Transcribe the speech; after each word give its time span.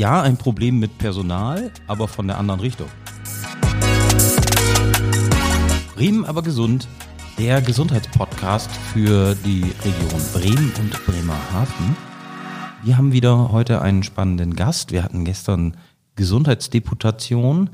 ja, 0.00 0.22
ein 0.22 0.38
Problem 0.38 0.78
mit 0.78 0.96
Personal, 0.96 1.70
aber 1.86 2.08
von 2.08 2.26
der 2.26 2.38
anderen 2.38 2.60
Richtung. 2.60 2.88
Bremen 5.94 6.24
aber 6.24 6.40
gesund, 6.40 6.88
der 7.38 7.60
Gesundheitspodcast 7.60 8.70
für 8.94 9.34
die 9.44 9.60
Region 9.84 10.22
Bremen 10.32 10.72
und 10.80 11.04
Bremerhaven. 11.04 11.94
Wir 12.82 12.96
haben 12.96 13.12
wieder 13.12 13.52
heute 13.52 13.82
einen 13.82 14.02
spannenden 14.02 14.56
Gast. 14.56 14.90
Wir 14.90 15.04
hatten 15.04 15.26
gestern 15.26 15.76
Gesundheitsdeputation. 16.16 17.68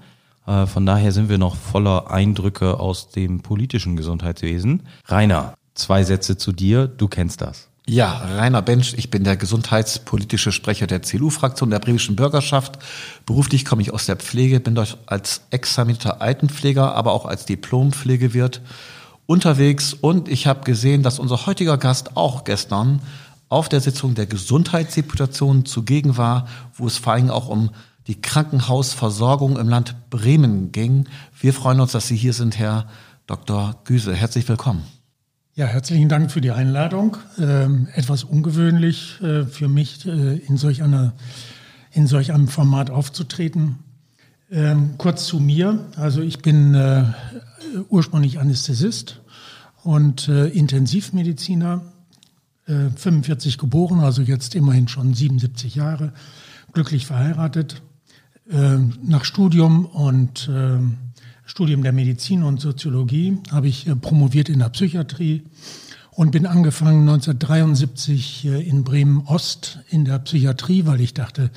Äh, 0.49 0.67
von 0.67 0.85
daher 0.85 1.13
sind 1.13 1.29
wir 1.29 1.39
noch 1.39 1.55
voller 1.55 2.11
Eindrücke 2.11 2.81
aus 2.81 3.09
dem 3.11 3.41
politischen 3.43 3.97
Gesundheitswesen. 3.97 4.83
Rainer, 5.05 5.55
zwei 5.75 6.03
Sätze 6.03 6.37
zu 6.37 6.51
dir. 6.51 6.89
Du 6.89 7.07
kennst 7.07 7.41
das. 7.41 7.69
Ja, 7.89 8.15
Rainer 8.37 8.63
Bensch, 8.63 8.95
ich 8.95 9.11
bin 9.11 9.23
der 9.23 9.37
gesundheitspolitische 9.37 10.51
Sprecher 10.51 10.89
der 10.89 11.03
CDU-Fraktion 11.03 11.71
der 11.71 11.79
bremischen 11.79 12.17
Bürgerschaft. 12.17 12.81
Beruflich 13.27 13.65
komme 13.65 13.81
ich 13.81 13.93
aus 13.93 14.07
der 14.07 14.17
Pflege, 14.17 14.59
bin 14.59 14.75
dort 14.75 14.99
als 15.07 15.43
examinierter 15.51 16.21
Altenpfleger, 16.21 16.97
aber 16.97 17.13
auch 17.13 17.27
als 17.27 17.47
Diplompflegewirt 17.47 18.61
unterwegs 19.27 19.93
und 19.93 20.29
ich 20.29 20.49
habe 20.49 20.65
gesehen, 20.65 21.05
dass 21.05 21.21
unser 21.21 21.47
heutiger 21.47 21.79
Gast 21.79 22.17
auch 22.17 22.43
gestern 22.43 23.03
auf 23.49 23.69
der 23.69 23.81
Sitzung 23.81 24.17
der 24.17 24.27
Gesundheitsdeputation 24.27 25.65
zugegen 25.65 26.17
war, 26.17 26.49
wo 26.75 26.89
es 26.89 26.99
vor 26.99 27.13
allem 27.13 27.31
auch 27.31 27.47
um 27.47 27.71
die 28.09 28.21
Krankenhausversorgung 28.21 29.57
im 29.59 29.69
Land 29.69 29.95
Bremen 30.11 30.73
ging. 30.73 31.09
Wir 31.39 31.55
freuen 31.55 31.79
uns, 31.79 31.93
dass 31.93 32.09
Sie 32.09 32.17
hier 32.17 32.33
sind, 32.33 32.59
Herr 32.59 32.89
Dr. 33.29 33.77
Güse. 33.85 34.13
Herzlich 34.13 34.49
willkommen. 34.49 34.96
Ja, 35.59 35.65
herzlichen 35.65 36.11
Dank 36.11 36.31
für 36.31 36.43
die 36.43 36.51
Einladung. 36.51 37.17
Ähm, 37.39 37.89
etwas 37.95 38.25
ungewöhnlich 38.25 39.19
äh, 39.23 39.47
für 39.47 39.69
mich, 39.69 40.05
äh, 40.05 40.37
in, 40.37 40.59
solch 40.59 40.83
einer, 40.83 41.15
in 41.93 42.07
solch 42.07 42.35
einem 42.35 42.47
Format 42.47 42.91
aufzutreten. 42.91 43.79
Ähm, 44.51 44.99
kurz 44.99 45.25
zu 45.25 45.41
mir. 45.41 45.87
Also 45.97 46.21
ich 46.21 46.41
bin 46.41 46.75
äh, 46.75 47.05
ursprünglich 47.89 48.39
Anästhesist 48.39 49.23
und 49.83 50.29
äh, 50.29 50.49
Intensivmediziner, 50.49 51.81
45 52.67 53.55
äh, 53.55 53.57
geboren, 53.57 54.01
also 54.01 54.21
jetzt 54.21 54.55
immerhin 54.55 54.89
schon 54.89 55.15
77 55.15 55.75
Jahre, 55.75 56.13
glücklich 56.75 57.07
verheiratet. 57.07 57.81
Äh, 58.51 58.77
nach 59.03 59.25
Studium 59.25 59.87
und 59.87 60.51
äh, 60.53 60.81
Studium 61.47 61.83
der 61.83 61.93
Medizin 61.93 62.43
und 62.43 62.61
Soziologie 62.61 63.39
habe 63.53 63.69
ich 63.69 63.89
promoviert 64.03 64.49
in 64.49 64.59
der 64.59 64.69
Psychiatrie 64.69 65.45
und 66.11 66.33
bin 66.33 66.45
angefangen 66.45 67.09
1973 67.09 68.47
in 68.47 68.83
Bremen 68.83 69.23
Ost 69.27 69.79
in 69.89 70.05
der 70.05 70.19
Psychiatrie, 70.19 70.87
weil 70.87 71.01
ich 71.01 71.15
dachte, 71.15 71.51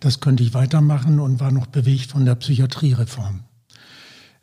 das 0.00 0.20
könnte 0.20 0.42
ich 0.42 0.54
weitermachen 0.54 1.20
und 1.20 1.40
war 1.40 1.50
noch 1.52 1.66
bewegt 1.66 2.10
von 2.10 2.24
der 2.24 2.36
Psychiatriereform. 2.36 3.40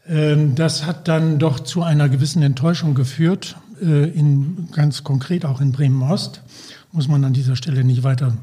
Ähm, 0.08 0.54
das 0.54 0.86
hat 0.86 1.08
dann 1.08 1.40
doch 1.40 1.60
zu 1.60 1.82
einer 1.82 2.08
gewissen 2.08 2.44
Enttäuschung 2.44 2.94
geführt, 2.94 3.56
äh, 3.82 4.10
in, 4.10 4.70
ganz 4.72 5.04
konkret 5.04 5.46
auch 5.46 5.62
in 5.62 5.72
Bremen 5.72 6.04
Ost, 6.04 6.44
muss 6.92 7.08
man 7.08 7.24
an 7.26 7.34
dieser 7.34 7.56
Stelle 7.56 7.84
nicht 7.84 8.04
weiter 8.04 8.38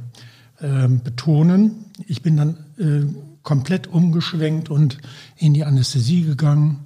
äh, 0.60 0.88
betonen. 0.88 1.84
Ich 2.06 2.22
bin 2.22 2.36
dann 2.36 2.56
äh, 2.78 3.27
komplett 3.48 3.86
umgeschwenkt 3.86 4.68
und 4.68 4.98
in 5.38 5.54
die 5.54 5.64
Anästhesie 5.64 6.20
gegangen 6.20 6.84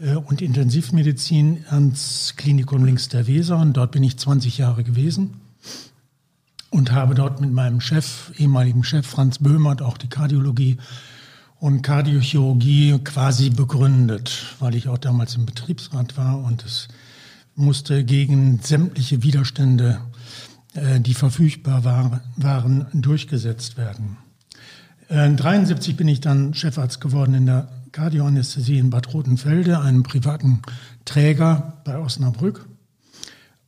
äh, 0.00 0.16
und 0.16 0.42
Intensivmedizin 0.42 1.64
ans 1.70 2.34
Klinikum 2.36 2.84
links 2.84 3.08
der 3.08 3.28
Weser. 3.28 3.56
Und 3.58 3.74
dort 3.76 3.92
bin 3.92 4.02
ich 4.02 4.18
20 4.18 4.58
Jahre 4.58 4.82
gewesen 4.82 5.34
und 6.70 6.90
habe 6.90 7.14
dort 7.14 7.40
mit 7.40 7.52
meinem 7.52 7.80
Chef, 7.80 8.32
ehemaligen 8.36 8.82
Chef 8.82 9.06
Franz 9.06 9.38
Böhmert, 9.38 9.80
auch 9.80 9.96
die 9.96 10.08
Kardiologie 10.08 10.78
und 11.60 11.82
Kardiochirurgie 11.82 12.98
quasi 13.04 13.50
begründet, 13.50 14.56
weil 14.58 14.74
ich 14.74 14.88
auch 14.88 14.98
damals 14.98 15.36
im 15.36 15.46
Betriebsrat 15.46 16.16
war 16.16 16.42
und 16.42 16.64
es 16.64 16.88
musste 17.54 18.04
gegen 18.04 18.58
sämtliche 18.60 19.22
Widerstände, 19.22 20.00
äh, 20.74 20.98
die 20.98 21.14
verfügbar 21.14 21.84
war, 21.84 22.22
waren, 22.34 22.88
durchgesetzt 22.92 23.76
werden. 23.76 24.16
In 25.12 25.36
73 25.36 25.94
bin 25.94 26.08
ich 26.08 26.22
dann 26.22 26.54
Chefarzt 26.54 27.02
geworden 27.02 27.34
in 27.34 27.44
der 27.44 27.68
Kardioanästhesie 27.92 28.78
in 28.78 28.88
Bad 28.88 29.12
Rotenfelde, 29.12 29.78
einem 29.78 30.04
privaten 30.04 30.62
Träger 31.04 31.82
bei 31.84 31.98
Osnabrück. 31.98 32.66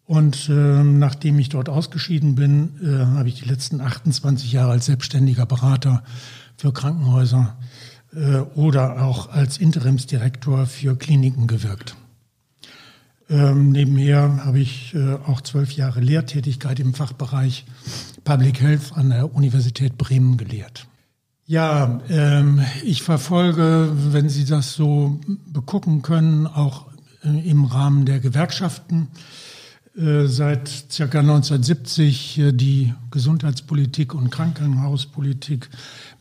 Und 0.06 0.48
äh, 0.48 0.52
nachdem 0.82 1.38
ich 1.38 1.50
dort 1.50 1.68
ausgeschieden 1.68 2.34
bin, 2.34 2.80
äh, 2.82 3.04
habe 3.04 3.28
ich 3.28 3.42
die 3.42 3.48
letzten 3.48 3.82
28 3.82 4.52
Jahre 4.52 4.72
als 4.72 4.86
selbstständiger 4.86 5.44
Berater 5.44 6.02
für 6.56 6.72
Krankenhäuser 6.72 7.58
äh, 8.14 8.38
oder 8.54 9.02
auch 9.02 9.30
als 9.30 9.58
Interimsdirektor 9.58 10.64
für 10.64 10.96
Kliniken 10.96 11.46
gewirkt. 11.46 11.94
Ähm, 13.28 13.70
nebenher 13.70 14.46
habe 14.46 14.60
ich 14.60 14.94
äh, 14.94 15.16
auch 15.26 15.42
zwölf 15.42 15.72
Jahre 15.72 16.00
Lehrtätigkeit 16.00 16.80
im 16.80 16.94
Fachbereich 16.94 17.66
Public 18.24 18.62
Health 18.62 18.92
an 18.94 19.10
der 19.10 19.34
Universität 19.34 19.98
Bremen 19.98 20.38
gelehrt. 20.38 20.86
Ja, 21.46 22.00
ähm, 22.08 22.64
ich 22.84 23.02
verfolge, 23.02 23.92
wenn 23.94 24.30
Sie 24.30 24.46
das 24.46 24.72
so 24.72 25.20
begucken 25.46 26.00
können, 26.00 26.46
auch 26.46 26.86
äh, 27.22 27.50
im 27.50 27.66
Rahmen 27.66 28.06
der 28.06 28.18
Gewerkschaften 28.18 29.08
äh, 29.94 30.24
seit 30.24 30.68
circa 30.90 31.18
1970 31.18 32.38
äh, 32.38 32.52
die 32.52 32.94
Gesundheitspolitik 33.10 34.14
und 34.14 34.30
Krankenhauspolitik 34.30 35.68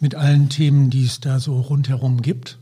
mit 0.02 0.14
allen 0.16 0.50
Themen, 0.50 0.90
die 0.90 1.06
es 1.06 1.22
da 1.22 1.40
so 1.40 1.60
rundherum 1.60 2.22
gibt. 2.22 2.60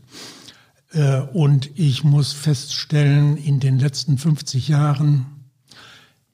Und 1.32 1.70
ich 1.74 2.04
muss 2.04 2.34
feststellen, 2.34 3.38
in 3.38 3.60
den 3.60 3.78
letzten 3.78 4.18
50 4.18 4.68
Jahren, 4.68 5.24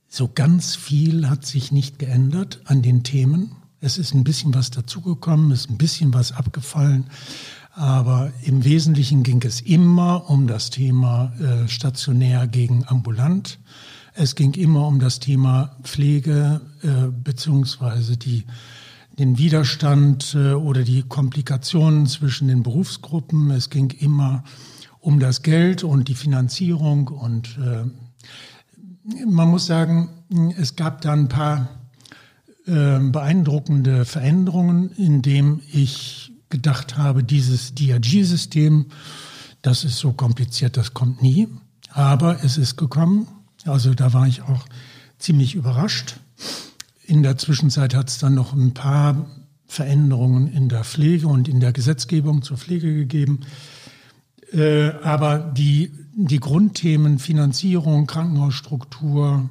so 0.09 0.29
ganz 0.35 0.75
viel 0.75 1.31
hat 1.31 1.47
sich 1.47 1.71
nicht 1.71 2.01
geändert 2.01 2.61
an 2.65 2.83
den 2.83 3.05
Themen. 3.05 3.53
Es 3.81 3.97
ist 3.97 4.13
ein 4.13 4.25
bisschen 4.25 4.55
was 4.55 4.71
dazugekommen, 4.71 5.53
ist 5.53 5.71
ein 5.71 5.79
bisschen 5.79 6.13
was 6.13 6.33
abgefallen. 6.33 7.07
Aber 7.73 8.33
im 8.43 8.65
Wesentlichen 8.65 9.23
ging 9.23 9.41
es 9.45 9.61
immer 9.61 10.29
um 10.29 10.49
das 10.49 10.71
Thema 10.71 11.33
äh, 11.39 11.69
stationär 11.69 12.49
gegen 12.49 12.85
ambulant. 12.89 13.61
Es 14.15 14.35
ging 14.35 14.55
immer 14.55 14.89
um 14.89 14.99
das 14.99 15.21
Thema 15.21 15.77
Pflege 15.85 16.61
äh, 16.83 17.09
beziehungsweise 17.23 18.17
den 18.17 19.39
Widerstand 19.39 20.35
äh, 20.35 20.55
oder 20.55 20.83
die 20.83 21.05
Komplikationen 21.05 22.07
zwischen 22.07 22.49
den 22.49 22.65
Berufsgruppen. 22.65 23.53
Es 23.53 23.71
ging 23.71 23.91
immer 23.91 24.43
um 24.99 25.21
das 25.21 25.43
Geld 25.43 25.85
und 25.85 26.09
die 26.09 26.17
Finanzierung. 26.17 27.07
Und 27.07 27.59
äh, 27.59 27.85
man 29.25 29.49
muss 29.49 29.67
sagen, 29.67 30.09
es 30.57 30.75
gab 30.75 31.01
da 31.03 31.13
ein 31.13 31.29
paar 31.29 31.78
äh, 32.69 32.99
beeindruckende 33.11 34.05
Veränderungen, 34.05 34.91
indem 34.97 35.61
ich 35.73 36.33
gedacht 36.51 36.97
habe, 36.97 37.25
dieses 37.25 37.75
DRG-System, 37.75 38.87
das 39.63 39.85
ist 39.85 39.99
so 39.99 40.13
kompliziert, 40.13 40.77
das 40.77 40.95
kommt 40.95 41.23
nie. 41.23 41.49
Aber 41.91 42.45
es 42.45 42.59
ist 42.59 42.77
gekommen 42.77 43.27
also 43.69 43.95
da 43.95 44.13
war 44.13 44.27
ich 44.27 44.43
auch 44.43 44.67
ziemlich 45.19 45.55
überrascht. 45.55 46.17
In 47.05 47.23
der 47.23 47.39
Zwischenzeit 47.39 47.95
hat 47.95 48.09
es 48.09 48.19
dann 48.19 48.35
noch 48.35 48.53
ein 48.53 48.75
paar 48.75 49.27
Veränderungen 49.67 50.47
in 50.47 50.69
der 50.69 50.85
Pflege 50.85 51.29
und 51.29 51.49
in 51.49 51.61
der 51.61 51.73
Gesetzgebung 51.73 52.43
zur 52.43 52.57
Pflege 52.57 52.95
gegeben. 52.95 53.41
Äh, 54.53 54.91
aber 55.03 55.39
die, 55.39 55.93
die 56.15 56.41
Grundthemen 56.41 57.19
Finanzierung, 57.19 58.07
Krankenhausstruktur, 58.07 59.51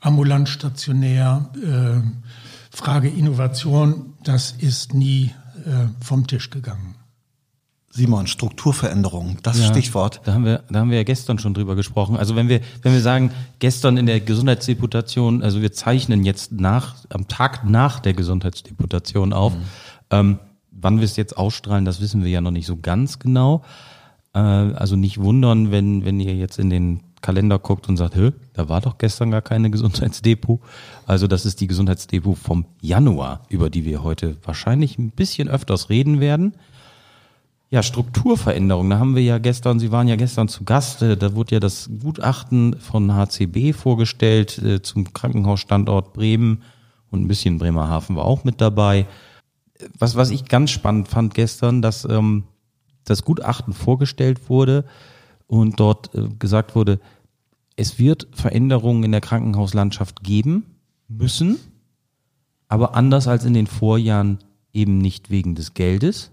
ambulant 0.00 0.48
stationär, 0.48 1.50
äh, 1.56 2.00
Frage 2.70 3.08
Innovation, 3.08 4.14
das 4.22 4.52
ist 4.52 4.94
nie 4.94 5.32
äh, 5.66 5.88
vom 6.00 6.26
Tisch 6.26 6.50
gegangen. 6.50 6.94
Simon, 7.90 8.26
Strukturveränderung, 8.26 9.38
das 9.42 9.58
ja, 9.58 9.66
Stichwort. 9.66 10.20
Da 10.24 10.34
haben 10.34 10.44
wir, 10.44 10.62
da 10.70 10.80
haben 10.80 10.90
wir 10.90 10.98
ja 10.98 11.04
gestern 11.04 11.38
schon 11.38 11.54
drüber 11.54 11.74
gesprochen. 11.74 12.16
Also 12.16 12.36
wenn 12.36 12.48
wir, 12.48 12.60
wenn 12.82 12.92
wir 12.92 13.00
sagen, 13.00 13.32
gestern 13.58 13.96
in 13.96 14.06
der 14.06 14.20
Gesundheitsdeputation, 14.20 15.42
also 15.42 15.62
wir 15.62 15.72
zeichnen 15.72 16.24
jetzt 16.24 16.52
nach, 16.52 16.94
am 17.08 17.26
Tag 17.26 17.64
nach 17.64 17.98
der 17.98 18.12
Gesundheitsdeputation 18.12 19.32
auf. 19.32 19.54
Mhm. 19.54 19.62
Ähm, 20.10 20.38
wann 20.70 20.98
wir 20.98 21.04
es 21.04 21.16
jetzt 21.16 21.36
ausstrahlen, 21.36 21.84
das 21.84 22.00
wissen 22.00 22.22
wir 22.22 22.30
ja 22.30 22.40
noch 22.40 22.52
nicht 22.52 22.66
so 22.66 22.76
ganz 22.76 23.18
genau. 23.18 23.64
Äh, 24.32 24.38
also 24.38 24.94
nicht 24.94 25.18
wundern, 25.18 25.70
wenn, 25.70 26.04
wenn 26.04 26.20
ihr 26.20 26.36
jetzt 26.36 26.58
in 26.58 26.70
den 26.70 27.00
Kalender 27.20 27.58
guckt 27.58 27.88
und 27.88 27.96
sagt, 27.96 28.16
Hö, 28.16 28.32
da 28.52 28.68
war 28.68 28.80
doch 28.80 28.98
gestern 28.98 29.30
gar 29.30 29.42
keine 29.42 29.70
Gesundheitsdepot. 29.70 30.60
Also 31.06 31.26
das 31.26 31.46
ist 31.46 31.60
die 31.60 31.66
Gesundheitsdepot 31.66 32.38
vom 32.38 32.66
Januar, 32.80 33.42
über 33.48 33.70
die 33.70 33.84
wir 33.84 34.02
heute 34.02 34.36
wahrscheinlich 34.44 34.98
ein 34.98 35.10
bisschen 35.10 35.48
öfters 35.48 35.90
reden 35.90 36.20
werden. 36.20 36.54
Ja, 37.70 37.82
Strukturveränderung. 37.82 38.88
Da 38.88 38.98
haben 38.98 39.14
wir 39.14 39.22
ja 39.22 39.38
gestern, 39.38 39.78
Sie 39.78 39.92
waren 39.92 40.08
ja 40.08 40.16
gestern 40.16 40.48
zu 40.48 40.64
Gast, 40.64 41.02
äh, 41.02 41.16
da 41.16 41.34
wurde 41.34 41.56
ja 41.56 41.60
das 41.60 41.90
Gutachten 42.00 42.78
von 42.80 43.14
HCB 43.14 43.74
vorgestellt 43.74 44.58
äh, 44.58 44.80
zum 44.80 45.12
Krankenhausstandort 45.12 46.14
Bremen 46.14 46.62
und 47.10 47.22
ein 47.22 47.28
bisschen 47.28 47.58
Bremerhaven 47.58 48.16
war 48.16 48.24
auch 48.24 48.44
mit 48.44 48.60
dabei. 48.60 49.06
was, 49.98 50.16
was 50.16 50.30
ich 50.30 50.46
ganz 50.46 50.70
spannend 50.70 51.08
fand 51.08 51.34
gestern, 51.34 51.82
dass 51.82 52.06
ähm, 52.06 52.44
das 53.04 53.22
Gutachten 53.24 53.74
vorgestellt 53.74 54.48
wurde 54.48 54.84
und 55.48 55.80
dort 55.80 56.14
äh, 56.14 56.28
gesagt 56.38 56.76
wurde, 56.76 57.00
es 57.74 57.98
wird 57.98 58.28
Veränderungen 58.32 59.02
in 59.02 59.12
der 59.12 59.20
Krankenhauslandschaft 59.20 60.22
geben 60.22 60.66
müssen, 61.08 61.58
aber 62.68 62.94
anders 62.94 63.26
als 63.26 63.44
in 63.44 63.54
den 63.54 63.66
Vorjahren 63.66 64.38
eben 64.72 64.98
nicht 64.98 65.30
wegen 65.30 65.54
des 65.54 65.74
Geldes, 65.74 66.30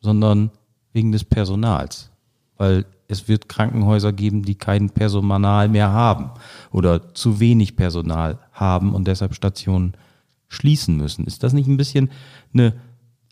sondern 0.00 0.50
wegen 0.92 1.12
des 1.12 1.24
Personals. 1.24 2.10
Weil 2.56 2.86
es 3.08 3.28
wird 3.28 3.48
Krankenhäuser 3.48 4.12
geben, 4.12 4.42
die 4.42 4.54
kein 4.54 4.90
Personal 4.90 5.68
mehr 5.68 5.92
haben 5.92 6.30
oder 6.72 7.14
zu 7.14 7.40
wenig 7.40 7.76
Personal 7.76 8.38
haben 8.52 8.94
und 8.94 9.06
deshalb 9.06 9.34
Stationen 9.34 9.94
schließen 10.48 10.96
müssen. 10.96 11.26
Ist 11.26 11.42
das 11.42 11.52
nicht 11.52 11.68
ein 11.68 11.76
bisschen 11.76 12.10
eine 12.52 12.74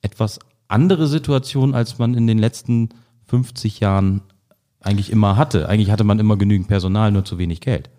etwas 0.02 0.38
andere 0.69 1.06
Situation, 1.06 1.75
als 1.75 1.98
man 1.98 2.14
in 2.14 2.26
den 2.26 2.38
letzten 2.38 2.90
50 3.26 3.81
Jahren 3.81 4.22
eigentlich 4.82 5.11
immer 5.11 5.37
hatte? 5.37 5.69
Eigentlich 5.69 5.90
hatte 5.90 6.05
man 6.05 6.19
immer 6.19 6.37
genügend 6.37 6.69
Personal, 6.69 7.11
nur 7.12 7.25
zu 7.25 7.38
wenig 7.38 7.61
Geld. 7.61 7.90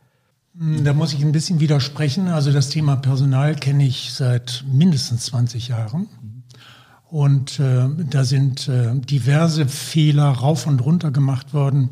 Da 0.56 0.94
muss 0.94 1.14
ich 1.14 1.24
ein 1.24 1.32
bisschen 1.32 1.60
widersprechen. 1.60 2.28
Also 2.28 2.52
das 2.52 2.70
Thema 2.70 2.96
Personal 2.96 3.56
kenne 3.56 3.86
ich 3.86 4.14
seit 4.14 4.64
mindestens 4.72 5.26
20 5.26 5.70
Jahren. 5.70 6.08
Und 7.10 7.60
äh, 7.60 7.88
da 8.10 8.24
sind 8.24 8.68
äh, 8.68 8.94
diverse 8.96 9.68
Fehler 9.68 10.30
rauf 10.30 10.68
und 10.68 10.80
runter 10.80 11.12
gemacht 11.12 11.54
worden. 11.54 11.92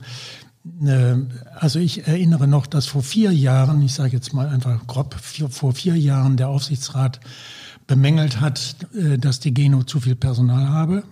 Äh, 0.84 1.16
also 1.56 1.80
ich 1.80 2.08
erinnere 2.08 2.48
noch, 2.48 2.68
dass 2.68 2.86
vor 2.86 3.04
vier 3.04 3.32
Jahren, 3.32 3.82
ich 3.82 3.94
sage 3.94 4.14
jetzt 4.14 4.34
mal 4.34 4.48
einfach 4.48 4.86
grob, 4.88 5.16
vier, 5.20 5.50
vor 5.50 5.74
vier 5.74 5.96
Jahren 5.96 6.38
der 6.38 6.50
Aufsichtsrat 6.50 7.20
bemängelt 7.88 8.42
hat, 8.42 8.76
äh, 8.96 9.18
dass 9.18 9.40
die 9.40 9.54
Geno 9.54 9.84
zu 9.84 10.00
viel 10.00 10.16
Personal 10.16 10.70
habe. 10.70 11.04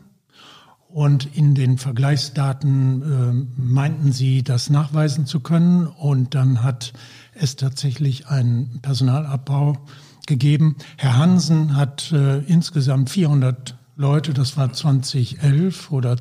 Und 0.89 1.35
in 1.35 1.53
den 1.53 1.77
Vergleichsdaten 1.77 3.01
äh, 3.01 3.61
meinten 3.61 4.11
sie, 4.11 4.43
das 4.43 4.71
nachweisen 4.71 5.27
zu 5.27 5.39
können. 5.39 5.85
Und 5.85 6.33
dann 6.33 6.63
hat 6.63 6.93
es 7.35 7.55
tatsächlich 7.55 8.27
einen 8.27 8.79
Personalabbau 8.81 9.77
gegeben. 10.25 10.75
Herr 10.97 11.17
Hansen 11.17 11.75
hat 11.75 12.11
äh, 12.11 12.39
insgesamt 12.39 13.11
400 13.11 13.77
Leute, 13.97 14.33
das 14.33 14.57
war 14.57 14.73
2011 14.73 15.91
oder 15.91 16.17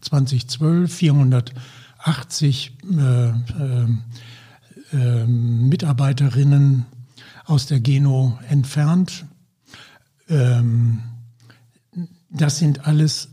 2012, 0.00 0.92
480 0.92 2.76
äh, 2.98 3.28
äh, 3.28 3.34
äh, 4.92 5.26
Mitarbeiterinnen 5.26 6.86
aus 7.46 7.66
der 7.66 7.80
Geno 7.80 8.38
entfernt. 8.48 9.24
Ähm, 10.28 11.02
das 12.30 12.58
sind 12.58 12.86
alles, 12.86 13.28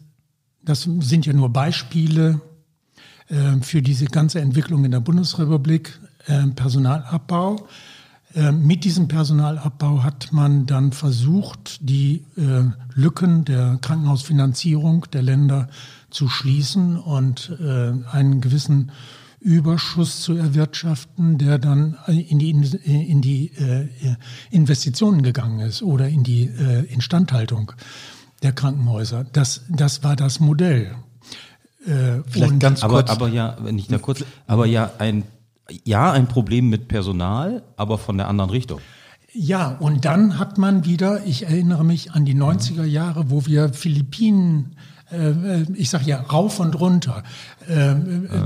das 0.64 0.84
sind 0.84 1.26
ja 1.26 1.34
nur 1.34 1.50
Beispiele 1.50 2.42
äh, 3.28 3.62
für 3.62 3.82
diese 3.82 4.06
ganze 4.06 4.42
Entwicklung 4.42 4.86
in 4.86 4.92
der 4.92 5.00
Bundesrepublik, 5.00 6.00
äh, 6.28 6.48
Personalabbau. 6.48 7.68
Äh, 8.34 8.52
mit 8.52 8.84
diesem 8.84 9.08
Personalabbau 9.08 10.04
hat 10.04 10.32
man 10.32 10.66
dann 10.66 10.92
versucht, 10.92 11.80
die 11.82 12.26
äh, 12.38 12.64
Lücken 12.94 13.46
der 13.46 13.78
Krankenhausfinanzierung 13.82 15.06
der 15.12 15.22
Länder 15.22 15.70
zu 16.10 16.30
schließen 16.30 16.98
und 16.98 17.58
äh, 17.60 17.94
einen 18.12 18.42
gewissen 18.42 18.92
Überschuss 19.40 20.22
zu 20.22 20.36
erwirtschaften, 20.36 21.40
der 21.40 21.58
dann 21.58 21.98
in 22.06 22.38
die, 22.38 22.52
in 22.52 23.22
die 23.22 23.52
Investitionen 24.52 25.24
gegangen 25.24 25.62
ist 25.62 25.82
oder 25.82 26.08
in 26.08 26.22
die 26.22 26.44
Instandhaltung 26.44 27.72
der 28.42 28.52
Krankenhäuser. 28.52 29.26
Das, 29.34 29.62
das 29.70 30.04
war 30.04 30.16
das 30.16 30.40
Modell. 30.40 30.96
Vielleicht 31.84 32.52
und, 32.54 32.60
ganz 32.60 32.82
kurz. 32.82 33.10
Aber, 33.10 33.26
aber 33.26 33.28
ja, 33.30 33.58
wenn 33.62 33.78
ich 33.80 33.88
da 33.88 33.98
kurz, 33.98 34.24
aber 34.46 34.68
ja, 34.68 34.92
ein 35.00 35.24
ja, 35.84 36.12
ein 36.12 36.28
Problem 36.28 36.70
mit 36.70 36.88
Personal, 36.88 37.64
aber 37.78 37.98
von 37.98 38.18
der 38.18 38.28
anderen 38.28 38.50
Richtung. 38.50 38.80
Ja, 39.34 39.78
und 39.80 40.06
dann 40.06 40.38
hat 40.40 40.58
man 40.58 40.86
wieder, 40.86 41.26
ich 41.26 41.44
erinnere 41.44 41.86
mich 41.86 42.12
an 42.12 42.26
die 42.26 42.36
90er 42.36 42.84
Jahre, 42.84 43.30
wo 43.30 43.46
wir 43.46 43.74
Philippinen 43.74 44.76
äh, 45.12 45.64
ich 45.74 45.90
sage 45.90 46.06
ja 46.06 46.22
rauf 46.22 46.60
und 46.60 46.80
runter, 46.80 47.24
äh, 47.68 47.88
ja. 47.88 47.96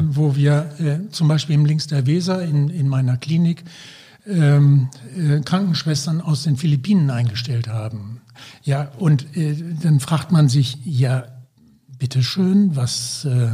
wo 0.09 0.35
wir 0.35 0.69
äh, 0.79 1.09
zum 1.11 1.27
Beispiel 1.27 1.55
im 1.55 1.65
Links 1.65 1.87
der 1.87 2.05
Weser 2.05 2.43
in, 2.43 2.69
in 2.69 2.87
meiner 2.87 3.17
Klinik 3.17 3.63
ähm, 4.27 4.89
äh, 5.15 5.41
Krankenschwestern 5.41 6.21
aus 6.21 6.43
den 6.43 6.57
Philippinen 6.57 7.09
eingestellt 7.09 7.67
haben. 7.67 8.21
Ja, 8.63 8.91
und 8.97 9.35
äh, 9.35 9.55
dann 9.81 9.99
fragt 9.99 10.31
man 10.31 10.49
sich, 10.49 10.77
ja, 10.85 11.25
bitteschön, 11.97 12.75
was 12.75 13.25
äh, 13.25 13.49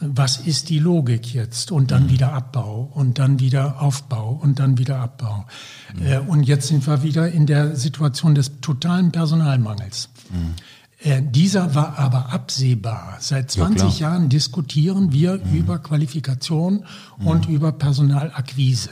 was 0.00 0.38
ist 0.38 0.68
die 0.68 0.78
Logik 0.78 1.34
jetzt? 1.34 1.72
Und 1.72 1.90
dann 1.90 2.04
mhm. 2.04 2.10
wieder 2.10 2.32
Abbau 2.32 2.90
und 2.94 3.18
dann 3.18 3.40
wieder 3.40 3.80
Aufbau 3.82 4.38
und 4.42 4.58
dann 4.58 4.78
wieder 4.78 4.98
Abbau. 4.98 5.46
Mhm. 5.94 6.06
Äh, 6.06 6.18
und 6.18 6.42
jetzt 6.44 6.68
sind 6.68 6.86
wir 6.86 7.02
wieder 7.02 7.30
in 7.30 7.46
der 7.46 7.74
Situation 7.76 8.34
des 8.34 8.60
totalen 8.60 9.10
Personalmangels. 9.10 10.08
Mhm. 10.30 10.54
Äh, 11.00 11.22
dieser 11.22 11.74
war 11.74 11.98
aber 11.98 12.32
absehbar. 12.32 13.16
Seit 13.20 13.50
20 13.50 14.00
ja, 14.00 14.10
Jahren 14.10 14.28
diskutieren 14.28 15.12
wir 15.12 15.40
mhm. 15.44 15.54
über 15.54 15.78
Qualifikation 15.78 16.84
und 17.24 17.48
mhm. 17.48 17.54
über 17.54 17.72
Personalakquise. 17.72 18.90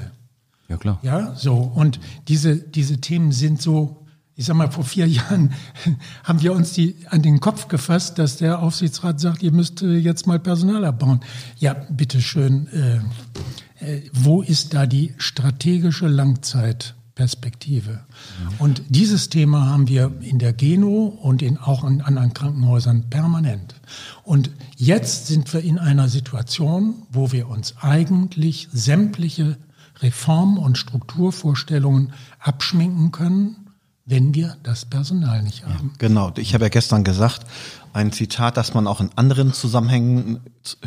Ja, 0.69 0.77
klar. 0.77 0.99
Ja, 1.03 1.35
so. 1.37 1.55
Und 1.55 2.01
diese, 2.27 2.57
diese 2.57 3.01
Themen 3.01 3.31
sind 3.31 3.63
so 3.63 4.06
ich 4.37 4.45
sag 4.45 4.55
mal, 4.55 4.71
vor 4.71 4.85
vier 4.85 5.07
Jahren 5.07 5.55
haben 6.25 6.43
wir 6.43 6.53
uns 6.53 6.75
die 6.75 6.97
an 7.09 7.23
den 7.23 7.41
Kopf 7.41 7.69
gefasst, 7.69 8.19
dass 8.19 8.37
der 8.37 8.61
Aufsichtsrat 8.61 9.19
sagt, 9.19 9.43
ihr 9.43 9.53
müsst 9.53 9.81
äh, 9.83 9.97
jetzt 9.97 10.27
mal 10.27 10.39
Personal 10.39 10.85
abbauen. 10.85 11.21
Ja, 11.59 11.75
bitteschön, 11.89 12.69
äh, 12.69 12.97
äh, 13.85 14.03
wo 14.13 14.43
ist 14.43 14.75
da 14.75 14.85
die 14.85 15.15
strategische 15.17 16.07
Langzeitperspektive? 16.07 17.93
Ja. 17.93 18.01
Und 18.59 18.83
dieses 18.91 19.31
Thema 19.31 19.71
haben 19.71 19.89
wir 19.89 20.13
in 20.21 20.39
der 20.39 20.53
Geno 20.53 21.07
und 21.07 21.41
in, 21.41 21.57
auch 21.57 21.83
in 21.85 22.03
anderen 22.03 22.35
Krankenhäusern 22.35 23.09
permanent. 23.09 23.77
Und 24.23 24.51
jetzt 24.77 25.29
sind 25.29 25.51
wir 25.55 25.63
in 25.63 25.79
einer 25.79 26.11
Situation, 26.11 27.07
wo 27.11 27.33
wir 27.33 27.49
uns 27.49 27.77
eigentlich 27.81 28.69
sämtliche 28.71 29.57
Reform- 30.01 30.59
und 30.59 30.77
Strukturvorstellungen 30.77 32.13
abschminken 32.39 33.13
können 33.13 33.66
wenn 34.07 34.35
wir 34.35 34.57
das 34.63 34.85
Personal 34.85 35.43
nicht 35.43 35.65
haben. 35.65 35.91
Ja, 35.93 35.99
genau. 35.99 36.33
Ich 36.37 36.55
habe 36.55 36.65
ja 36.65 36.69
gestern 36.69 37.03
gesagt, 37.03 37.45
ein 37.93 38.13
Zitat, 38.13 38.57
das 38.57 38.73
man 38.73 38.87
auch 38.87 39.01
in 39.01 39.11
anderen 39.17 39.53
Zusammenhängen 39.53 40.41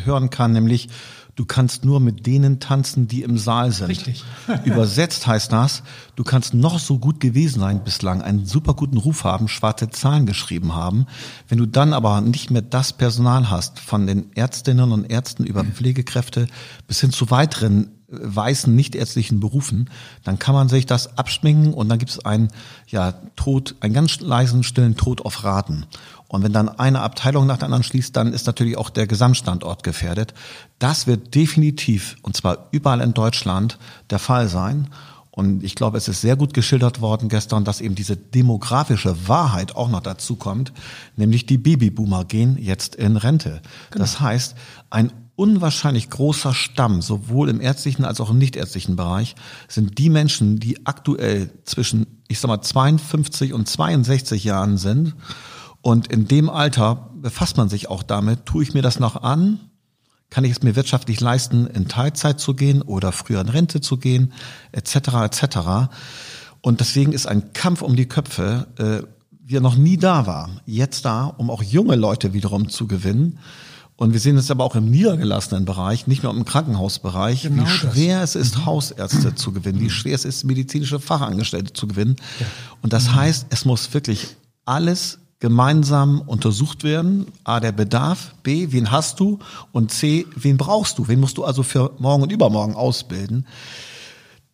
hören 0.03 0.29
kann, 0.29 0.53
nämlich 0.53 0.87
du 1.35 1.45
kannst 1.45 1.83
nur 1.83 1.99
mit 1.99 2.25
denen 2.25 2.59
tanzen, 2.59 3.07
die 3.07 3.23
im 3.23 3.37
Saal 3.37 3.71
sind. 3.71 3.89
Richtig. 3.89 4.23
Übersetzt 4.65 5.27
heißt 5.27 5.51
das, 5.51 5.83
du 6.15 6.23
kannst 6.23 6.53
noch 6.53 6.79
so 6.79 6.97
gut 6.97 7.19
gewesen 7.19 7.59
sein 7.59 7.83
bislang, 7.83 8.21
einen 8.21 8.45
super 8.45 8.73
guten 8.73 8.97
Ruf 8.97 9.25
haben, 9.25 9.47
schwarze 9.47 9.89
Zahlen 9.89 10.25
geschrieben 10.25 10.73
haben. 10.73 11.05
Wenn 11.47 11.57
du 11.57 11.65
dann 11.65 11.93
aber 11.93 12.21
nicht 12.21 12.51
mehr 12.51 12.61
das 12.61 12.93
Personal 12.93 13.49
hast, 13.49 13.79
von 13.79 14.07
den 14.07 14.31
Ärztinnen 14.35 14.91
und 14.91 15.09
Ärzten 15.09 15.45
über 15.45 15.65
Pflegekräfte 15.65 16.47
bis 16.87 17.01
hin 17.01 17.11
zu 17.11 17.31
weiteren 17.31 17.98
weißen, 18.11 18.75
nichtärztlichen 18.75 19.39
Berufen, 19.39 19.89
dann 20.23 20.39
kann 20.39 20.55
man 20.55 20.69
sich 20.69 20.85
das 20.85 21.17
abschminken 21.17 21.73
und 21.73 21.89
dann 21.89 21.99
gibt 21.99 22.11
es 22.11 22.25
einen 22.25 22.49
ja, 22.87 23.13
Tod, 23.35 23.75
einen 23.81 23.93
ganz 23.93 24.19
leisen, 24.19 24.63
stillen 24.63 24.95
Tod 24.95 25.25
auf 25.25 25.43
Raten. 25.43 25.85
Und 26.27 26.43
wenn 26.43 26.53
dann 26.53 26.69
eine 26.69 27.01
Abteilung 27.01 27.47
nach 27.47 27.57
der 27.57 27.65
anderen 27.65 27.83
schließt, 27.83 28.15
dann 28.15 28.33
ist 28.33 28.45
natürlich 28.45 28.77
auch 28.77 28.91
der 28.91 29.07
Gesamtstandort 29.07 29.83
gefährdet. 29.83 30.33
Das 30.77 31.07
wird 31.07 31.33
definitiv, 31.33 32.17
und 32.21 32.37
zwar 32.37 32.67
überall 32.71 33.01
in 33.01 33.13
Deutschland, 33.13 33.79
der 34.11 34.19
Fall 34.19 34.47
sein. 34.47 34.89
Und 35.31 35.63
ich 35.63 35.73
glaube, 35.73 35.97
es 35.97 36.07
ist 36.07 36.21
sehr 36.21 36.35
gut 36.35 36.53
geschildert 36.53 37.01
worden 37.01 37.29
gestern, 37.29 37.63
dass 37.63 37.81
eben 37.81 37.95
diese 37.95 38.17
demografische 38.17 39.27
Wahrheit 39.27 39.75
auch 39.75 39.89
noch 39.89 40.01
dazu 40.01 40.35
kommt, 40.35 40.73
nämlich 41.15 41.45
die 41.45 41.57
Babyboomer 41.57 42.25
gehen 42.25 42.57
jetzt 42.59 42.95
in 42.95 43.15
Rente. 43.15 43.61
Genau. 43.89 44.03
Das 44.03 44.19
heißt, 44.19 44.55
ein 44.89 45.11
unwahrscheinlich 45.39 46.09
großer 46.09 46.53
Stamm, 46.53 47.01
sowohl 47.01 47.47
im 47.47 47.61
ärztlichen 47.61 48.03
als 48.03 48.19
auch 48.19 48.29
im 48.29 48.37
nichtärztlichen 48.37 48.97
Bereich, 48.97 49.35
sind 49.69 49.97
die 49.97 50.09
Menschen, 50.09 50.59
die 50.59 50.85
aktuell 50.85 51.49
zwischen, 51.63 52.21
ich 52.27 52.41
sag 52.41 52.49
mal, 52.49 52.61
52 52.61 53.53
und 53.53 53.65
62 53.65 54.43
Jahren 54.43 54.77
sind. 54.77 55.15
Und 55.81 56.07
in 56.07 56.27
dem 56.27 56.49
Alter 56.49 57.11
befasst 57.15 57.55
man 57.55 57.69
sich 57.69 57.89
auch 57.89 58.03
damit, 58.03 58.45
tue 58.45 58.63
ich 58.63 58.73
mir 58.73 58.81
das 58.81 58.99
noch 58.99 59.23
an? 59.23 59.61
Kann 60.29 60.43
ich 60.43 60.51
es 60.51 60.61
mir 60.61 60.75
wirtschaftlich 60.75 61.21
leisten, 61.21 61.67
in 61.67 61.87
Teilzeit 61.87 62.41
zu 62.41 62.53
gehen 62.53 62.81
oder 62.81 63.13
früher 63.13 63.39
in 63.39 63.47
Rente 63.47 63.79
zu 63.79 63.95
gehen, 63.95 64.33
etc. 64.73 64.95
etc. 65.23 65.57
Und 66.59 66.81
deswegen 66.81 67.13
ist 67.13 67.27
ein 67.27 67.53
Kampf 67.53 67.81
um 67.81 67.95
die 67.95 68.09
Köpfe, 68.09 68.67
äh, 68.77 69.07
wie 69.41 69.55
er 69.55 69.61
noch 69.61 69.77
nie 69.77 69.95
da 69.95 70.27
war, 70.27 70.49
jetzt 70.65 71.05
da, 71.05 71.27
um 71.27 71.49
auch 71.49 71.63
junge 71.63 71.95
Leute 71.95 72.33
wiederum 72.33 72.67
zu 72.67 72.87
gewinnen 72.87 73.39
und 73.99 74.13
wir 74.13 74.21
sehen 74.21 74.37
es 74.37 74.49
aber 74.49 74.63
auch 74.63 74.75
im 74.75 74.89
niedergelassenen 74.89 75.65
Bereich, 75.65 76.07
nicht 76.07 76.23
nur 76.23 76.33
im 76.33 76.45
Krankenhausbereich, 76.45 77.41
genau 77.41 77.63
wie 77.63 77.67
schwer 77.67 78.21
das. 78.21 78.35
es 78.35 78.47
ist, 78.47 78.57
mhm. 78.59 78.65
Hausärzte 78.65 79.35
zu 79.35 79.51
gewinnen, 79.51 79.81
wie 79.81 79.89
schwer 79.89 80.15
es 80.15 80.23
ist, 80.23 80.45
medizinische 80.45 81.01
Fachangestellte 81.01 81.73
zu 81.73 81.85
gewinnen. 81.85 82.15
Ja. 82.39 82.45
Und 82.81 82.93
das 82.93 83.07
mhm. 83.07 83.15
heißt, 83.15 83.47
es 83.49 83.65
muss 83.65 83.93
wirklich 83.93 84.37
alles 84.63 85.19
gemeinsam 85.41 86.21
untersucht 86.21 86.85
werden. 86.85 87.25
A, 87.43 87.59
der 87.59 87.73
Bedarf, 87.73 88.35
B, 88.41 88.71
wen 88.71 88.89
hast 88.89 89.19
du 89.19 89.39
und 89.73 89.91
C, 89.91 90.25
wen 90.33 90.55
brauchst 90.55 90.97
du? 90.97 91.09
Wen 91.09 91.19
musst 91.19 91.37
du 91.37 91.43
also 91.43 91.61
für 91.63 91.91
morgen 91.99 92.23
und 92.23 92.31
übermorgen 92.31 92.75
ausbilden? 92.75 93.47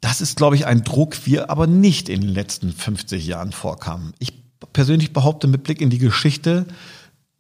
Das 0.02 0.22
ist, 0.22 0.38
glaube 0.38 0.56
ich, 0.56 0.66
ein 0.66 0.84
Druck, 0.84 1.24
wie 1.26 1.36
er 1.36 1.52
aber 1.52 1.68
nicht 1.68 2.10
in 2.10 2.22
den 2.22 2.32
letzten 2.32 2.74
50 2.74 3.28
Jahren 3.28 3.52
vorkam. 3.52 4.14
Ich 4.18 4.34
persönlich 4.74 5.14
behaupte 5.14 5.46
mit 5.46 5.62
Blick 5.62 5.82
in 5.82 5.92
die 5.92 6.00
Geschichte, 6.00 6.66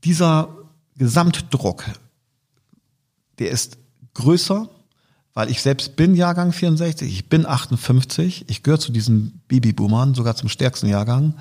dieser 0.04 0.50
Gesamtdruck, 0.98 1.84
der 3.40 3.52
ist 3.52 3.78
größer, 4.14 4.70
weil 5.34 5.50
ich 5.50 5.62
selbst 5.62 5.96
bin 5.98 6.16
Jahrgang 6.16 6.54
64, 6.54 7.12
ich 7.12 7.30
bin 7.30 7.46
58, 7.46 8.46
ich 8.48 8.64
gehöre 8.64 8.80
zu 8.80 8.92
diesen 8.92 9.42
Babyboomern, 9.48 10.16
sogar 10.16 10.36
zum 10.36 10.48
stärksten 10.50 10.88
Jahrgang. 10.88 11.36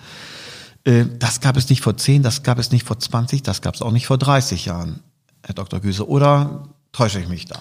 Äh, 0.82 1.04
das 1.18 1.40
gab 1.40 1.56
es 1.56 1.68
nicht 1.70 1.80
vor 1.80 1.96
10, 1.96 2.22
das 2.22 2.42
gab 2.42 2.58
es 2.58 2.72
nicht 2.72 2.84
vor 2.84 2.98
20, 2.98 3.42
das 3.42 3.62
gab 3.62 3.74
es 3.74 3.82
auch 3.82 3.92
nicht 3.92 4.06
vor 4.06 4.18
30 4.18 4.64
Jahren, 4.64 5.00
Herr 5.44 5.54
Dr. 5.54 5.80
Güse. 5.80 6.08
Oder 6.08 6.68
täusche 6.92 7.20
ich 7.20 7.28
mich 7.28 7.46
da? 7.46 7.60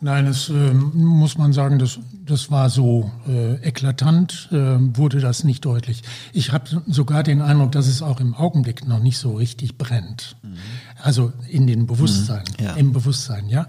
Nein, 0.00 0.26
es 0.26 0.50
äh, 0.50 0.74
muss 0.74 1.38
man 1.38 1.54
sagen, 1.54 1.78
das, 1.78 1.98
das 2.26 2.50
war 2.50 2.68
so 2.68 3.10
äh, 3.26 3.54
eklatant, 3.66 4.50
äh, 4.52 4.56
wurde 4.56 5.20
das 5.20 5.42
nicht 5.42 5.64
deutlich. 5.64 6.02
Ich 6.34 6.52
habe 6.52 6.82
sogar 6.86 7.22
den 7.22 7.40
Eindruck, 7.40 7.72
dass 7.72 7.86
es 7.86 8.02
auch 8.02 8.20
im 8.20 8.34
Augenblick 8.34 8.86
noch 8.86 9.00
nicht 9.00 9.16
so 9.16 9.34
richtig 9.36 9.78
brennt. 9.78 10.36
Mhm. 10.42 10.56
Also 11.02 11.32
in 11.48 11.66
den 11.66 11.86
Bewusstsein, 11.86 12.44
mhm, 12.58 12.64
ja. 12.64 12.74
im 12.74 12.92
Bewusstsein, 12.92 13.48
ja. 13.48 13.66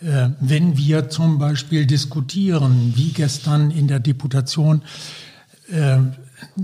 Äh, 0.00 0.30
wenn 0.38 0.76
wir 0.76 1.08
zum 1.08 1.38
Beispiel 1.38 1.86
diskutieren, 1.86 2.92
wie 2.94 3.12
gestern 3.12 3.72
in 3.72 3.88
der 3.88 3.98
Deputation, 3.98 4.82
äh, 5.70 5.98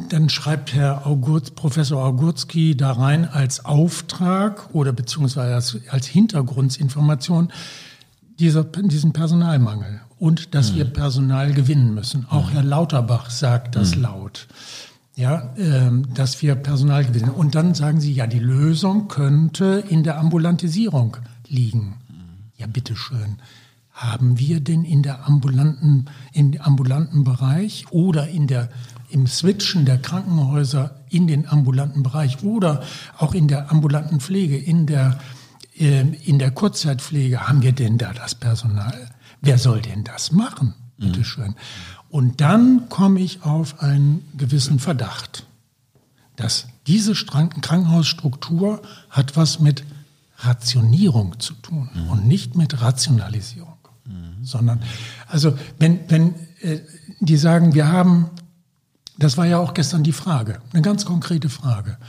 dann 0.09 0.29
schreibt 0.29 0.73
Herr 0.73 1.07
August, 1.07 1.57
Professor 1.57 2.05
Augurski 2.05 2.77
da 2.77 2.93
rein 2.93 3.25
als 3.25 3.65
Auftrag 3.65 4.73
oder 4.73 4.93
beziehungsweise 4.93 5.55
als, 5.55 5.79
als 5.89 6.07
Hintergrundinformation 6.07 7.51
dieser, 8.41 8.65
diesen 8.65 9.13
Personalmangel 9.13 10.01
und 10.19 10.55
dass 10.55 10.73
mhm. 10.73 10.77
wir 10.77 10.85
Personal 10.87 11.53
gewinnen 11.53 11.95
müssen. 11.95 12.27
Auch 12.29 12.49
mhm. 12.49 12.55
Herr 12.55 12.63
Lauterbach 12.63 13.31
sagt 13.31 13.77
das 13.77 13.95
mhm. 13.95 14.03
laut. 14.03 14.49
Ja, 15.17 15.53
ähm, 15.59 16.07
dass 16.15 16.41
wir 16.41 16.55
Personal 16.55 17.05
gewinnen. 17.05 17.31
Und 17.31 17.55
dann 17.55 17.75
sagen 17.75 18.01
Sie, 18.01 18.13
ja, 18.13 18.27
die 18.27 18.39
Lösung 18.39 19.09
könnte 19.09 19.85
in 19.89 20.03
der 20.03 20.19
Ambulantisierung 20.19 21.19
liegen. 21.47 21.97
Ja, 22.57 22.67
bitteschön. 22.67 23.37
Haben 23.93 24.39
wir 24.39 24.61
denn 24.61 24.85
in 24.85 25.03
der 25.03 25.27
ambulanten, 25.27 26.07
im 26.33 26.59
ambulanten 26.59 27.25
Bereich 27.25 27.85
oder 27.91 28.29
in 28.29 28.47
der 28.47 28.71
im 29.11 29.27
Switchen 29.27 29.85
der 29.85 29.99
Krankenhäuser 29.99 30.95
in 31.11 31.27
den 31.27 31.49
ambulanten 31.49 32.03
Bereich 32.03 32.43
oder 32.45 32.83
auch 33.19 33.35
in 33.35 33.49
der 33.49 33.71
ambulanten 33.71 34.21
Pflege, 34.21 34.57
in 34.57 34.87
der, 34.87 35.19
äh, 35.19 35.40
in 35.81 36.39
der 36.39 36.51
Kurzzeitpflege, 36.51 37.49
haben 37.49 37.63
wir 37.63 37.73
denn 37.73 37.97
da 37.97 38.13
das 38.13 38.35
Personal? 38.35 39.09
Wer 39.41 39.57
soll 39.57 39.81
denn 39.81 40.05
das 40.05 40.31
machen? 40.31 40.75
Bitte 40.99 41.25
schön. 41.25 41.55
Und 42.11 42.43
dann 42.43 42.91
komme 42.91 43.21
ich 43.21 43.43
auf 43.43 43.81
einen 43.83 44.23
gewissen 44.37 44.79
Verdacht, 44.79 45.47
dass 46.37 46.67
diese 46.87 47.15
Krankenhausstruktur 47.15 48.83
hat 49.09 49.37
was 49.37 49.61
mit 49.61 49.85
Rationierung 50.39 51.41
zu 51.41 51.55
tun 51.55 51.89
mhm. 51.95 52.11
und 52.11 52.27
nicht 52.27 52.57
mit 52.57 52.83
Rationalisierung. 52.83 53.79
Mhm. 54.05 54.45
Sondern, 54.45 54.83
also 55.29 55.57
wenn, 55.79 56.01
wenn 56.11 56.35
äh, 56.61 56.81
die 57.21 57.39
sagen, 57.39 57.75
wir 57.75 57.89
haben 57.89 58.29
das 59.21 59.37
war 59.37 59.45
ja 59.47 59.59
auch 59.59 59.75
gestern 59.75 60.03
die 60.03 60.13
Frage, 60.13 60.61
eine 60.73 60.81
ganz 60.81 61.05
konkrete 61.05 61.51
Frage 61.51 61.99
ähm, 61.99 62.07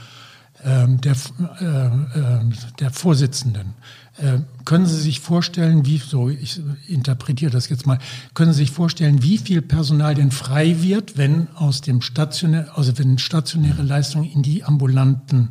der, 0.64 1.16
äh, 1.60 1.86
äh, 1.86 2.40
der 2.78 2.90
Vorsitzenden. 2.90 3.74
Äh, 4.18 4.38
können 4.64 4.86
Sie 4.86 5.00
sich 5.00 5.20
vorstellen, 5.20 5.86
wie, 5.86 5.98
so 5.98 6.28
ich 6.28 6.60
interpretiere 6.86 7.50
das 7.50 7.68
jetzt 7.68 7.86
mal, 7.86 7.98
können 8.34 8.52
Sie 8.52 8.58
sich 8.58 8.70
vorstellen, 8.70 9.22
wie 9.22 9.38
viel 9.38 9.62
Personal 9.62 10.14
denn 10.14 10.30
frei 10.30 10.82
wird, 10.82 11.16
wenn 11.16 11.48
aus 11.56 11.80
dem 11.80 12.00
stationär, 12.00 12.76
also 12.76 12.96
wenn 12.98 13.18
stationäre 13.18 13.82
Leistungen 13.82 14.30
in 14.30 14.42
die 14.42 14.64
ambulanten 14.64 15.50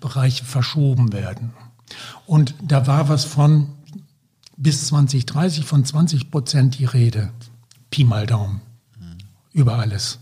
Bereiche 0.00 0.44
verschoben 0.44 1.12
werden? 1.12 1.52
Und 2.26 2.54
da 2.62 2.86
war 2.86 3.08
was 3.08 3.24
von 3.24 3.68
bis 4.56 4.88
2030 4.88 5.64
von 5.64 5.84
20 5.84 6.30
Prozent 6.30 6.78
die 6.78 6.84
Rede. 6.84 7.30
Pi 7.90 8.04
mal 8.04 8.26
Daumen. 8.26 8.60
Über 9.52 9.78
alles. 9.78 10.18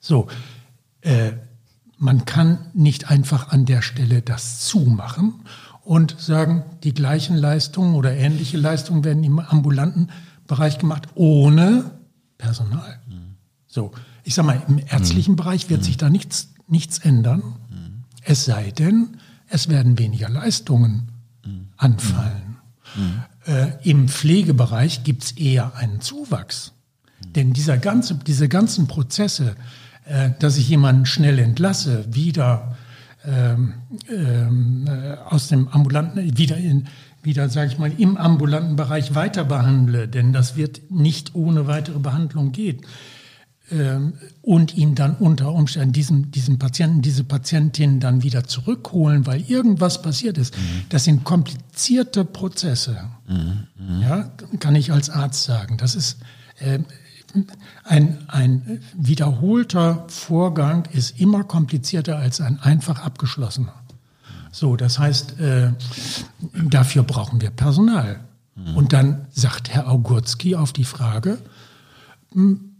So, 0.00 0.28
äh, 1.00 1.32
man 1.98 2.24
kann 2.24 2.58
nicht 2.74 3.10
einfach 3.10 3.48
an 3.50 3.64
der 3.64 3.82
Stelle 3.82 4.22
das 4.22 4.60
zumachen 4.60 5.34
und 5.82 6.16
sagen, 6.18 6.64
die 6.84 6.94
gleichen 6.94 7.36
Leistungen 7.36 7.94
oder 7.94 8.12
ähnliche 8.12 8.56
Leistungen 8.56 9.04
werden 9.04 9.24
im 9.24 9.38
ambulanten 9.38 10.10
Bereich 10.46 10.78
gemacht, 10.78 11.08
ohne 11.14 11.90
Personal. 12.38 13.00
Mhm. 13.08 13.34
So, 13.66 13.92
ich 14.22 14.34
sag 14.34 14.46
mal, 14.46 14.62
im 14.68 14.78
ärztlichen 14.78 15.32
mhm. 15.32 15.36
Bereich 15.36 15.70
wird 15.70 15.80
mhm. 15.80 15.84
sich 15.84 15.96
da 15.96 16.08
nichts, 16.08 16.54
nichts 16.68 16.98
ändern, 16.98 17.42
mhm. 17.70 18.04
es 18.22 18.44
sei 18.44 18.70
denn, 18.70 19.16
es 19.48 19.68
werden 19.68 19.98
weniger 19.98 20.28
Leistungen 20.28 21.10
mhm. 21.44 21.68
anfallen. 21.76 22.56
Mhm. 22.96 23.22
Äh, 23.46 23.72
Im 23.82 24.08
Pflegebereich 24.08 25.04
gibt's 25.04 25.32
eher 25.32 25.74
einen 25.76 26.00
Zuwachs. 26.00 26.72
Denn 27.34 27.52
dieser 27.52 27.78
ganze, 27.78 28.14
diese 28.14 28.48
ganzen 28.48 28.86
Prozesse, 28.86 29.56
äh, 30.08 30.30
dass 30.38 30.56
ich 30.56 30.68
jemanden 30.68 31.06
schnell 31.06 31.38
entlasse, 31.38 32.04
wieder 32.10 32.76
ähm, 33.24 33.74
ähm, 34.10 34.86
äh, 34.86 35.16
aus 35.28 35.48
dem 35.48 35.68
ambulanten, 35.68 36.38
wieder 36.38 36.56
in, 36.56 36.86
wieder, 37.22 37.48
sage 37.48 37.72
ich 37.72 37.78
mal, 37.78 37.92
im 37.98 38.16
ambulanten 38.16 38.76
Bereich 38.76 39.14
weiter 39.14 39.44
behandle, 39.44 40.08
denn 40.08 40.32
das 40.32 40.56
wird 40.56 40.90
nicht 40.90 41.34
ohne 41.34 41.66
weitere 41.66 41.98
Behandlung 41.98 42.52
gehen. 42.52 42.80
Ähm, 43.70 44.14
und 44.40 44.74
ihn 44.78 44.94
dann 44.94 45.14
unter 45.16 45.52
Umständen 45.52 45.92
diesen, 45.92 46.30
diesen 46.30 46.58
Patienten, 46.58 47.02
diese 47.02 47.22
Patientin 47.22 48.00
dann 48.00 48.22
wieder 48.22 48.44
zurückholen, 48.44 49.26
weil 49.26 49.42
irgendwas 49.42 50.00
passiert 50.00 50.38
ist. 50.38 50.56
Mhm. 50.56 50.62
Das 50.88 51.04
sind 51.04 51.24
komplizierte 51.24 52.24
Prozesse. 52.24 53.10
Mhm. 53.26 53.66
Mhm. 53.78 54.02
Ja, 54.02 54.30
kann 54.58 54.74
ich 54.74 54.90
als 54.90 55.10
Arzt 55.10 55.44
sagen. 55.44 55.76
Das 55.76 55.94
ist, 55.94 56.16
äh, 56.60 56.78
ein, 57.84 58.18
ein 58.28 58.80
wiederholter 58.94 60.04
Vorgang 60.08 60.86
ist 60.92 61.20
immer 61.20 61.44
komplizierter 61.44 62.18
als 62.18 62.40
ein 62.40 62.58
einfach 62.60 63.00
abgeschlossener. 63.00 63.74
So, 64.50 64.76
das 64.76 64.98
heißt, 64.98 65.40
äh, 65.40 65.72
dafür 66.52 67.02
brauchen 67.02 67.40
wir 67.40 67.50
Personal. 67.50 68.20
Mhm. 68.54 68.76
Und 68.76 68.92
dann 68.92 69.26
sagt 69.30 69.70
Herr 69.70 69.88
Augurski 69.88 70.56
auf 70.56 70.72
die 70.72 70.84
Frage, 70.84 71.38
hm, 72.32 72.76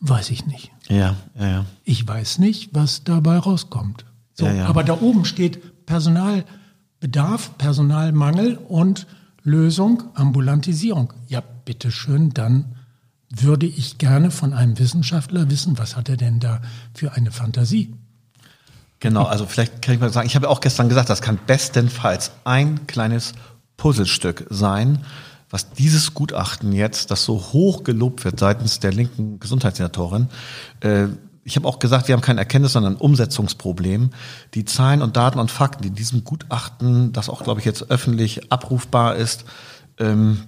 weiß 0.00 0.30
ich 0.30 0.46
nicht. 0.46 0.70
Ja, 0.88 1.16
ja, 1.38 1.48
ja. 1.48 1.64
Ich 1.84 2.06
weiß 2.06 2.38
nicht, 2.38 2.74
was 2.74 3.04
dabei 3.04 3.38
rauskommt. 3.38 4.04
So, 4.34 4.46
ja, 4.46 4.52
ja. 4.52 4.66
Aber 4.66 4.84
da 4.84 5.00
oben 5.00 5.24
steht 5.24 5.86
Personalbedarf, 5.86 7.58
Personalmangel 7.58 8.56
und 8.56 9.06
Lösung, 9.42 10.04
Ambulantisierung. 10.14 11.12
Ja, 11.26 11.42
bitteschön, 11.64 12.30
dann 12.30 12.76
würde 13.30 13.66
ich 13.66 13.98
gerne 13.98 14.30
von 14.30 14.52
einem 14.52 14.78
Wissenschaftler 14.78 15.50
wissen, 15.50 15.78
was 15.78 15.96
hat 15.96 16.08
er 16.08 16.16
denn 16.16 16.40
da 16.40 16.60
für 16.94 17.12
eine 17.12 17.30
Fantasie? 17.30 17.94
Genau, 19.00 19.24
also 19.24 19.46
vielleicht 19.46 19.82
kann 19.82 19.94
ich 19.94 20.00
mal 20.00 20.12
sagen, 20.12 20.26
ich 20.26 20.34
habe 20.34 20.48
auch 20.48 20.60
gestern 20.60 20.88
gesagt, 20.88 21.08
das 21.08 21.22
kann 21.22 21.38
bestenfalls 21.46 22.32
ein 22.44 22.86
kleines 22.86 23.34
Puzzlestück 23.76 24.46
sein, 24.50 25.04
was 25.50 25.70
dieses 25.70 26.14
Gutachten 26.14 26.72
jetzt, 26.72 27.10
das 27.10 27.24
so 27.24 27.38
hoch 27.52 27.84
gelobt 27.84 28.24
wird 28.24 28.38
seitens 28.38 28.80
der 28.80 28.92
linken 28.92 29.38
Gesundheitssenatorin, 29.38 30.28
äh, 30.80 31.06
ich 31.48 31.56
habe 31.56 31.66
auch 31.66 31.78
gesagt, 31.78 32.08
wir 32.08 32.12
haben 32.14 32.20
kein 32.20 32.36
Erkenntnis, 32.36 32.74
sondern 32.74 32.94
ein 32.94 33.00
Umsetzungsproblem. 33.00 34.10
Die 34.52 34.66
Zahlen 34.66 35.00
und 35.00 35.16
Daten 35.16 35.38
und 35.38 35.50
Fakten, 35.50 35.82
die 35.82 35.88
in 35.88 35.94
diesem 35.94 36.22
Gutachten, 36.22 37.12
das 37.14 37.30
auch, 37.30 37.42
glaube 37.42 37.60
ich, 37.60 37.64
jetzt 37.64 37.90
öffentlich 37.90 38.52
abrufbar 38.52 39.16
ist, 39.16 39.46
ähm, 39.98 40.42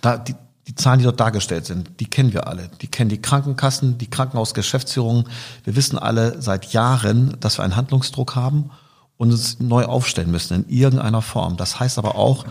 da, 0.00 0.16
die, 0.16 0.34
die 0.66 0.74
Zahlen, 0.74 0.98
die 0.98 1.04
dort 1.04 1.20
dargestellt 1.20 1.66
sind, 1.66 2.00
die 2.00 2.06
kennen 2.06 2.32
wir 2.32 2.46
alle. 2.46 2.70
Die 2.80 2.86
kennen 2.86 3.10
die 3.10 3.20
Krankenkassen, 3.20 3.98
die 3.98 4.08
Krankenhausgeschäftsführungen. 4.08 5.24
Wir 5.64 5.76
wissen 5.76 5.98
alle 5.98 6.40
seit 6.40 6.72
Jahren, 6.72 7.36
dass 7.40 7.58
wir 7.58 7.64
einen 7.64 7.76
Handlungsdruck 7.76 8.34
haben 8.34 8.70
und 9.16 9.30
uns 9.30 9.60
neu 9.60 9.84
aufstellen 9.84 10.30
müssen 10.30 10.64
in 10.64 10.68
irgendeiner 10.68 11.22
Form. 11.22 11.56
Das 11.56 11.80
heißt 11.80 11.98
aber 11.98 12.16
auch 12.16 12.46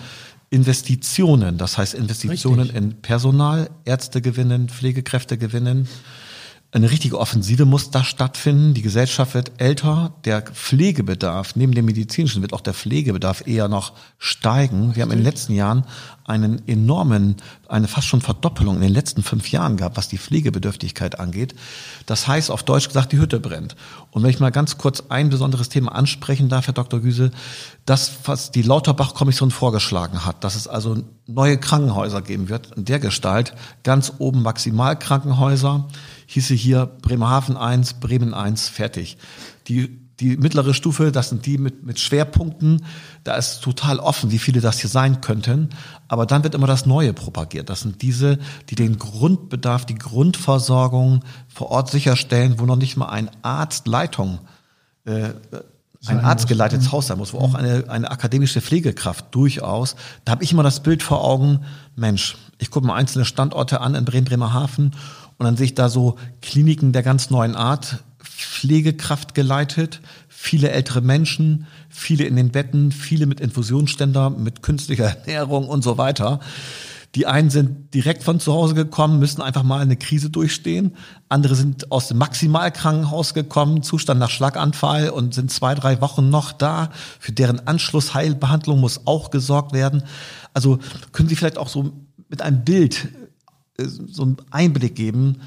Investitionen. 0.52 1.58
Das 1.58 1.80
heißt 1.80 1.96
Investitionen 1.96 2.62
Richtig. 2.62 2.78
in 2.78 3.02
Personal, 3.02 3.72
Ärzte 3.86 4.22
gewinnen, 4.22 4.70
Pflegekräfte 4.70 5.38
gewinnen. 5.38 5.88
Eine 6.74 6.90
richtige 6.90 7.20
Offensive 7.20 7.66
muss 7.66 7.92
da 7.92 8.04
stattfinden. 8.04 8.74
Die 8.74 8.82
Gesellschaft 8.82 9.36
wird 9.36 9.52
älter. 9.58 10.12
Der 10.26 10.42
Pflegebedarf, 10.42 11.56
neben 11.56 11.76
dem 11.76 11.86
medizinischen, 11.86 12.42
wird 12.42 12.52
auch 12.52 12.62
der 12.62 12.74
Pflegebedarf 12.74 13.46
eher 13.46 13.68
noch 13.68 13.94
steigen. 14.18 14.96
Wir 14.96 15.04
haben 15.04 15.12
in 15.12 15.20
den 15.20 15.24
letzten 15.24 15.54
Jahren 15.54 15.86
einen 16.26 16.68
enormen, 16.68 17.36
eine 17.68 17.88
fast 17.88 18.08
schon 18.08 18.22
Verdoppelung 18.22 18.78
in 18.78 18.82
den 18.82 18.94
letzten 18.94 19.22
fünf 19.22 19.52
Jahren 19.52 19.78
gehabt, 19.78 19.98
was 19.98 20.08
die 20.08 20.18
Pflegebedürftigkeit 20.18 21.20
angeht. 21.20 21.54
Das 22.08 22.28
heißt 22.28 22.50
auf 22.50 22.64
Deutsch 22.64 22.88
gesagt, 22.88 23.12
die 23.12 23.20
Hütte 23.20 23.40
brennt. 23.40 23.76
Und 24.10 24.24
wenn 24.24 24.32
ich 24.32 24.40
mal 24.40 24.50
ganz 24.50 24.80
kurz 24.80 25.04
ein 25.10 25.30
besonderes 25.30 25.70
Thema 25.70 25.94
ansprechen 25.94 26.50
darf, 26.50 26.66
Herr 26.66 26.74
Dr. 26.74 27.02
Güse, 27.02 27.30
das, 27.86 28.14
was 28.26 28.50
die 28.50 28.64
Lauterbach-Kommission 28.64 29.52
vorgeschlagen 29.52 30.26
hat, 30.26 30.44
dass 30.44 30.56
es 30.56 30.68
also 30.68 31.04
neue 31.28 31.60
Krankenhäuser 31.60 32.24
geben 32.24 32.50
wird, 32.50 32.72
in 32.76 32.86
der 32.86 32.98
Gestalt, 32.98 33.54
ganz 33.84 34.14
oben 34.18 34.42
Maximalkrankenhäuser, 34.42 35.88
hieße 36.28 36.54
hier 36.54 36.86
Bremerhaven 36.86 37.58
1, 37.58 37.96
Bremen 37.96 38.34
1, 38.34 38.70
fertig. 38.70 39.18
Die, 39.68 40.00
die 40.20 40.38
mittlere 40.38 40.74
Stufe, 40.74 41.12
das 41.12 41.30
sind 41.30 41.46
die 41.46 41.58
mit, 41.58 41.84
mit 41.84 42.00
Schwerpunkten, 42.00 42.86
da 43.24 43.36
ist 43.36 43.62
total 43.62 44.00
offen, 44.00 44.32
wie 44.32 44.40
viele 44.40 44.62
das 44.62 44.80
hier 44.80 44.90
sein 44.90 45.22
könnten. 45.22 45.70
Aber 46.08 46.26
dann 46.26 46.44
wird 46.44 46.56
immer 46.56 46.68
das 46.68 46.86
Neue 46.86 47.14
propagiert. 47.14 47.70
Das 47.70 47.82
sind 47.82 48.02
diese, 48.02 48.40
die 48.70 48.76
den 48.76 48.98
Grundbedarf, 48.98 49.86
die 49.86 49.96
Grundversorgung 49.96 51.24
vor 51.48 51.72
Ort 51.72 51.90
sicherstellen, 51.90 52.60
wo 52.60 52.66
noch 52.66 52.76
nicht 52.76 52.98
mal 52.98 53.10
ein 53.10 53.30
Arzt 53.42 53.88
Leitung 53.88 54.40
äh, 55.06 55.30
ein 56.06 56.20
arztgeleitetes 56.20 56.92
Haus 56.92 57.08
sein 57.08 57.18
muss, 57.18 57.34
wo 57.34 57.40
auch 57.40 57.54
eine, 57.54 57.86
eine 57.88 58.12
akademische 58.12 58.62
Pflegekraft 58.62 59.26
durchaus, 59.32 59.96
da 60.26 60.34
habe 60.34 60.44
ich 60.44 60.52
immer 60.52 60.64
das 60.64 60.82
Bild 60.82 61.02
vor 61.02 61.24
Augen, 61.24 61.62
Mensch, 61.96 62.36
ich 62.58 62.72
gucke 62.72 62.86
mir 62.86 62.94
einzelne 62.94 63.26
Standorte 63.26 63.80
an 63.82 63.96
in 63.96 64.06
Bremen, 64.06 64.26
Bremerhaven 64.26 64.92
und 65.38 65.46
dann 65.46 65.58
sehe 65.58 65.66
ich 65.66 65.76
da 65.76 65.90
so 65.90 66.16
Kliniken 66.42 66.94
der 66.94 67.04
ganz 67.04 67.30
neuen 67.30 67.56
Art, 67.56 68.04
Pflegekraft 68.20 69.36
geleitet, 69.36 70.02
viele 70.28 70.72
ältere 70.72 71.02
Menschen, 71.02 71.68
viele 71.90 72.26
in 72.26 72.36
den 72.36 72.52
Betten, 72.52 72.92
viele 72.92 73.26
mit 73.26 73.40
Infusionsständer, 73.40 74.30
mit 74.30 74.62
künstlicher 74.62 75.06
Ernährung 75.18 75.68
und 75.68 75.84
so 75.84 75.98
weiter. 75.98 76.40
Die 77.16 77.28
einen 77.28 77.52
sind 77.52 77.94
direkt 77.94 78.24
von 78.24 78.40
zu 78.40 78.54
Hause 78.54 78.74
gekommen, 78.74 79.20
müssen 79.20 79.42
einfach 79.42 79.62
mal 79.62 79.80
eine 79.80 79.96
Krise 79.96 80.32
durchstehen. 80.32 80.96
Andere 81.30 81.54
sind 81.54 81.92
aus 81.92 82.08
dem 82.08 82.18
Maximalkrankenhaus 82.18 83.36
gekommen, 83.36 83.84
Zustand 83.84 84.20
nach 84.20 84.32
Schlaganfall 84.32 85.10
und 85.10 85.36
sind 85.36 85.52
zwei, 85.52 85.76
drei 85.76 86.02
Wochen 86.02 86.32
noch 86.32 86.52
da. 86.52 86.90
Für 87.20 87.32
deren 87.32 87.68
Anschlussheilbehandlung 87.68 88.80
muss 88.80 89.06
auch 89.06 89.30
gesorgt 89.30 89.74
werden. 89.74 90.04
Also 90.56 90.80
können 91.12 91.30
Sie 91.30 91.36
vielleicht 91.36 91.60
auch 91.60 91.70
so 91.70 91.94
mit 92.30 92.42
einem 92.42 92.64
Bild 92.64 93.10
so 93.78 94.24
einen 94.24 94.38
Einblick 94.52 94.96
geben, 94.96 95.38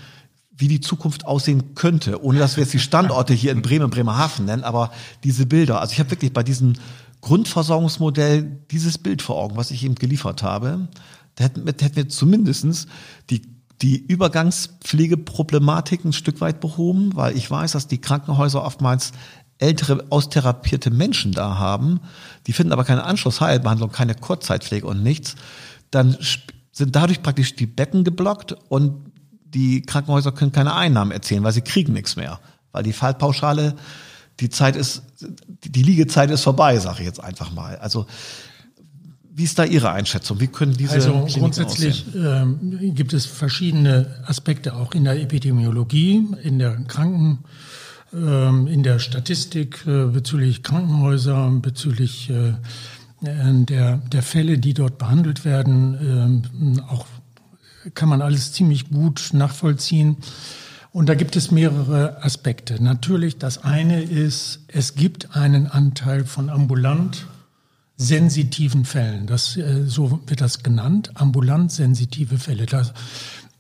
wie 0.57 0.69
die 0.69 0.81
Zukunft 0.81 1.27
aussehen 1.27 1.75
könnte, 1.75 2.23
ohne 2.23 2.39
dass 2.39 2.57
wir 2.57 2.63
jetzt 2.65 2.73
die 2.73 2.79
Standorte 2.79 3.35
hier 3.35 3.53
in 3.53 3.61
Bremen, 3.63 3.91
Bremerhaven 3.91 4.47
nennen, 4.47 4.65
aber 4.65 4.91
diese 5.23 5.47
Bilder. 5.47 5.81
Also 5.81 5.93
ich 5.93 5.99
habe 5.99 6.11
wirklich 6.11 6.33
bei 6.33 6.43
diesem 6.43 6.73
Grundversorgungsmodell 7.21 8.61
dieses 8.71 8.99
Bild 8.99 9.23
vor 9.23 9.37
Augen, 9.37 9.57
was 9.57 9.71
ich 9.71 9.85
eben 9.85 9.97
geliefert 9.97 10.43
habe. 10.43 10.89
Da 11.35 11.45
hätten, 11.45 11.67
hätten 11.67 11.97
wir 11.97 12.09
zumindestens 12.09 12.87
die, 13.29 13.43
die 13.83 13.99
Übergangspflegeproblematik 13.99 16.03
ein 16.05 16.15
Stück 16.15 16.41
weit 16.41 16.61
behoben, 16.61 17.15
weil 17.15 17.37
ich 17.37 17.51
weiß, 17.51 17.73
dass 17.73 17.89
die 17.89 18.01
Krankenhäuser 18.01 18.65
oftmals 18.65 19.13
ältere, 19.59 20.05
austherapierte 20.11 20.91
Menschen 20.91 21.33
da 21.33 21.57
haben. 21.59 22.01
Die 22.47 22.53
finden 22.53 22.73
aber 22.73 22.85
keine 22.85 23.05
Anschlussheilbehandlung, 23.05 23.91
keine 23.91 24.15
Kurzzeitpflege 24.15 24.87
und 24.87 25.03
nichts. 25.03 25.35
Dann 25.91 26.17
sind 26.77 26.95
dadurch 26.95 27.23
praktisch 27.23 27.57
die 27.57 27.65
Betten 27.65 28.05
geblockt 28.05 28.55
und 28.69 29.11
die 29.47 29.81
Krankenhäuser 29.81 30.31
können 30.33 30.53
keine 30.53 30.75
Einnahmen 30.75 31.11
erzielen, 31.11 31.43
weil 31.43 31.53
sie 31.53 31.63
kriegen 31.63 31.95
nichts 31.95 32.17
mehr. 32.17 32.39
Weil 32.73 32.83
die 32.83 32.93
Fallpauschale, 32.93 33.77
die 34.41 34.51
Zeit 34.51 34.77
ist, 34.77 35.03
die 35.65 35.83
Liegezeit 35.83 36.31
ist 36.31 36.43
vorbei, 36.43 36.79
sage 36.79 36.99
ich 37.01 37.07
jetzt 37.07 37.25
einfach 37.25 37.51
mal. 37.51 37.77
Also 37.77 38.05
wie 39.33 39.45
ist 39.45 39.59
da 39.59 39.65
Ihre 39.65 39.91
Einschätzung? 39.91 40.39
Wie 40.39 40.49
können 40.49 40.77
diese 40.77 40.95
Also 40.95 41.13
Kliniken 41.13 41.41
grundsätzlich 41.41 42.05
ähm, 42.15 42.95
gibt 42.95 43.15
es 43.15 43.25
verschiedene 43.25 44.23
Aspekte 44.27 44.75
auch 44.75 44.93
in 44.93 45.05
der 45.05 45.19
Epidemiologie, 45.19 46.27
in 46.43 46.59
der 46.59 46.77
Kranken, 46.89 47.39
ähm, 48.13 48.67
in 48.67 48.83
der 48.83 48.99
Statistik 48.99 49.87
äh, 49.87 50.07
bezüglich 50.07 50.63
Krankenhäuser, 50.63 51.51
bezüglich 51.63 52.29
äh, 52.29 52.55
der, 53.21 53.97
der 53.97 54.23
Fälle, 54.23 54.59
die 54.59 54.75
dort 54.75 54.99
behandelt 54.99 55.45
werden, 55.45 56.43
ähm, 56.55 56.81
auch 56.87 57.07
kann 57.95 58.09
man 58.09 58.21
alles 58.21 58.53
ziemlich 58.53 58.91
gut 58.91 59.31
nachvollziehen. 59.33 60.17
Und 60.93 61.09
da 61.09 61.15
gibt 61.15 61.37
es 61.37 61.51
mehrere 61.51 62.23
Aspekte. 62.25 62.83
Natürlich, 62.83 63.39
das 63.39 63.63
eine 63.65 64.03
ist, 64.03 64.61
es 64.69 64.95
gibt 64.95 65.37
einen 65.37 65.67
Anteil 65.67 66.25
von 66.25 66.51
ambulant 66.51 67.27
sensitiven 67.97 68.85
Fällen. 68.85 69.27
Das, 69.27 69.57
äh, 69.57 69.85
so 69.87 70.21
wird 70.27 70.41
das 70.41 70.63
genannt, 70.63 71.13
ambulant 71.15 71.73
sensitive 71.73 72.39
Fälle. 72.39 72.67
Das, 72.67 72.93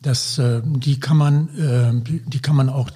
das, 0.03 0.39
äh, 0.39 0.61
die 0.65 1.01
kann 1.01 1.17
man, 1.17 2.03
die 2.27 2.41
kann 2.41 2.57
man 2.57 2.69
auch 2.69 2.91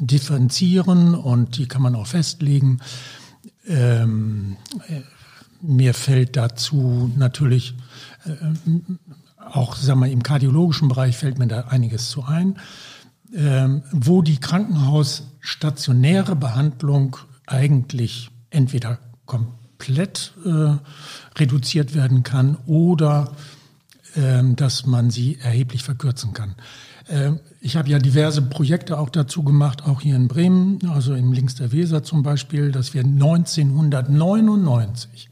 differenzieren 0.00 1.14
und 1.14 1.58
die 1.58 1.66
kann 1.66 1.82
man 1.82 1.94
auch 1.94 2.06
festlegen. 2.06 2.80
Ähm, 3.68 4.56
äh, 4.88 5.02
mir 5.60 5.94
fällt 5.94 6.36
dazu 6.36 7.12
natürlich 7.16 7.74
äh, 8.24 8.30
auch, 9.36 9.76
sagen 9.76 10.00
wir, 10.00 10.10
im 10.10 10.22
kardiologischen 10.22 10.88
Bereich 10.88 11.16
fällt 11.16 11.38
mir 11.38 11.46
da 11.48 11.60
einiges 11.68 12.10
zu 12.10 12.24
ein, 12.24 12.58
ähm, 13.34 13.82
wo 13.92 14.22
die 14.22 14.38
Krankenhausstationäre 14.38 16.36
Behandlung 16.36 17.16
eigentlich 17.46 18.30
entweder 18.50 18.98
komplett 19.26 20.32
äh, 20.44 20.76
reduziert 21.38 21.94
werden 21.94 22.22
kann 22.22 22.56
oder 22.66 23.32
äh, 24.14 24.42
dass 24.54 24.86
man 24.86 25.10
sie 25.10 25.38
erheblich 25.40 25.82
verkürzen 25.82 26.32
kann. 26.32 26.54
Ähm, 27.08 27.40
ich 27.60 27.76
habe 27.76 27.88
ja 27.88 27.98
diverse 27.98 28.42
Projekte 28.42 28.98
auch 28.98 29.10
dazu 29.10 29.42
gemacht, 29.42 29.82
auch 29.84 30.00
hier 30.00 30.14
in 30.16 30.28
Bremen, 30.28 30.78
also 30.88 31.14
im 31.14 31.32
Links 31.32 31.56
der 31.56 31.72
Weser 31.72 32.02
zum 32.02 32.22
Beispiel, 32.22 32.72
dass 32.72 32.94
wir 32.94 33.02
1999 33.02 35.28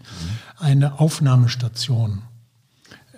eine 0.58 1.00
Aufnahmestation 1.00 2.22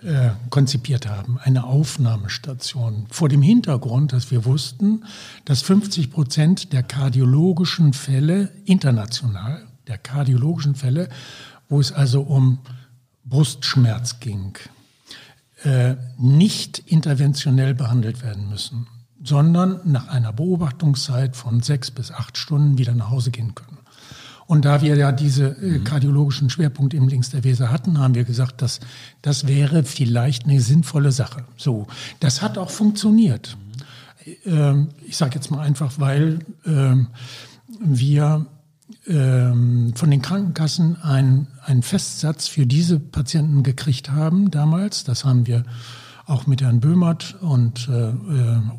äh, 0.03 0.31
konzipiert 0.51 1.09
haben, 1.09 1.39
eine 1.43 1.65
Aufnahmestation. 1.65 3.07
Vor 3.11 3.29
dem 3.29 3.43
Hintergrund, 3.43 4.13
dass 4.13 4.31
wir 4.31 4.45
wussten, 4.45 5.05
dass 5.45 5.63
50 5.63 6.11
Prozent 6.11 6.73
der 6.73 6.83
kardiologischen 6.83 7.93
Fälle 7.93 8.51
international, 8.65 9.67
der 9.87 9.99
kardiologischen 9.99 10.75
Fälle, 10.75 11.09
wo 11.69 11.81
es 11.81 11.93
also 11.93 12.23
um 12.23 12.59
Brustschmerz 13.25 14.21
ging, 14.21 14.55
äh, 15.65 15.97
nicht 16.17 16.79
interventionell 16.79 17.75
behandelt 17.75 18.23
werden 18.23 18.49
müssen, 18.49 18.87
sondern 19.23 19.81
nach 19.85 20.09
einer 20.09 20.33
Beobachtungszeit 20.33 21.37
von 21.37 21.61
sechs 21.61 21.91
bis 21.91 22.13
acht 22.13 22.39
Stunden 22.39 22.79
wieder 22.79 22.95
nach 22.95 23.11
Hause 23.11 23.31
gehen 23.31 23.55
können. 23.55 23.79
Und 24.47 24.65
da 24.65 24.81
wir 24.81 24.97
ja 24.97 25.13
diese 25.13 25.49
äh, 25.49 25.79
mhm. 25.79 25.85
kardiologischen 25.85 26.49
Schwerpunkte 26.49 26.97
im 26.97 27.07
Links 27.07 27.31
der 27.31 27.45
Weser 27.45 27.71
hatten, 27.71 27.99
haben 27.99 28.15
wir 28.15 28.25
gesagt, 28.25 28.63
dass 28.63 28.81
das 29.21 29.47
wäre 29.47 29.85
vielleicht 29.85 30.45
eine 30.45 30.61
sinnvolle 30.61 31.13
Sache. 31.13 31.45
So, 31.57 31.87
das 32.21 32.41
hat 32.41 32.57
auch 32.57 32.71
funktioniert. 32.71 33.59
Ähm, 34.47 34.89
ich 35.07 35.17
sage 35.19 35.35
jetzt 35.35 35.51
mal 35.51 35.61
einfach, 35.61 35.95
weil 35.99 36.39
ähm, 36.65 37.09
wir 37.79 38.47
ähm, 39.09 39.93
von 39.95 40.11
den 40.11 40.23
Krankenkassen 40.23 41.03
einen, 41.03 41.49
einen 41.65 41.83
Festsatz 41.83 42.49
für 42.49 42.67
diese 42.67 43.01
Patienten 43.01 43.63
gekriegt 43.63 44.11
haben 44.11 44.51
damals. 44.51 45.05
Das 45.05 45.25
haben 45.25 45.47
wir 45.47 45.65
auch 46.29 46.47
mit 46.47 46.61
Herrn 46.61 46.81
Böhmert 46.81 47.37
und, 47.41 47.89
äh, 47.89 48.13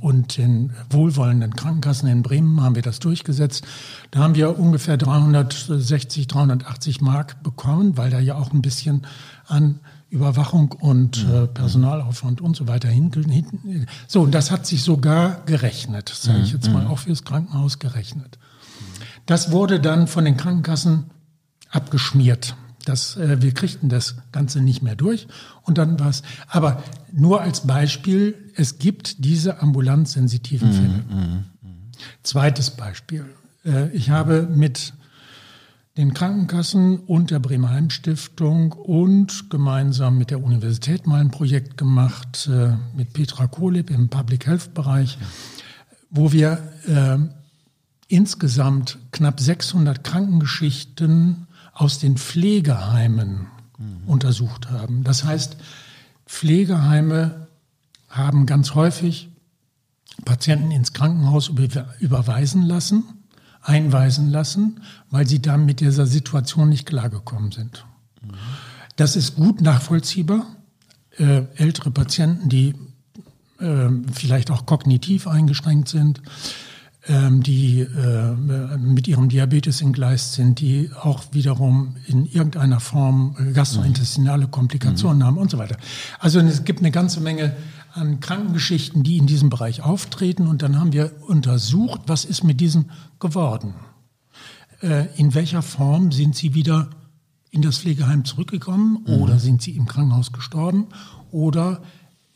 und 0.02 0.38
den 0.38 0.72
wohlwollenden 0.92 1.56
Krankenkassen 1.56 2.08
in 2.08 2.22
Bremen 2.22 2.62
haben 2.62 2.76
wir 2.76 2.84
das 2.84 3.00
durchgesetzt. 3.00 3.66
Da 4.12 4.20
haben 4.20 4.36
wir 4.36 4.60
ungefähr 4.60 4.98
360, 4.98 6.28
380 6.28 7.02
Mark 7.02 7.42
bekommen, 7.42 7.98
weil 7.98 8.12
da 8.12 8.20
ja 8.20 8.36
auch 8.36 8.54
ein 8.54 8.62
bisschen 8.62 9.02
an 9.48 9.80
Überwachung 10.12 10.72
und 10.74 11.26
äh, 11.28 11.48
Personalaufwand 11.48 12.40
und 12.40 12.56
so 12.56 12.68
weiter 12.68 12.88
hinten. 12.88 13.30
hinten. 13.30 13.88
So, 14.08 14.22
und 14.22 14.34
das 14.34 14.52
hat 14.52 14.68
sich 14.68 14.84
sogar 14.84 15.42
gerechnet, 15.46 16.10
sage 16.10 16.40
ich 16.40 16.52
jetzt 16.52 16.72
mal, 16.72 16.86
auch 16.88 17.00
fürs 17.00 17.24
Krankenhaus 17.24 17.80
gerechnet. 17.80 18.38
Das 19.30 19.52
wurde 19.52 19.80
dann 19.80 20.08
von 20.08 20.26
den 20.26 20.38
Krankenkassen 20.38 21.12
abgeschmiert. 21.70 22.56
Das, 22.84 23.16
äh, 23.16 23.40
wir 23.44 23.54
kriegten 23.54 23.88
das 23.88 24.16
Ganze 24.32 24.60
nicht 24.60 24.82
mehr 24.82 24.96
durch 24.96 25.28
und 25.62 25.78
dann 25.78 26.00
war 26.00 26.10
es. 26.10 26.24
Aber 26.48 26.82
nur 27.12 27.40
als 27.40 27.68
Beispiel, 27.68 28.34
es 28.56 28.80
gibt 28.80 29.24
diese 29.24 29.62
ambulanzsensitiven 29.62 30.74
Fälle. 30.74 31.04
Mm, 31.08 31.14
mm, 31.14 31.70
mm. 31.70 31.92
Zweites 32.24 32.72
Beispiel. 32.72 33.24
Äh, 33.64 33.90
ich 33.92 34.10
habe 34.10 34.48
mit 34.52 34.94
den 35.96 36.16
Krankenkassen 36.16 36.98
und 36.98 37.30
der 37.30 37.38
Bremer 37.38 37.70
Heimstiftung 37.70 38.72
und 38.72 39.52
gemeinsam 39.52 40.18
mit 40.18 40.32
der 40.32 40.44
Universität 40.44 41.06
mal 41.06 41.22
ein 41.22 41.30
Projekt 41.30 41.78
gemacht, 41.78 42.50
äh, 42.52 42.74
mit 42.98 43.14
Petra 43.14 43.46
Kohlib 43.46 43.92
im 43.92 44.10
Public 44.10 44.48
Health 44.48 44.74
Bereich. 44.74 45.20
wo 46.10 46.32
wir 46.32 46.58
äh, 46.88 47.20
insgesamt 48.10 48.98
knapp 49.12 49.40
600 49.40 50.04
Krankengeschichten 50.04 51.48
aus 51.74 52.00
den 52.00 52.18
Pflegeheimen 52.18 53.48
mhm. 53.78 54.08
untersucht 54.08 54.70
haben. 54.70 55.04
Das 55.06 55.24
heißt, 55.24 55.56
Pflegeheime 56.26 57.48
haben 58.10 58.46
ganz 58.46 58.74
häufig 58.76 59.30
Patienten 60.26 60.72
ins 60.72 60.92
Krankenhaus 60.92 61.52
überweisen 62.00 62.64
lassen, 62.64 63.04
einweisen 63.62 64.30
lassen, 64.30 64.82
weil 65.12 65.28
sie 65.28 65.42
dann 65.42 65.66
mit 65.66 65.80
dieser 65.80 66.08
Situation 66.08 66.70
nicht 66.70 66.86
klargekommen 66.88 67.52
sind. 67.52 67.86
Mhm. 68.22 68.34
Das 68.96 69.16
ist 69.16 69.36
gut 69.36 69.62
nachvollziehbar. 69.62 70.46
Äh, 71.18 71.44
ältere 71.56 71.92
Patienten, 71.92 72.50
die 72.50 72.74
äh, 73.60 73.90
vielleicht 74.12 74.50
auch 74.52 74.66
kognitiv 74.66 75.28
eingeschränkt 75.28 75.90
sind, 75.90 76.22
die 77.10 77.80
äh, 77.80 78.78
mit 78.78 79.08
ihrem 79.08 79.30
Diabetes 79.30 79.82
entgleist 79.82 80.34
sind, 80.34 80.60
die 80.60 80.92
auch 81.02 81.24
wiederum 81.32 81.96
in 82.06 82.26
irgendeiner 82.26 82.80
Form 82.80 83.36
gastrointestinale 83.54 84.48
Komplikationen 84.48 85.20
mhm. 85.20 85.24
haben 85.24 85.38
und 85.38 85.50
so 85.50 85.58
weiter. 85.58 85.78
Also 86.20 86.40
es 86.40 86.66
gibt 86.66 86.80
eine 86.80 86.92
ganze 86.92 87.20
Menge 87.20 87.56
an 87.94 88.20
Krankengeschichten, 88.20 89.04
die 89.04 89.18
in 89.18 89.28
diesem 89.28 89.50
Bereich 89.50 89.82
auftreten. 89.82 90.48
Und 90.48 90.62
dann 90.62 90.80
haben 90.80 90.94
wir 90.94 91.12
untersucht, 91.28 92.02
was 92.08 92.26
ist 92.26 92.44
mit 92.44 92.62
diesen 92.62 92.92
geworden? 93.20 93.74
Äh, 94.82 95.08
in 95.18 95.34
welcher 95.34 95.62
Form 95.62 96.12
sind 96.12 96.36
sie 96.36 96.54
wieder 96.54 96.90
in 97.52 97.62
das 97.62 97.80
Pflegeheim 97.80 98.26
zurückgekommen 98.26 99.04
mhm. 99.06 99.14
oder 99.16 99.40
sind 99.40 99.62
sie 99.62 99.72
im 99.72 99.86
Krankenhaus 99.88 100.32
gestorben 100.32 100.88
oder 101.32 101.82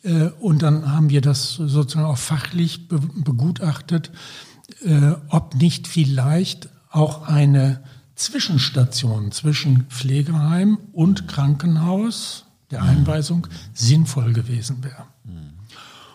äh, 0.04 0.30
und 0.40 0.62
dann 0.62 0.92
haben 0.92 1.10
wir 1.10 1.22
das 1.22 1.54
sozusagen 1.54 2.06
auch 2.06 2.18
fachlich 2.18 2.88
be 2.88 3.00
begutachtet, 3.00 4.12
äh, 4.84 5.12
ob 5.30 5.56
nicht 5.56 5.88
vielleicht 5.88 6.70
auch 6.90 7.28
eine 7.28 7.82
Zwischenstation 8.16 9.32
zwischen 9.32 9.84
Pflegeheim 9.90 10.78
und 10.92 11.28
Krankenhaus 11.28 12.46
der 12.72 12.84
Einweisung 12.84 13.48
sinnvoll 13.74 14.34
gewesen 14.34 14.84
wäre. 14.84 15.06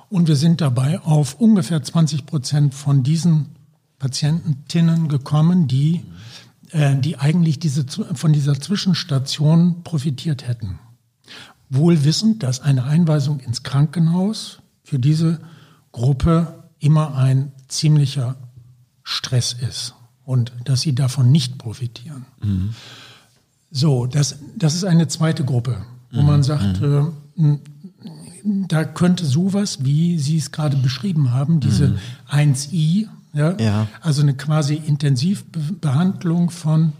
Und 0.08 0.28
wir 0.28 0.36
sind 0.36 0.60
dabei 0.60 1.00
auf 1.00 1.34
ungefähr 1.34 1.82
20 1.82 2.24
Prozent 2.24 2.74
von 2.74 3.02
diesen 3.02 3.50
Patientinnen 3.98 5.08
gekommen, 5.08 5.68
die, 5.68 6.04
äh, 6.70 6.96
die 6.96 7.18
eigentlich 7.18 7.58
diese, 7.58 7.84
von 8.14 8.32
dieser 8.32 8.58
Zwischenstation 8.60 9.82
profitiert 9.82 10.46
hätten 10.46 10.78
wohl 11.70 12.04
wissend, 12.04 12.42
dass 12.42 12.60
eine 12.60 12.84
Einweisung 12.84 13.40
ins 13.40 13.62
Krankenhaus 13.62 14.60
für 14.82 14.98
diese 14.98 15.40
Gruppe 15.92 16.64
immer 16.78 17.14
ein 17.14 17.52
ziemlicher 17.68 18.36
Stress 19.02 19.52
ist 19.52 19.94
und 20.24 20.52
dass 20.64 20.82
sie 20.82 20.94
davon 20.94 21.30
nicht 21.30 21.58
profitieren. 21.58 22.26
Mhm. 22.42 22.74
So, 23.70 24.06
das, 24.06 24.36
das 24.56 24.74
ist 24.74 24.84
eine 24.84 25.08
zweite 25.08 25.44
Gruppe, 25.44 25.84
wo 26.10 26.20
mhm. 26.20 26.26
man 26.26 26.42
sagt, 26.42 26.80
mhm. 26.80 27.20
äh, 27.36 27.58
da 28.68 28.84
könnte 28.84 29.24
sowas, 29.24 29.84
wie 29.84 30.18
Sie 30.18 30.38
es 30.38 30.52
gerade 30.52 30.76
beschrieben 30.76 31.32
haben, 31.32 31.60
diese 31.60 31.98
1i, 32.30 33.08
ja, 33.34 33.56
ja. 33.58 33.88
also 34.00 34.22
eine 34.22 34.34
quasi 34.34 34.74
Intensivbehandlung 34.74 36.50
von 36.50 36.92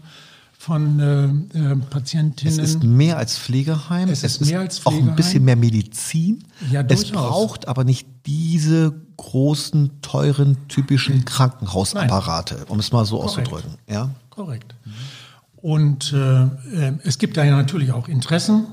von 0.61 0.99
äh, 0.99 1.57
äh, 1.57 1.75
Patientinnen. 1.77 2.59
Es 2.59 2.75
ist 2.75 2.83
mehr 2.83 3.15
als 3.15 3.39
Pflegeheim. 3.39 4.09
Es, 4.09 4.25
es 4.25 4.41
ist, 4.41 4.49
mehr 4.49 4.59
als 4.59 4.79
Pflegeheim. 4.79 5.05
auch 5.05 5.09
ein 5.11 5.15
bisschen 5.15 5.45
mehr 5.45 5.55
Medizin. 5.55 6.43
Ja, 6.69 6.83
durchaus. 6.83 7.05
es 7.05 7.11
braucht 7.11 7.67
aber 7.69 7.85
nicht 7.85 8.05
diese 8.25 8.93
großen, 9.15 10.01
teuren, 10.01 10.57
typischen 10.67 11.23
Krankenhausapparate, 11.23 12.55
Nein. 12.55 12.63
um 12.67 12.79
es 12.79 12.91
mal 12.91 13.05
so 13.05 13.19
Korrekt. 13.19 13.39
auszudrücken. 13.39 13.75
Ja? 13.89 14.09
Korrekt. 14.31 14.75
Und 15.55 16.11
äh, 16.11 16.43
äh, 16.43 16.47
es 17.05 17.19
gibt 17.19 17.37
da 17.37 17.45
ja 17.45 17.55
natürlich 17.55 17.93
auch 17.93 18.09
Interessen. 18.09 18.65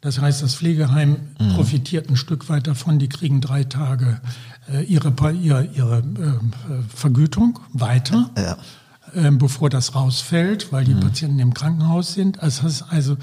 Das 0.00 0.22
heißt, 0.22 0.42
das 0.42 0.54
Pflegeheim 0.54 1.18
mhm. 1.38 1.52
profitiert 1.52 2.08
ein 2.08 2.16
Stück 2.16 2.48
weit 2.48 2.66
davon. 2.66 2.98
Die 2.98 3.10
kriegen 3.10 3.42
drei 3.42 3.64
Tage 3.64 4.22
äh, 4.72 4.84
ihre, 4.84 5.12
ihre, 5.34 5.64
ihre 5.66 5.98
äh, 5.98 6.82
Vergütung 6.88 7.60
weiter. 7.74 8.30
Ja 8.38 8.56
ähm, 9.14 9.38
bevor 9.38 9.70
das 9.70 9.94
rausfällt, 9.94 10.72
weil 10.72 10.84
die 10.84 10.94
mhm. 10.94 11.00
Patienten 11.00 11.38
im 11.38 11.54
Krankenhaus 11.54 12.14
sind. 12.14 12.40
Also, 12.42 12.84
also 12.88 13.14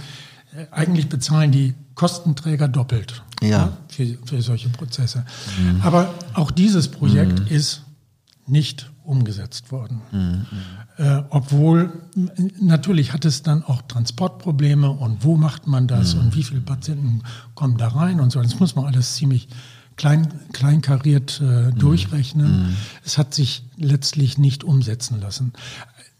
äh, 0.56 0.66
eigentlich 0.72 1.10
bezahlen 1.10 1.52
die 1.52 1.74
Kostenträger 1.96 2.68
doppelt 2.68 3.24
ja. 3.42 3.50
ja 3.50 3.78
für, 3.88 4.18
für, 4.26 4.42
solche 4.42 4.70
Prozesse. 4.70 5.26
Mhm. 5.60 5.82
Aber 5.82 6.14
auch 6.34 6.52
dieses 6.52 6.88
Projekt 6.90 7.40
mhm. 7.40 7.48
ist 7.48 7.84
nicht 8.46 8.92
umgesetzt 9.04 9.72
worden. 9.72 10.02
Mhm. 10.12 10.46
Äh, 10.98 11.24
obwohl 11.30 11.92
natürlich 12.60 13.14
hat 13.14 13.26
es 13.26 13.44
dann 13.44 13.64
auch 13.64 13.82
Transportprobleme 13.84 14.90
und 14.90 15.24
wo 15.24 15.38
macht 15.38 15.68
man 15.68 15.88
das 15.88 16.16
mhm. 16.16 16.22
und 16.22 16.36
wie 16.36 16.44
viele 16.44 16.62
Patienten 16.62 17.22
kommen 17.56 17.78
da 17.78 17.90
rein 17.90 18.20
und 18.20 18.32
so. 18.32 18.42
Das 18.42 18.60
muss 18.60 18.76
man 18.76 18.86
alles 18.86 19.16
ziemlich 19.16 19.48
klein, 19.98 20.32
kleinkariert 20.54 21.42
äh, 21.42 21.44
mhm. 21.44 21.80
durchrechnen. 21.80 22.68
Mhm. 22.68 22.76
Es 23.04 23.18
hat 23.18 23.34
sich 23.34 23.64
letztlich 23.76 24.38
nicht 24.38 24.64
umsetzen 24.64 25.20
lassen. 25.20 25.54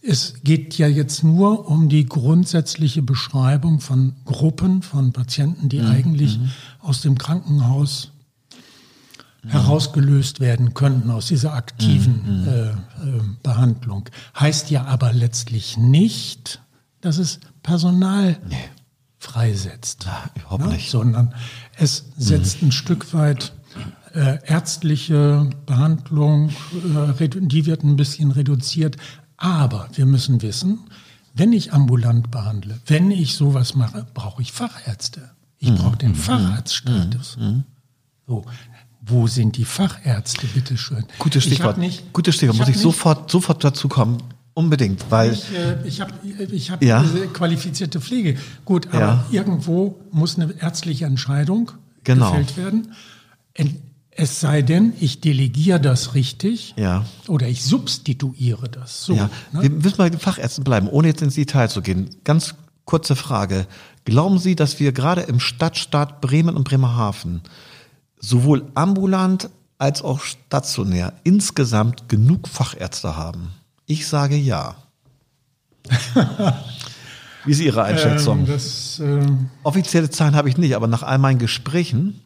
Es 0.02 0.36
geht 0.44 0.78
ja 0.78 0.88
jetzt 0.88 1.24
nur 1.24 1.70
um 1.70 1.90
die 1.90 2.06
grundsätzliche 2.06 3.02
Beschreibung 3.02 3.80
von 3.80 4.14
Gruppen 4.26 4.82
von 4.82 5.14
Patienten, 5.14 5.70
die 5.70 5.80
mhm. 5.80 5.88
eigentlich 5.88 6.40
mhm. 6.40 6.50
aus 6.80 7.02
dem 7.02 7.18
Krankenhaus 7.18 8.12
mhm. 9.44 9.50
herausgelöst 9.50 10.40
werden 10.40 10.74
könnten 10.74 11.12
aus 11.12 11.28
dieser 11.28 11.54
aktiven 11.54 12.42
mhm. 12.42 12.48
äh, 12.48 12.70
äh, 12.70 12.76
Behandlung. 13.44 14.10
Heißt 14.38 14.72
ja 14.72 14.86
aber 14.86 15.14
letztlich 15.14 15.78
nicht, 15.78 16.62
dass 17.02 17.18
es 17.18 17.40
Personal 17.62 18.40
nee. 18.48 18.56
freisetzt, 19.20 20.06
ja, 20.06 20.30
überhaupt 20.36 20.66
ne? 20.66 20.74
nicht. 20.74 20.90
sondern 20.90 21.34
es 21.78 22.06
setzt 22.18 22.62
ein 22.62 22.72
Stück 22.72 23.14
weit 23.14 23.52
äh, 24.18 24.40
ärztliche 24.46 25.50
Behandlung, 25.66 26.50
äh, 26.50 27.30
die 27.30 27.66
wird 27.66 27.84
ein 27.84 27.96
bisschen 27.96 28.32
reduziert. 28.32 28.98
Aber 29.38 29.88
wir 29.94 30.08
müssen 30.08 30.42
wissen, 30.42 30.80
wenn 31.36 31.54
ich 31.54 31.72
ambulant 31.72 32.32
behandle, 32.32 32.80
wenn 32.88 33.12
ich 33.12 33.36
sowas 33.36 33.76
mache, 33.76 34.08
brauche 34.14 34.42
ich 34.42 34.52
Fachärzte. 34.52 35.30
Ich 35.60 35.74
brauche 35.74 35.98
den 35.98 36.12
mhm. 36.12 36.16
Facharztstatus. 36.16 37.38
Mhm. 37.38 37.46
Mhm. 37.46 37.64
So, 38.28 38.46
wo 39.02 39.28
sind 39.28 39.56
die 39.58 39.66
Fachärzte, 39.66 40.48
bitteschön? 40.48 41.06
Gutes 41.20 41.44
Stichwort. 41.44 41.78
Nicht, 41.78 42.12
Gutes 42.14 42.36
Stichwort. 42.36 42.58
Muss 42.58 42.68
ich 42.70 42.78
sofort, 42.78 43.32
sofort 43.32 43.64
dazu 43.64 43.88
kommen. 43.88 44.18
Unbedingt, 44.54 45.06
weil. 45.12 45.34
Ich, 45.34 45.56
äh, 45.56 45.88
ich 45.88 46.02
habe 46.02 46.14
ich 46.24 46.72
hab 46.72 46.84
ja. 46.84 47.04
qualifizierte 47.34 48.02
Pflege. 48.02 48.38
Gut, 48.66 48.88
aber 48.88 49.00
ja. 49.00 49.26
irgendwo 49.30 50.00
muss 50.12 50.40
eine 50.40 50.52
ärztliche 50.60 51.06
Entscheidung 51.06 51.72
genau. 52.04 52.32
gefällt 52.32 52.58
werden. 52.58 52.94
Es 54.20 54.40
sei 54.40 54.64
denn, 54.64 54.94
ich 55.00 55.22
delegiere 55.22 55.80
das 55.80 56.16
richtig 56.16 56.74
ja. 56.76 57.06
oder 57.28 57.48
ich 57.48 57.64
substituiere 57.64 58.68
das. 58.68 59.04
So, 59.04 59.14
ja. 59.14 59.30
ne? 59.52 59.62
Wir 59.62 59.70
müssen 59.70 59.98
bei 59.98 60.10
den 60.10 60.20
Fachärzten 60.20 60.64
bleiben, 60.64 60.90
ohne 60.90 61.10
jetzt 61.10 61.22
ins 61.22 61.36
Detail 61.36 61.70
zu 61.70 61.84
gehen. 61.84 62.10
Ganz 62.24 62.56
kurze 62.86 63.16
Frage. 63.16 63.68
Glauben 64.06 64.40
Sie, 64.40 64.56
dass 64.56 64.80
wir 64.80 64.92
gerade 64.92 65.22
im 65.22 65.40
Stadtstaat 65.40 66.20
Bremen 66.20 66.56
und 66.56 66.64
Bremerhaven 66.64 67.42
sowohl 68.20 68.66
ambulant 68.74 69.52
als 69.78 70.02
auch 70.02 70.22
stationär 70.22 71.14
insgesamt 71.24 72.10
genug 72.10 72.48
Fachärzte 72.48 73.16
haben? 73.18 73.52
Ich 73.86 74.08
sage 74.08 74.36
ja. 74.36 74.78
Wie 77.46 77.52
ist 77.52 77.62
Ihre 77.62 77.84
Einschätzung? 77.84 78.40
Ähm, 78.40 78.46
das, 78.48 79.00
ähm, 79.00 79.50
Offizielle 79.62 80.10
Zahlen 80.10 80.36
habe 80.36 80.50
ich 80.50 80.58
nicht, 80.58 80.76
aber 80.76 80.88
nach 80.88 81.04
all 81.04 81.20
meinen 81.20 81.38
Gesprächen 81.38 82.20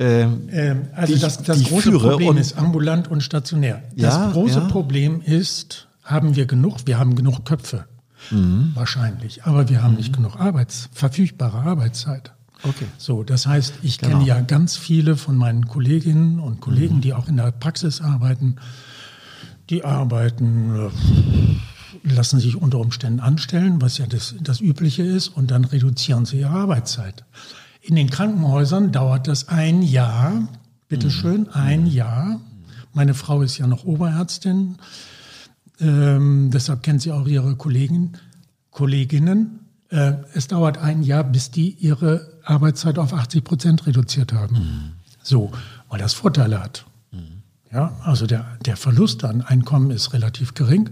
ähm, 0.00 0.48
ähm, 0.50 0.88
also 0.94 1.14
die, 1.14 1.20
das, 1.20 1.42
das 1.42 1.62
große 1.64 1.92
Problem 1.92 2.38
ist 2.38 2.56
ambulant 2.56 3.08
und 3.08 3.22
stationär. 3.22 3.82
Das 3.94 4.14
ja, 4.14 4.30
große 4.30 4.60
ja. 4.60 4.64
Problem 4.68 5.20
ist, 5.20 5.88
haben 6.02 6.36
wir 6.36 6.46
genug? 6.46 6.78
Wir 6.86 6.98
haben 6.98 7.14
genug 7.14 7.44
Köpfe. 7.44 7.84
Mhm. 8.30 8.72
Wahrscheinlich. 8.74 9.44
Aber 9.44 9.68
wir 9.68 9.82
haben 9.82 9.92
mhm. 9.92 9.98
nicht 9.98 10.16
genug 10.16 10.40
Arbeits, 10.40 10.88
verfügbare 10.92 11.58
Arbeitszeit. 11.58 12.32
Okay. 12.62 12.86
So, 12.96 13.22
das 13.22 13.46
heißt, 13.46 13.74
ich 13.82 13.98
genau. 13.98 14.18
kenne 14.18 14.26
ja 14.26 14.40
ganz 14.40 14.76
viele 14.76 15.16
von 15.16 15.36
meinen 15.36 15.68
Kolleginnen 15.68 16.40
und 16.40 16.60
Kollegen, 16.60 16.96
mhm. 16.96 17.00
die 17.02 17.12
auch 17.12 17.28
in 17.28 17.36
der 17.36 17.52
Praxis 17.52 18.00
arbeiten. 18.00 18.56
Die 19.68 19.84
arbeiten, 19.84 20.90
äh, 22.06 22.08
lassen 22.14 22.40
sich 22.40 22.56
unter 22.56 22.78
Umständen 22.78 23.20
anstellen, 23.20 23.82
was 23.82 23.98
ja 23.98 24.06
das, 24.06 24.34
das 24.40 24.62
Übliche 24.62 25.02
ist, 25.02 25.28
und 25.28 25.50
dann 25.50 25.66
reduzieren 25.66 26.24
sie 26.24 26.40
ihre 26.40 26.50
Arbeitszeit. 26.50 27.24
In 27.80 27.96
den 27.96 28.10
Krankenhäusern 28.10 28.92
dauert 28.92 29.26
das 29.26 29.48
ein 29.48 29.82
Jahr, 29.82 30.48
bitteschön, 30.88 31.42
mhm. 31.42 31.48
ein 31.52 31.86
Jahr. 31.86 32.40
Meine 32.92 33.14
Frau 33.14 33.42
ist 33.42 33.58
ja 33.58 33.66
noch 33.66 33.84
Oberärztin, 33.84 34.76
ähm, 35.80 36.50
deshalb 36.52 36.82
kennt 36.82 37.00
sie 37.02 37.10
auch 37.10 37.26
ihre 37.26 37.56
Kollegen, 37.56 38.12
Kolleginnen. 38.70 39.60
Äh, 39.88 40.12
es 40.34 40.46
dauert 40.46 40.78
ein 40.78 41.02
Jahr, 41.02 41.24
bis 41.24 41.50
die 41.50 41.70
ihre 41.70 42.38
Arbeitszeit 42.44 42.98
auf 42.98 43.14
80 43.14 43.44
Prozent 43.44 43.86
reduziert 43.86 44.32
haben. 44.32 44.54
Mhm. 44.54 44.92
So, 45.22 45.50
weil 45.88 45.98
das 45.98 46.12
Vorteile 46.12 46.62
hat. 46.62 46.84
Mhm. 47.12 47.42
Ja, 47.72 47.96
also 48.02 48.26
der, 48.26 48.46
der 48.66 48.76
Verlust 48.76 49.24
an 49.24 49.40
Einkommen 49.40 49.90
ist 49.90 50.12
relativ 50.12 50.54
gering 50.54 50.90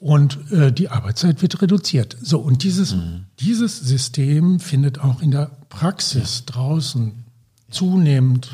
und 0.00 0.52
äh, 0.52 0.72
die 0.72 0.88
Arbeitszeit 0.88 1.42
wird 1.42 1.60
reduziert. 1.60 2.16
So, 2.20 2.38
und 2.38 2.62
dieses, 2.62 2.94
mhm. 2.94 3.24
dieses 3.40 3.80
System 3.80 4.60
findet 4.60 5.00
auch 5.00 5.20
in 5.20 5.30
der 5.30 5.50
Praxis 5.68 6.44
draußen 6.46 7.24
zunehmend 7.70 8.50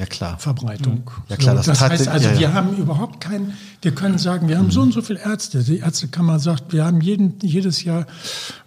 ja, 0.00 0.06
klar. 0.06 0.38
Verbreitung. 0.38 1.10
Ja, 1.28 1.36
klar, 1.36 1.54
das, 1.56 1.66
das 1.66 1.82
heißt 1.82 2.08
also, 2.08 2.28
ja, 2.28 2.32
ja. 2.32 2.40
wir 2.40 2.54
haben 2.54 2.74
überhaupt 2.78 3.20
kein, 3.20 3.52
wir 3.82 3.94
können 3.94 4.16
sagen, 4.16 4.48
wir 4.48 4.56
haben 4.56 4.66
mhm. 4.66 4.70
so 4.70 4.80
und 4.80 4.92
so 4.92 5.02
viele 5.02 5.20
Ärzte. 5.20 5.62
Die 5.62 5.80
Ärztekammer 5.80 6.38
sagt, 6.38 6.72
wir 6.72 6.86
haben 6.86 7.02
jeden, 7.02 7.38
jedes 7.42 7.84
Jahr, 7.84 8.06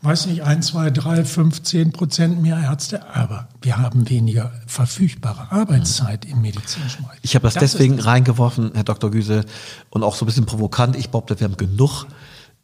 weiß 0.03 0.27
nicht, 0.27 0.43
ein, 0.43 0.61
zwei, 0.61 0.91
drei, 0.91 1.25
fünf, 1.25 1.63
zehn 1.63 1.91
Prozent 1.91 2.39
mehr 2.39 2.59
Ärzte, 2.59 3.09
aber 3.15 3.47
wir 3.63 3.79
haben 3.79 4.07
weniger 4.11 4.51
verfügbare 4.67 5.51
Arbeitszeit 5.51 6.25
mhm. 6.25 6.33
im 6.33 6.41
medizinischen 6.41 7.03
Bereich. 7.03 7.17
Ich 7.23 7.33
habe 7.33 7.47
das, 7.47 7.55
das 7.55 7.71
deswegen 7.71 7.99
reingeworfen, 7.99 8.69
Herr 8.75 8.83
Dr. 8.83 9.09
Güse, 9.09 9.43
und 9.89 10.03
auch 10.03 10.13
so 10.13 10.25
ein 10.25 10.27
bisschen 10.27 10.45
provokant. 10.45 10.95
Ich 10.95 11.09
behaupte, 11.09 11.39
wir 11.39 11.45
haben 11.45 11.57
genug 11.57 12.05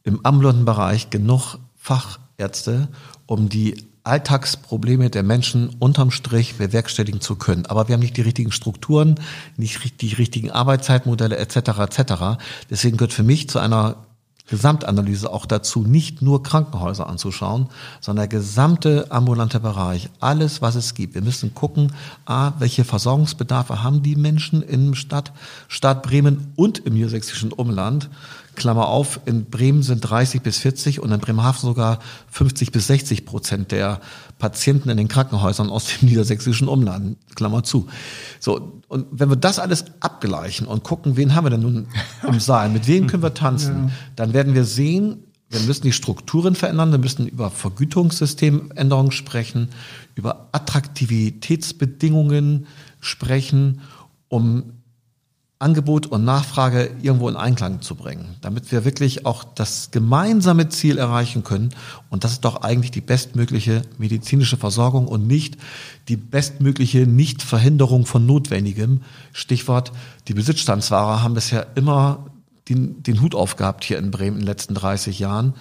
im 0.03 0.23
ambulanten 0.23 0.65
Bereich, 0.65 1.09
genug 1.09 1.57
Fachärzte, 1.75 2.87
um 3.25 3.49
die 3.49 3.88
Alltagsprobleme 4.09 5.09
der 5.09 5.23
Menschen 5.23 5.69
unterm 5.79 6.11
Strich 6.11 6.55
bewerkstelligen 6.55 7.21
zu 7.21 7.35
können. 7.35 7.65
Aber 7.67 7.87
wir 7.87 7.93
haben 7.93 8.01
nicht 8.01 8.17
die 8.17 8.21
richtigen 8.21 8.51
Strukturen, 8.51 9.15
nicht 9.55 10.01
die 10.01 10.13
richtigen 10.13 10.51
Arbeitszeitmodelle 10.51 11.37
etc. 11.37 11.57
etc. 11.79 12.13
Deswegen 12.69 12.97
gehört 12.97 13.13
für 13.13 13.23
mich 13.23 13.49
zu 13.49 13.59
einer 13.59 13.95
Gesamtanalyse 14.49 15.31
auch 15.31 15.45
dazu, 15.45 15.83
nicht 15.83 16.21
nur 16.21 16.43
Krankenhäuser 16.43 17.07
anzuschauen, 17.07 17.67
sondern 18.01 18.29
der 18.29 18.39
gesamte 18.39 19.11
ambulante 19.11 19.59
Bereich, 19.59 20.09
alles, 20.19 20.61
was 20.61 20.75
es 20.75 20.95
gibt. 20.95 21.13
Wir 21.13 21.21
müssen 21.21 21.53
gucken, 21.53 21.93
a, 22.25 22.53
welche 22.59 22.83
Versorgungsbedarfe 22.83 23.83
haben 23.83 24.01
die 24.01 24.15
Menschen 24.15 24.61
im 24.63 24.95
Stadt, 24.95 25.31
Stadt 25.67 26.03
Bremen 26.03 26.51
und 26.55 26.79
im 26.79 26.95
niedersächsischen 26.95 27.51
Umland 27.51 28.09
Klammer 28.55 28.87
auf, 28.87 29.21
in 29.25 29.45
Bremen 29.45 29.83
sind 29.83 30.01
30 30.01 30.41
bis 30.41 30.57
40 30.59 30.99
und 30.99 31.11
in 31.11 31.19
Bremerhaven 31.19 31.61
sogar 31.61 31.99
50 32.31 32.71
bis 32.71 32.87
60 32.87 33.25
Prozent 33.25 33.71
der 33.71 34.01
Patienten 34.37 34.89
in 34.89 34.97
den 34.97 35.07
Krankenhäusern 35.07 35.69
aus 35.69 35.85
dem 35.85 35.99
niedersächsischen 36.09 36.67
Umland, 36.67 37.17
Klammer 37.35 37.63
zu. 37.63 37.87
So, 38.39 38.81
und 38.87 39.07
wenn 39.11 39.29
wir 39.29 39.35
das 39.35 39.59
alles 39.59 39.85
abgleichen 39.99 40.67
und 40.67 40.83
gucken, 40.83 41.17
wen 41.17 41.35
haben 41.35 41.45
wir 41.45 41.51
denn 41.51 41.61
nun 41.61 41.87
im 42.27 42.39
Saal, 42.39 42.69
mit 42.69 42.87
wem 42.87 43.07
können 43.07 43.23
wir 43.23 43.33
tanzen, 43.33 43.87
ja. 43.87 43.93
dann 44.15 44.33
werden 44.33 44.53
wir 44.53 44.65
sehen, 44.65 45.23
wir 45.49 45.61
müssen 45.61 45.83
die 45.83 45.93
Strukturen 45.93 46.55
verändern, 46.55 46.91
wir 46.91 46.99
müssen 46.99 47.27
über 47.27 47.49
Vergütungssystemänderungen 47.49 49.11
sprechen, 49.11 49.69
über 50.15 50.49
Attraktivitätsbedingungen 50.51 52.67
sprechen, 52.99 53.81
um 54.27 54.73
Angebot 55.61 56.05
und 56.05 56.23
Nachfrage 56.23 56.89
irgendwo 57.01 57.27
in 57.27 57.35
Einklang 57.35 57.81
zu 57.81 57.95
bringen, 57.95 58.37
damit 58.39 58.71
wir 58.71 58.85
wirklich 58.85 59.25
auch 59.25 59.43
das 59.43 59.91
gemeinsame 59.91 60.69
Ziel 60.69 60.97
erreichen 60.97 61.43
können. 61.43 61.71
Und 62.09 62.23
das 62.23 62.31
ist 62.31 62.45
doch 62.45 62.61
eigentlich 62.61 62.91
die 62.91 63.01
bestmögliche 63.01 63.81
medizinische 63.97 64.55
Versorgung 64.55 65.05
und 65.05 65.27
nicht 65.27 65.57
die 66.07 66.15
bestmögliche 66.15 66.99
Nichtverhinderung 66.99 68.05
von 68.05 68.25
Notwendigem. 68.25 69.01
Stichwort, 69.33 69.91
die 70.29 70.33
Besitzstandswahrer 70.33 71.23
haben 71.23 71.33
bisher 71.33 71.67
immer 71.75 72.25
den, 72.69 73.03
den 73.03 73.21
Hut 73.21 73.35
aufgehabt 73.35 73.83
hier 73.83 73.97
in 73.97 74.11
Bremen 74.11 74.37
in 74.37 74.41
den 74.43 74.47
letzten 74.47 74.75
30 74.75 75.19
Jahren. 75.19 75.55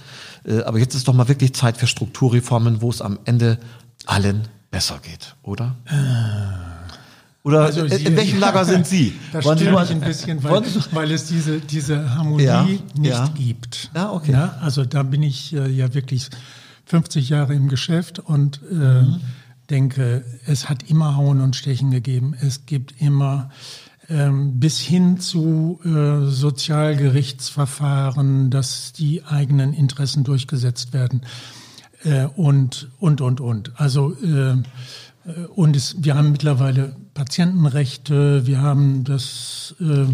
Äh, 0.44 0.62
aber 0.62 0.78
jetzt 0.78 0.94
ist 0.94 1.08
doch 1.08 1.14
mal 1.14 1.26
wirklich 1.26 1.54
Zeit 1.54 1.76
für 1.76 1.88
Strukturreformen, 1.88 2.82
wo 2.82 2.90
es 2.90 3.02
am 3.02 3.18
Ende 3.24 3.58
allen 4.06 4.46
besser 4.70 5.00
geht, 5.02 5.34
oder? 5.42 5.74
Oder 7.44 7.60
also 7.62 7.86
Sie, 7.86 8.04
in 8.04 8.16
welchem 8.16 8.40
Lager 8.40 8.64
sind 8.64 8.86
Sie? 8.86 9.12
Das 9.32 9.44
Wollen 9.44 9.58
stimmt 9.58 9.78
mich 9.78 9.90
ein 9.90 10.00
bisschen, 10.00 10.42
weil, 10.42 10.62
weil 10.92 11.12
es 11.12 11.26
diese, 11.26 11.60
diese 11.60 12.14
Harmonie 12.14 12.44
ja, 12.44 12.62
nicht 12.62 12.82
ja. 13.10 13.28
gibt. 13.36 13.90
Ja, 13.94 14.12
okay. 14.12 14.32
Ja, 14.32 14.56
also 14.60 14.84
da 14.84 15.02
bin 15.02 15.22
ich 15.22 15.54
äh, 15.54 15.70
ja 15.70 15.94
wirklich 15.94 16.28
50 16.86 17.28
Jahre 17.28 17.54
im 17.54 17.68
Geschäft 17.68 18.18
und 18.18 18.60
äh, 18.70 18.74
mhm. 18.74 19.20
denke, 19.70 20.24
es 20.46 20.68
hat 20.68 20.90
immer 20.90 21.16
Hauen 21.16 21.40
und 21.40 21.54
Stechen 21.54 21.90
gegeben. 21.90 22.34
Es 22.40 22.66
gibt 22.66 23.00
immer 23.00 23.50
ähm, 24.08 24.58
bis 24.58 24.80
hin 24.80 25.20
zu 25.20 25.78
äh, 25.84 26.26
Sozialgerichtsverfahren, 26.26 28.50
dass 28.50 28.92
die 28.92 29.22
eigenen 29.24 29.74
Interessen 29.74 30.24
durchgesetzt 30.24 30.92
werden 30.92 31.22
äh, 32.04 32.24
und, 32.24 32.88
und, 32.98 33.20
und, 33.20 33.40
und. 33.40 33.78
Also 33.78 34.16
äh, 34.22 34.56
äh, 35.28 35.46
und 35.54 35.76
es, 35.76 35.96
wir 35.98 36.16
haben 36.16 36.32
mittlerweile 36.32 36.96
Patientenrechte, 37.18 38.46
wir 38.46 38.62
haben 38.62 39.02
das, 39.02 39.74
äh, 39.80 40.06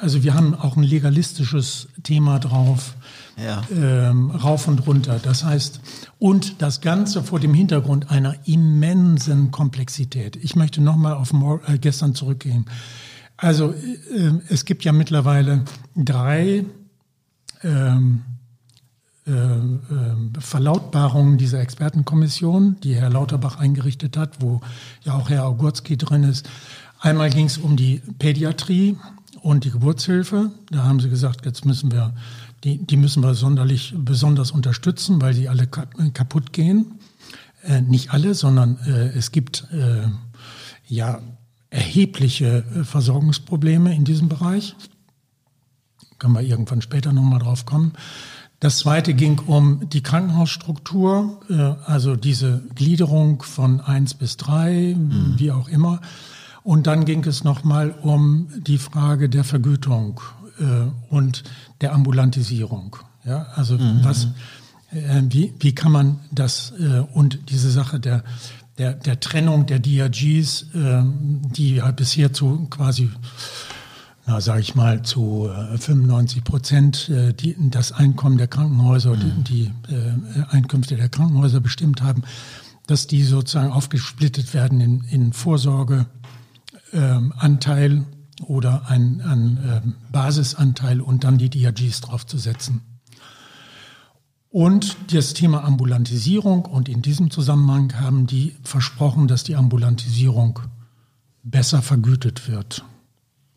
also 0.00 0.22
wir 0.22 0.32
haben 0.32 0.54
auch 0.54 0.78
ein 0.78 0.82
legalistisches 0.82 1.88
Thema 2.02 2.38
drauf, 2.38 2.94
ja. 3.36 3.62
ähm, 3.70 4.30
rauf 4.30 4.68
und 4.68 4.86
runter. 4.86 5.20
Das 5.22 5.44
heißt, 5.44 5.80
und 6.18 6.62
das 6.62 6.80
Ganze 6.80 7.22
vor 7.22 7.40
dem 7.40 7.52
Hintergrund 7.52 8.10
einer 8.10 8.36
immensen 8.46 9.50
Komplexität. 9.50 10.36
Ich 10.36 10.56
möchte 10.56 10.80
nochmal 10.80 11.12
auf 11.12 11.34
äh, 11.66 11.76
gestern 11.76 12.14
zurückgehen. 12.14 12.64
Also 13.36 13.72
äh, 13.72 14.32
es 14.48 14.64
gibt 14.64 14.82
ja 14.82 14.92
mittlerweile 14.92 15.66
drei 15.94 16.64
ähm, 17.62 18.22
äh, 18.24 18.30
äh, 18.30 18.35
Verlautbarungen 20.38 21.36
dieser 21.36 21.58
Expertenkommission, 21.60 22.76
die 22.84 22.94
Herr 22.94 23.10
Lauterbach 23.10 23.58
eingerichtet 23.58 24.16
hat, 24.16 24.40
wo 24.40 24.60
ja 25.02 25.14
auch 25.14 25.30
Herr 25.30 25.46
Augurski 25.46 25.96
drin 25.96 26.22
ist. 26.22 26.48
Einmal 27.00 27.30
ging 27.30 27.46
es 27.46 27.58
um 27.58 27.76
die 27.76 28.00
Pädiatrie 28.18 28.96
und 29.42 29.64
die 29.64 29.70
Geburtshilfe. 29.70 30.50
Da 30.70 30.84
haben 30.84 31.00
sie 31.00 31.10
gesagt, 31.10 31.44
jetzt 31.44 31.64
müssen 31.64 31.92
wir, 31.92 32.14
die, 32.64 32.78
die 32.78 32.96
müssen 32.96 33.22
wir 33.22 33.34
sonderlich 33.34 33.94
besonders 33.96 34.50
unterstützen, 34.50 35.20
weil 35.20 35.34
die 35.34 35.48
alle 35.48 35.66
kaputt 35.66 36.52
gehen. 36.52 36.98
Äh, 37.62 37.82
nicht 37.82 38.12
alle, 38.12 38.34
sondern 38.34 38.78
äh, 38.86 39.08
es 39.16 39.32
gibt 39.32 39.66
äh, 39.72 40.08
ja 40.86 41.20
erhebliche 41.70 42.64
äh, 42.74 42.84
Versorgungsprobleme 42.84 43.94
in 43.94 44.04
diesem 44.04 44.28
Bereich. 44.28 44.74
Können 46.18 46.34
wir 46.34 46.42
irgendwann 46.42 46.80
später 46.80 47.12
nochmal 47.12 47.40
drauf 47.40 47.66
kommen. 47.66 47.92
Das 48.60 48.78
zweite 48.78 49.12
ging 49.12 49.38
um 49.40 49.86
die 49.90 50.02
Krankenhausstruktur, 50.02 51.40
äh, 51.50 51.90
also 51.90 52.16
diese 52.16 52.62
Gliederung 52.74 53.42
von 53.42 53.80
eins 53.80 54.14
bis 54.14 54.36
drei, 54.38 54.94
mhm. 54.96 55.34
wie 55.36 55.52
auch 55.52 55.68
immer. 55.68 56.00
Und 56.62 56.86
dann 56.86 57.04
ging 57.04 57.24
es 57.24 57.44
nochmal 57.44 57.94
um 58.02 58.48
die 58.56 58.78
Frage 58.78 59.28
der 59.28 59.44
Vergütung 59.44 60.20
äh, 60.58 60.64
und 61.10 61.44
der 61.80 61.92
Ambulantisierung. 61.92 62.96
Ja, 63.24 63.46
also 63.54 63.76
mhm. 63.76 64.00
was, 64.02 64.28
äh, 64.90 65.22
wie, 65.28 65.52
wie 65.60 65.74
kann 65.74 65.92
man 65.92 66.20
das 66.32 66.72
und 67.12 67.50
diese 67.50 67.70
Sache 67.70 68.00
der, 68.00 68.24
der, 68.78 68.94
der 68.94 69.20
Trennung 69.20 69.66
der 69.66 69.80
DRGs, 69.80 70.66
die 70.72 71.76
ja 71.76 71.90
bisher 71.90 72.32
zu 72.32 72.66
quasi 72.70 73.10
na, 74.26 74.40
sage 74.40 74.60
ich 74.60 74.74
mal, 74.74 75.02
zu 75.02 75.48
95 75.76 76.38
äh, 76.38 76.40
Prozent 76.42 77.08
äh, 77.08 77.32
die, 77.32 77.54
das 77.70 77.92
Einkommen 77.92 78.38
der 78.38 78.48
Krankenhäuser, 78.48 79.14
mhm. 79.14 79.44
die, 79.44 79.70
die 79.88 79.94
äh, 79.94 80.14
Einkünfte 80.50 80.96
der 80.96 81.08
Krankenhäuser 81.08 81.60
bestimmt 81.60 82.02
haben, 82.02 82.22
dass 82.88 83.06
die 83.06 83.22
sozusagen 83.22 83.70
aufgesplittet 83.70 84.52
werden 84.52 84.80
in, 84.80 85.04
in 85.04 85.32
Vorsorgeanteil 85.32 87.92
ähm, 87.92 88.06
oder 88.44 88.88
ein, 88.88 89.20
ein 89.20 89.58
ähm, 89.64 89.94
Basisanteil 90.10 91.00
und 91.00 91.22
dann 91.22 91.38
die 91.38 91.48
DRGs 91.48 92.00
draufzusetzen. 92.00 92.80
Und 94.50 94.96
das 95.12 95.34
Thema 95.34 95.62
Ambulantisierung 95.64 96.64
und 96.64 96.88
in 96.88 97.02
diesem 97.02 97.30
Zusammenhang 97.30 97.92
haben 98.00 98.26
die 98.26 98.56
versprochen, 98.62 99.28
dass 99.28 99.44
die 99.44 99.54
Ambulantisierung 99.54 100.58
besser 101.42 101.82
vergütet 101.82 102.48
wird. 102.48 102.84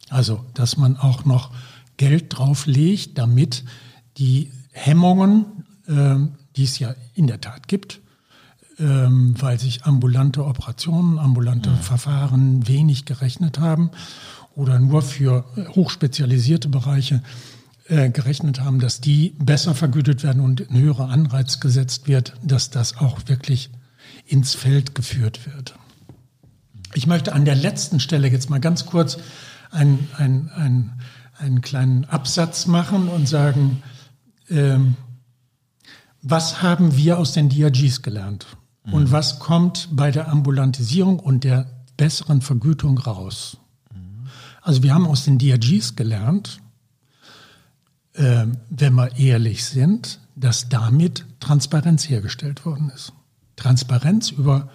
Also, 0.09 0.45
dass 0.53 0.77
man 0.77 0.97
auch 0.97 1.25
noch 1.25 1.51
Geld 1.97 2.25
drauflegt, 2.29 3.17
damit 3.17 3.63
die 4.17 4.51
Hemmungen, 4.71 5.65
äh, 5.87 6.15
die 6.55 6.63
es 6.63 6.79
ja 6.79 6.95
in 7.13 7.27
der 7.27 7.41
Tat 7.41 7.67
gibt, 7.67 8.01
ähm, 8.79 9.35
weil 9.39 9.59
sich 9.59 9.83
ambulante 9.83 10.45
Operationen, 10.45 11.19
ambulante 11.19 11.69
mhm. 11.69 11.77
Verfahren 11.77 12.67
wenig 12.67 13.05
gerechnet 13.05 13.59
haben 13.59 13.91
oder 14.55 14.79
nur 14.79 15.01
für 15.01 15.45
hochspezialisierte 15.75 16.69
Bereiche 16.69 17.21
äh, 17.87 18.09
gerechnet 18.09 18.61
haben, 18.61 18.79
dass 18.79 19.01
die 19.01 19.35
besser 19.39 19.75
vergütet 19.75 20.23
werden 20.23 20.41
und 20.41 20.69
ein 20.69 20.77
höherer 20.77 21.09
Anreiz 21.09 21.59
gesetzt 21.59 22.07
wird, 22.07 22.33
dass 22.43 22.69
das 22.69 22.97
auch 22.97 23.19
wirklich 23.27 23.69
ins 24.25 24.53
Feld 24.55 24.95
geführt 24.95 25.45
wird. 25.45 25.75
Ich 26.93 27.07
möchte 27.07 27.33
an 27.33 27.45
der 27.45 27.55
letzten 27.55 27.99
Stelle 27.99 28.29
jetzt 28.29 28.49
mal 28.49 28.59
ganz 28.59 28.85
kurz 28.85 29.17
ein, 29.71 30.07
ein, 30.17 30.49
ein, 30.55 31.01
einen 31.37 31.61
kleinen 31.61 32.05
Absatz 32.05 32.67
machen 32.67 33.07
und 33.07 33.27
sagen, 33.27 33.83
ähm, 34.49 34.95
was 36.21 36.61
haben 36.61 36.97
wir 36.97 37.17
aus 37.17 37.33
den 37.33 37.49
DRGs 37.49 38.01
gelernt? 38.01 38.47
Mhm. 38.85 38.93
Und 38.93 39.11
was 39.11 39.39
kommt 39.39 39.89
bei 39.91 40.11
der 40.11 40.27
Ambulantisierung 40.27 41.19
und 41.19 41.43
der 41.43 41.83
besseren 41.97 42.41
Vergütung 42.41 42.97
raus? 42.97 43.57
Mhm. 43.93 44.27
Also 44.61 44.83
wir 44.83 44.93
haben 44.93 45.07
aus 45.07 45.25
den 45.25 45.37
DRGs 45.37 45.95
gelernt, 45.95 46.59
äh, 48.13 48.45
wenn 48.69 48.93
wir 48.95 49.17
ehrlich 49.17 49.65
sind, 49.65 50.19
dass 50.35 50.69
damit 50.69 51.25
Transparenz 51.39 52.09
hergestellt 52.09 52.65
worden 52.65 52.91
ist. 52.93 53.13
Transparenz 53.55 54.31
über, 54.31 54.69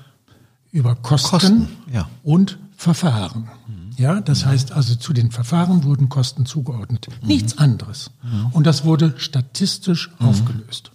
über 0.71 0.95
Kosten, 0.95 1.31
Kosten, 1.31 1.69
ja. 1.93 2.09
und 2.23 2.59
Verfahren. 2.77 3.49
Ja, 3.97 4.21
das 4.21 4.45
heißt 4.45 4.73
also 4.73 4.95
zu 4.97 5.13
den 5.13 5.31
Verfahren 5.31 5.85
wurden 5.85 6.09
Kosten 6.09 6.47
zugeordnet. 6.47 7.09
Nichts 7.23 7.59
anderes. 7.59 8.11
Und 8.53 8.67
das 8.67 8.85
wurde 8.85 9.15
statistisch 9.19 10.11
aufgelöst. 10.19 10.91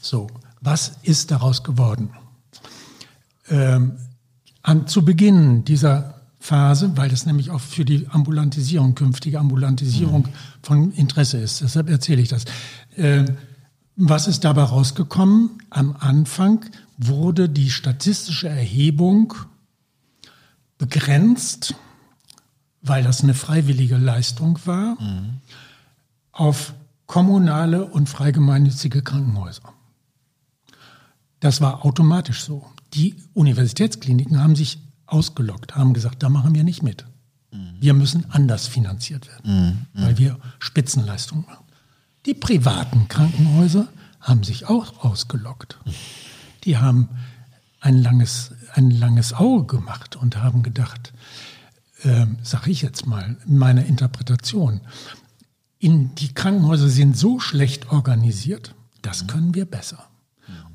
So, 0.00 0.28
was 0.60 0.92
ist 1.02 1.30
daraus 1.30 1.62
geworden? 1.62 2.10
Ähm, 3.48 3.92
an, 4.62 4.86
zu 4.86 5.04
Beginn 5.04 5.64
dieser 5.64 6.14
Phase, 6.40 6.96
weil 6.96 7.08
das 7.08 7.26
nämlich 7.26 7.50
auch 7.50 7.60
für 7.60 7.84
die 7.84 8.06
Ambulantisierung, 8.08 8.94
künftige 8.94 9.38
Ambulantisierung 9.38 10.28
von 10.62 10.92
Interesse 10.92 11.38
ist. 11.38 11.62
Deshalb 11.62 11.88
erzähle 11.88 12.22
ich 12.22 12.28
das. 12.28 12.44
Ähm, 12.96 13.36
was 13.96 14.26
ist 14.26 14.44
dabei 14.44 14.64
rausgekommen? 14.64 15.50
Am 15.70 15.96
Anfang 15.98 16.66
wurde 16.98 17.48
die 17.48 17.70
statistische 17.70 18.48
Erhebung 18.48 19.34
begrenzt, 20.78 21.74
weil 22.84 23.02
das 23.02 23.22
eine 23.22 23.34
freiwillige 23.34 23.96
Leistung 23.96 24.58
war, 24.66 24.96
auf 26.32 26.74
kommunale 27.06 27.84
und 27.86 28.08
freigemeinnützige 28.08 29.02
Krankenhäuser. 29.02 29.72
Das 31.40 31.60
war 31.60 31.84
automatisch 31.84 32.44
so. 32.44 32.66
Die 32.92 33.16
Universitätskliniken 33.32 34.40
haben 34.40 34.54
sich 34.54 34.78
ausgelockt, 35.06 35.74
haben 35.74 35.94
gesagt, 35.94 36.22
da 36.22 36.28
machen 36.28 36.54
wir 36.54 36.62
nicht 36.62 36.82
mit. 36.82 37.04
Wir 37.80 37.94
müssen 37.94 38.30
anders 38.30 38.66
finanziert 38.66 39.28
werden, 39.28 39.86
weil 39.94 40.18
wir 40.18 40.38
Spitzenleistungen 40.58 41.46
machen. 41.46 41.64
Die 42.26 42.34
privaten 42.34 43.08
Krankenhäuser 43.08 43.88
haben 44.20 44.42
sich 44.42 44.66
auch 44.68 45.04
ausgelockt. 45.04 45.78
Die 46.64 46.78
haben 46.78 47.08
ein 47.80 48.02
langes, 48.02 48.52
ein 48.74 48.90
langes 48.90 49.32
Auge 49.32 49.76
gemacht 49.76 50.16
und 50.16 50.38
haben 50.38 50.62
gedacht, 50.62 51.12
ähm, 52.04 52.36
sage 52.42 52.70
ich 52.70 52.82
jetzt 52.82 53.06
mal, 53.06 53.36
in 53.46 53.58
meiner 53.58 53.84
Interpretation, 53.84 54.80
in, 55.78 56.14
die 56.14 56.32
Krankenhäuser 56.32 56.88
sind 56.88 57.16
so 57.16 57.40
schlecht 57.40 57.90
organisiert, 57.90 58.74
das 59.02 59.26
können 59.26 59.54
wir 59.54 59.66
besser. 59.66 60.04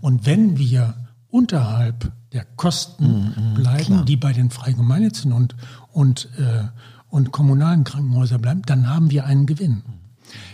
Und 0.01 0.25
wenn 0.25 0.57
wir 0.57 0.95
unterhalb 1.29 2.11
der 2.31 2.45
Kosten 2.45 3.53
bleiben, 3.55 4.05
die 4.05 4.15
bei 4.15 4.33
den 4.33 4.49
Freigemeinnützigen 4.49 5.33
und, 5.33 5.55
und, 5.91 6.29
äh, 6.37 6.63
und 7.09 7.31
kommunalen 7.31 7.83
Krankenhäusern 7.83 8.41
bleiben, 8.41 8.61
dann 8.65 8.87
haben 8.87 9.09
wir 9.09 9.25
einen 9.25 9.45
Gewinn. 9.45 9.83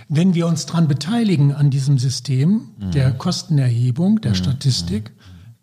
Wenn 0.07 0.35
wir 0.35 0.47
uns 0.47 0.65
daran 0.65 0.87
beteiligen 0.87 1.53
an 1.53 1.69
diesem 1.69 1.97
System 1.97 2.69
der 2.93 3.11
Kostenerhebung, 3.11 4.21
der 4.21 4.35
Statistik, 4.35 5.11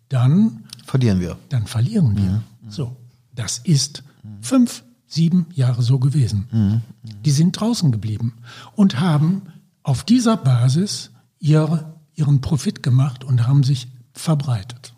dann, 0.09 0.65
Verlieren 0.85 1.19
wir. 1.19 1.37
dann 1.49 1.65
verlieren 1.65 2.15
wir. 2.15 2.43
So, 2.69 2.95
das 3.33 3.57
ist 3.57 4.03
fünf, 4.41 4.83
sieben 5.13 5.47
Jahre 5.53 5.81
so 5.81 5.99
gewesen. 5.99 6.81
Die 7.25 7.31
sind 7.31 7.59
draußen 7.59 7.91
geblieben 7.91 8.33
und 8.75 8.99
haben 8.99 9.43
auf 9.83 10.03
dieser 10.03 10.37
Basis 10.37 11.11
ihre, 11.39 11.93
ihren 12.15 12.41
Profit 12.41 12.83
gemacht 12.83 13.23
und 13.23 13.47
haben 13.47 13.63
sich 13.63 13.87
verbreitet. 14.13 14.93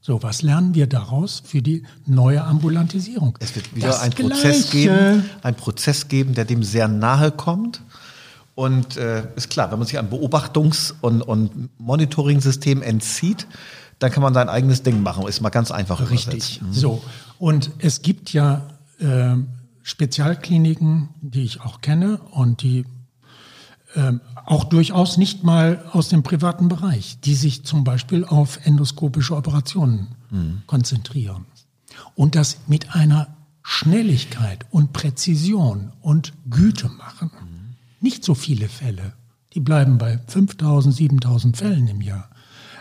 So, 0.00 0.24
was 0.24 0.42
lernen 0.42 0.74
wir 0.74 0.88
daraus 0.88 1.40
für 1.44 1.62
die 1.62 1.84
neue 2.04 2.42
Ambulantisierung? 2.42 3.38
Es 3.38 3.54
wird 3.54 3.76
wieder 3.76 3.86
Das 3.86 4.00
ein 4.00 4.10
Prozess 4.10 4.70
geben, 4.70 5.24
ein 5.42 5.54
Prozess 5.54 6.08
geben, 6.08 6.34
der 6.34 6.44
dem 6.44 6.64
sehr 6.64 6.88
nahe 6.88 7.30
kommt. 7.30 7.80
Und 8.56 8.96
äh, 8.96 9.28
ist 9.36 9.50
klar, 9.50 9.70
wenn 9.70 9.78
man 9.78 9.86
sich 9.86 10.00
einem 10.00 10.10
Beobachtungs- 10.10 10.94
und, 11.00 11.22
und 11.22 11.70
Monitoring-System 11.78 12.82
entzieht, 12.82 13.46
dann 14.00 14.10
kann 14.10 14.22
man 14.24 14.34
sein 14.34 14.48
eigenes 14.48 14.82
Ding 14.82 15.00
machen. 15.00 15.28
Ist 15.28 15.40
mal 15.40 15.50
ganz 15.50 15.70
einfach 15.70 16.10
Richtig. 16.10 16.60
übersetzt. 16.60 16.60
So. 16.72 17.00
Und 17.38 17.70
es 17.78 18.02
gibt 18.02 18.32
ja 18.32 18.62
äh, 19.02 19.36
Spezialkliniken, 19.82 21.08
die 21.20 21.42
ich 21.42 21.60
auch 21.60 21.80
kenne 21.80 22.18
und 22.30 22.62
die 22.62 22.84
ähm, 23.94 24.20
auch 24.46 24.64
durchaus 24.64 25.18
nicht 25.18 25.44
mal 25.44 25.84
aus 25.92 26.08
dem 26.08 26.22
privaten 26.22 26.68
Bereich, 26.68 27.18
die 27.20 27.34
sich 27.34 27.64
zum 27.64 27.84
Beispiel 27.84 28.24
auf 28.24 28.64
endoskopische 28.64 29.36
Operationen 29.36 30.14
konzentrieren. 30.66 31.44
Und 32.14 32.34
das 32.34 32.58
mit 32.66 32.94
einer 32.94 33.36
Schnelligkeit 33.62 34.66
und 34.70 34.92
Präzision 34.92 35.92
und 36.00 36.32
Güte 36.48 36.88
machen. 36.88 37.30
Nicht 38.00 38.24
so 38.24 38.34
viele 38.34 38.68
Fälle. 38.68 39.12
Die 39.54 39.60
bleiben 39.60 39.98
bei 39.98 40.18
5000, 40.26 40.94
7000 40.94 41.56
Fällen 41.56 41.86
im 41.86 42.00
Jahr. 42.00 42.30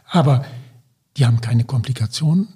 Aber 0.10 0.46
die 1.18 1.26
haben 1.26 1.42
keine 1.42 1.66
Komplikationen 1.66 2.48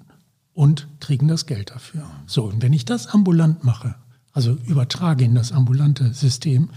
und 0.56 0.88
kriegen 0.98 1.28
das 1.28 1.46
Geld 1.46 1.70
dafür. 1.70 2.10
So, 2.26 2.44
und 2.44 2.62
wenn 2.62 2.72
ich 2.72 2.84
das 2.84 3.06
ambulant 3.06 3.62
mache, 3.62 3.94
also 4.32 4.52
übertrage 4.66 5.24
in 5.24 5.34
das 5.34 5.52
ambulante 5.52 6.12
System, 6.14 6.70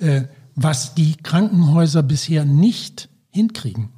äh, 0.00 0.24
was 0.56 0.94
die 0.94 1.14
Krankenhäuser 1.16 2.02
bisher 2.02 2.44
nicht 2.44 3.08
hinkriegen. 3.30 3.90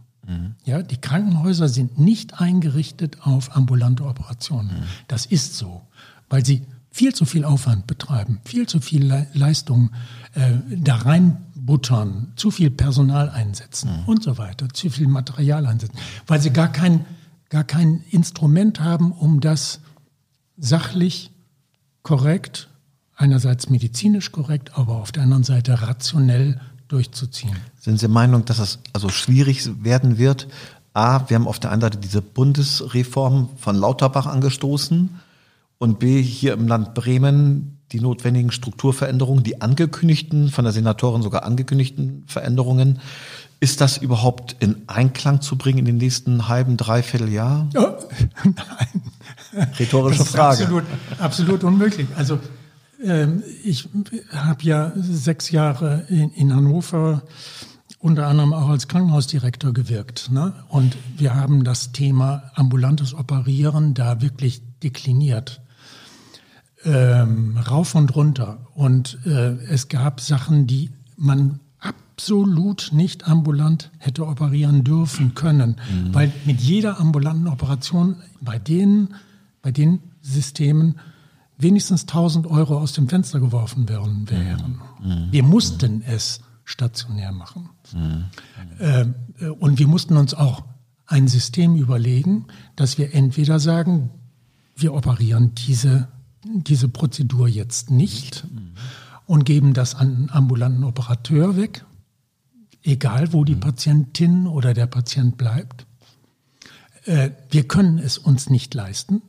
Ja, 0.64 0.82
die 0.82 0.96
Krankenhäuser 0.96 1.68
sind 1.68 2.00
nicht 2.00 2.40
eingerichtet 2.40 3.18
auf 3.22 3.54
ambulante 3.54 4.04
Operationen. 4.04 4.70
Das 5.06 5.24
ist 5.24 5.54
so, 5.54 5.82
weil 6.28 6.44
sie 6.44 6.62
viel 6.90 7.14
zu 7.14 7.26
viel 7.26 7.44
Aufwand 7.44 7.86
betreiben, 7.86 8.40
viel 8.44 8.66
zu 8.66 8.80
viel 8.80 9.04
Le 9.04 9.26
Leistung 9.34 9.90
äh, 10.34 10.54
da 10.68 10.96
reinbuttern, 10.96 12.32
zu 12.34 12.50
viel 12.50 12.70
Personal 12.70 13.28
einsetzen 13.28 13.90
und 14.06 14.22
so 14.22 14.38
weiter, 14.38 14.68
zu 14.70 14.90
viel 14.90 15.06
Material 15.06 15.66
einsetzen, 15.66 15.98
weil 16.26 16.40
sie 16.40 16.50
gar 16.50 16.72
kein, 16.72 17.04
gar 17.48 17.64
kein 17.64 18.04
Instrument 18.10 18.80
haben, 18.80 19.12
um 19.12 19.40
das 19.40 19.80
sachlich 20.56 21.30
korrekt, 22.02 22.68
einerseits 23.16 23.70
medizinisch 23.70 24.32
korrekt, 24.32 24.76
aber 24.76 24.96
auf 24.96 25.12
der 25.12 25.22
anderen 25.22 25.44
Seite 25.44 25.82
rationell 25.82 26.60
durchzuziehen. 26.88 27.56
Sind 27.80 27.96
Sie 27.98 28.06
der 28.06 28.14
Meinung, 28.14 28.44
dass 28.44 28.58
es 28.58 28.78
also 28.92 29.08
schwierig 29.08 29.82
werden 29.82 30.18
wird? 30.18 30.48
A, 30.94 31.28
wir 31.28 31.34
haben 31.34 31.48
auf 31.48 31.58
der 31.58 31.72
einen 31.72 31.80
Seite 31.80 31.98
diese 31.98 32.22
Bundesreform 32.22 33.50
von 33.56 33.76
Lauterbach 33.76 34.26
angestoßen 34.26 35.10
und 35.78 35.98
B, 35.98 36.22
hier 36.22 36.54
im 36.54 36.68
Land 36.68 36.94
Bremen 36.94 37.75
die 37.92 38.00
notwendigen 38.00 38.50
Strukturveränderungen, 38.50 39.44
die 39.44 39.60
angekündigten, 39.60 40.50
von 40.50 40.64
der 40.64 40.72
Senatorin 40.72 41.22
sogar 41.22 41.44
angekündigten 41.44 42.24
Veränderungen. 42.26 43.00
Ist 43.58 43.80
das 43.80 43.96
überhaupt 43.96 44.56
in 44.60 44.82
Einklang 44.86 45.40
zu 45.40 45.56
bringen 45.56 45.78
in 45.78 45.84
den 45.86 45.96
nächsten 45.96 46.48
halben, 46.48 46.76
dreiviertel 46.76 47.32
Jahr? 47.32 47.68
Ja, 47.72 47.96
nein. 48.44 49.68
Rhetorische 49.78 50.24
Frage. 50.24 50.64
Absolut, 50.64 50.84
absolut 51.18 51.64
unmöglich. 51.64 52.06
Also 52.16 52.38
ähm, 53.02 53.42
ich 53.64 53.88
habe 54.32 54.62
ja 54.62 54.92
sechs 54.96 55.50
Jahre 55.50 56.04
in, 56.08 56.30
in 56.32 56.54
Hannover 56.54 57.22
unter 57.98 58.26
anderem 58.26 58.52
auch 58.52 58.68
als 58.68 58.88
Krankenhausdirektor 58.88 59.72
gewirkt. 59.72 60.30
Ne? 60.30 60.52
Und 60.68 60.96
wir 61.16 61.34
haben 61.34 61.64
das 61.64 61.92
Thema 61.92 62.50
ambulantes 62.54 63.14
Operieren 63.14 63.94
da 63.94 64.20
wirklich 64.20 64.62
dekliniert. 64.82 65.62
Ähm, 66.86 67.58
rauf 67.58 67.94
und 67.94 68.14
runter. 68.14 68.66
Und 68.74 69.18
äh, 69.26 69.56
es 69.68 69.88
gab 69.88 70.20
Sachen, 70.20 70.66
die 70.66 70.90
man 71.16 71.60
absolut 71.80 72.90
nicht 72.92 73.26
ambulant 73.26 73.90
hätte 73.98 74.26
operieren 74.26 74.84
dürfen 74.84 75.34
können, 75.34 75.76
weil 76.12 76.32
mit 76.44 76.60
jeder 76.60 76.98
ambulanten 77.00 77.48
Operation 77.48 78.16
bei 78.40 78.58
denen, 78.58 79.14
bei 79.62 79.72
den 79.72 80.00
Systemen 80.22 80.96
wenigstens 81.58 82.02
1000 82.02 82.46
Euro 82.46 82.78
aus 82.78 82.92
dem 82.92 83.08
Fenster 83.08 83.40
geworfen 83.40 83.88
werden 83.88 84.30
wären. 84.30 84.80
Wir 85.30 85.42
mussten 85.42 86.02
es 86.02 86.40
stationär 86.64 87.32
machen. 87.32 87.70
Ähm, 88.80 89.14
äh, 89.38 89.46
und 89.48 89.78
wir 89.78 89.86
mussten 89.86 90.16
uns 90.16 90.34
auch 90.34 90.64
ein 91.06 91.28
System 91.28 91.76
überlegen, 91.76 92.46
dass 92.74 92.98
wir 92.98 93.14
entweder 93.14 93.60
sagen, 93.60 94.10
wir 94.74 94.92
operieren 94.92 95.52
diese, 95.54 96.08
diese 96.46 96.88
Prozedur 96.88 97.48
jetzt 97.48 97.90
nicht 97.90 98.46
und 99.26 99.44
geben 99.44 99.74
das 99.74 99.94
an 99.94 100.14
einen 100.16 100.30
ambulanten 100.30 100.84
Operateur 100.84 101.56
weg, 101.56 101.84
egal 102.82 103.32
wo 103.32 103.44
die 103.44 103.56
Patientin 103.56 104.46
oder 104.46 104.74
der 104.74 104.86
Patient 104.86 105.36
bleibt. 105.36 105.86
Äh, 107.04 107.30
wir 107.50 107.66
können 107.66 107.98
es 107.98 108.18
uns 108.18 108.50
nicht 108.50 108.74
leisten. 108.74 109.22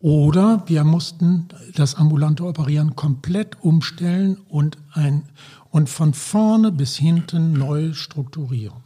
Oder 0.00 0.64
wir 0.66 0.82
mussten 0.82 1.48
das 1.74 1.94
ambulante 1.94 2.44
Operieren 2.44 2.96
komplett 2.96 3.62
umstellen 3.62 4.38
und, 4.48 4.78
ein, 4.92 5.24
und 5.70 5.90
von 5.90 6.14
vorne 6.14 6.72
bis 6.72 6.96
hinten 6.96 7.52
neu 7.52 7.92
strukturieren. 7.92 8.82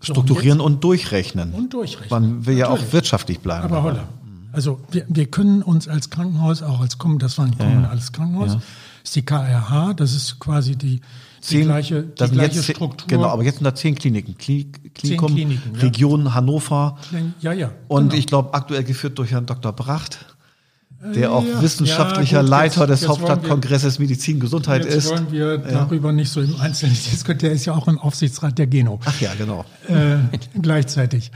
So, 0.00 0.12
Strukturieren 0.12 0.60
und 0.60 0.84
durchrechnen. 0.84 1.52
Und 1.52 1.72
durchrechnen. 1.72 2.10
Man 2.10 2.46
will 2.46 2.56
ja 2.56 2.66
auch 2.66 2.72
Natürlich. 2.72 2.92
wirtschaftlich 2.92 3.40
bleiben. 3.40 3.64
Aber 3.64 3.82
holla. 3.82 4.08
Also 4.56 4.80
wir, 4.90 5.04
wir 5.08 5.26
können 5.26 5.62
uns 5.62 5.86
als 5.86 6.08
Krankenhaus, 6.08 6.62
auch 6.62 6.80
als 6.80 6.96
Kommen, 6.96 7.18
das 7.18 7.36
war 7.36 7.44
ein 7.44 7.56
kommunales 7.58 8.10
Krankenhaus, 8.12 8.54
Ja. 8.54 8.60
ist 9.04 9.14
die 9.14 9.20
KRH, 9.22 9.92
das 9.94 10.14
ist 10.14 10.38
quasi 10.40 10.76
die, 10.76 10.96
die 10.96 11.00
Zehn- 11.42 11.64
gleiche, 11.64 12.02
die 12.04 12.14
das 12.16 12.30
sind 12.30 12.38
gleiche 12.38 12.54
jetzt, 12.56 12.64
zehn- 12.66 12.74
Struktur. 12.76 13.06
Genau, 13.06 13.26
aber 13.28 13.42
jetzt 13.44 13.56
sind 13.56 13.64
da 13.64 13.74
zehn 13.74 13.94
Kliniken. 13.94 14.38
Kli 14.38 14.72
Klinikum, 14.94 15.34
Kliniken, 15.34 15.74
ja. 15.74 15.80
Region 15.82 16.32
Hannover. 16.32 16.96
ja, 17.40 17.52
ja. 17.52 17.70
Und 17.88 18.04
genau. 18.08 18.18
ich 18.18 18.26
glaube, 18.26 18.54
aktuell 18.54 18.82
geführt 18.82 19.18
durch 19.18 19.30
Herrn 19.32 19.44
Dr. 19.44 19.72
Bracht, 19.74 20.24
der 21.14 21.32
auch 21.32 21.44
ja. 21.44 21.60
wissenschaftlicher 21.60 22.36
Ja, 22.36 22.40
gut, 22.40 22.50
Leiter 22.50 22.80
jetzt- 22.80 22.90
des 22.92 23.00
jetzt 23.02 23.08
Hauptstadtkongresses 23.10 23.98
Medizin 23.98 24.40
Gesundheit 24.40 24.84
Jetzt 24.86 24.94
ist. 24.94 25.10
wollen 25.10 25.30
wir 25.30 25.58
darüber 25.58 26.12
nicht 26.12 26.30
so 26.30 26.40
im 26.40 26.58
Einzelnen 26.58 26.94
diskutieren. 26.94 27.38
Der 27.40 27.52
ist 27.52 27.66
ja 27.66 27.74
auch 27.74 27.88
im 27.88 27.98
Aufsichtsrat 27.98 28.56
der 28.56 28.66
Geno. 28.68 28.98
Ach 29.04 29.20
ja, 29.20 29.34
genau. 29.34 29.66
Äh, 29.86 30.16
gleichzeitig. 30.62 31.30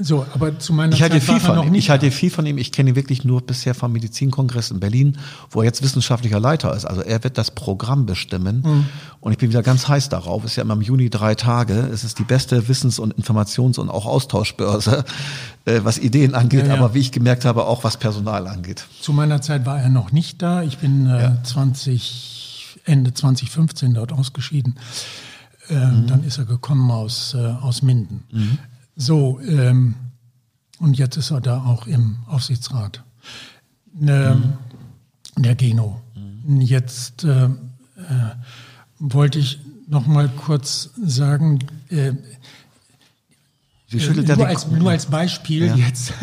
So, 0.00 0.26
aber 0.34 0.58
zu 0.58 0.72
meiner 0.72 0.92
Ich 0.92 0.98
Zeit 0.98 1.12
viel 1.12 1.28
war 1.28 1.34
er 1.36 1.40
von 1.40 1.54
noch 1.56 1.66
ihm. 1.66 1.74
Ich 1.74 1.88
halte 1.88 2.10
viel 2.10 2.30
von 2.30 2.44
ihm. 2.46 2.58
Ich 2.58 2.72
kenne 2.72 2.90
ihn 2.90 2.96
wirklich 2.96 3.24
nur 3.24 3.42
bisher 3.42 3.74
vom 3.74 3.92
Medizinkongress 3.92 4.72
in 4.72 4.80
Berlin, 4.80 5.18
wo 5.50 5.60
er 5.60 5.66
jetzt 5.66 5.82
wissenschaftlicher 5.82 6.40
Leiter 6.40 6.74
ist. 6.74 6.84
Also 6.84 7.00
er 7.02 7.22
wird 7.22 7.38
das 7.38 7.52
Programm 7.52 8.04
bestimmen. 8.04 8.62
Mhm. 8.64 8.86
Und 9.20 9.32
ich 9.32 9.38
bin 9.38 9.50
wieder 9.50 9.62
ganz 9.62 9.86
heiß 9.86 10.08
darauf. 10.08 10.44
Ist 10.44 10.56
ja 10.56 10.64
immer 10.64 10.74
im 10.74 10.82
Juni 10.82 11.10
drei 11.10 11.36
Tage. 11.36 11.74
Es 11.74 12.02
ist 12.02 12.18
die 12.18 12.24
beste 12.24 12.66
Wissens- 12.66 12.98
und 12.98 13.14
Informations- 13.14 13.78
und 13.78 13.88
auch 13.88 14.06
Austauschbörse, 14.06 15.04
äh, 15.64 15.80
was 15.84 15.98
Ideen 15.98 16.34
angeht, 16.34 16.66
Ja, 16.66 16.74
ja. 16.74 16.80
aber 16.80 16.94
wie 16.94 16.98
ich 16.98 17.12
gemerkt 17.12 17.44
habe, 17.44 17.64
auch 17.66 17.84
was 17.84 17.96
Personal 17.96 18.48
angeht. 18.48 18.86
Zu 19.00 19.12
meiner 19.12 19.42
Zeit 19.42 19.64
war 19.64 19.78
er 19.80 19.90
noch 19.90 20.10
nicht 20.10 20.42
da. 20.42 20.62
Ich 20.62 20.78
bin 20.78 21.06
äh, 21.06 21.30
20, 21.44 22.78
Ende 22.84 23.14
2015 23.14 23.94
dort 23.94 24.12
ausgeschieden. 24.12 24.74
Äh, 25.68 25.74
Dann 25.74 26.24
ist 26.26 26.38
er 26.38 26.46
gekommen 26.46 26.90
aus, 26.90 27.34
äh, 27.34 27.38
aus 27.38 27.82
Minden. 27.82 28.24
So, 28.96 29.40
ähm, 29.40 29.94
und 30.78 30.98
jetzt 30.98 31.16
ist 31.16 31.30
er 31.30 31.40
da 31.40 31.64
auch 31.64 31.86
im 31.86 32.18
Aufsichtsrat. 32.26 33.02
Ähm, 34.00 34.54
der 35.36 35.54
Geno. 35.54 36.00
Jetzt 36.46 37.24
äh, 37.24 37.44
äh, 37.44 37.48
wollte 38.98 39.38
ich 39.38 39.60
noch 39.86 40.06
mal 40.06 40.28
kurz 40.28 40.90
sagen, 41.02 41.60
äh, 41.88 42.12
Sie 43.94 44.00
schüttelt 44.00 44.28
ja 44.28 44.36
nur, 44.36 44.46
als, 44.46 44.66
nur 44.68 44.90
als 44.90 45.06
Beispiel 45.06 45.66
Ja. 45.66 45.76
jetzt. 45.76 46.12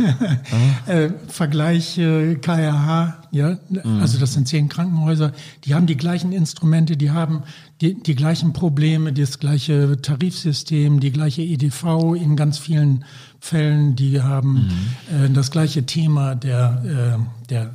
Äh, 0.88 1.10
Vergleich 1.28 1.98
äh, 1.98 2.36
KRH, 2.36 3.24
ja, 3.32 3.58
also 4.00 4.18
das 4.18 4.34
sind 4.34 4.48
zehn 4.48 4.68
Krankenhäuser, 4.68 5.32
die 5.64 5.74
haben 5.74 5.86
die 5.86 5.96
gleichen 5.96 6.32
Instrumente, 6.32 6.98
die 6.98 7.12
haben 7.12 7.44
die, 7.82 7.96
die 7.96 8.16
gleichen 8.16 8.54
Probleme, 8.54 9.14
das 9.14 9.40
gleiche 9.40 10.02
Tarifsystem, 10.02 11.00
die 11.00 11.12
gleiche 11.12 11.42
EDV 11.42 12.16
in 12.16 12.36
ganz 12.36 12.58
vielen 12.58 13.06
Fällen, 13.40 13.96
die 13.96 14.22
haben 14.22 14.70
äh, 15.12 15.30
das 15.30 15.50
gleiche 15.50 15.86
Thema, 15.86 16.36
der, 16.36 17.18
äh, 17.18 17.48
der, 17.50 17.62
äh, 17.64 17.68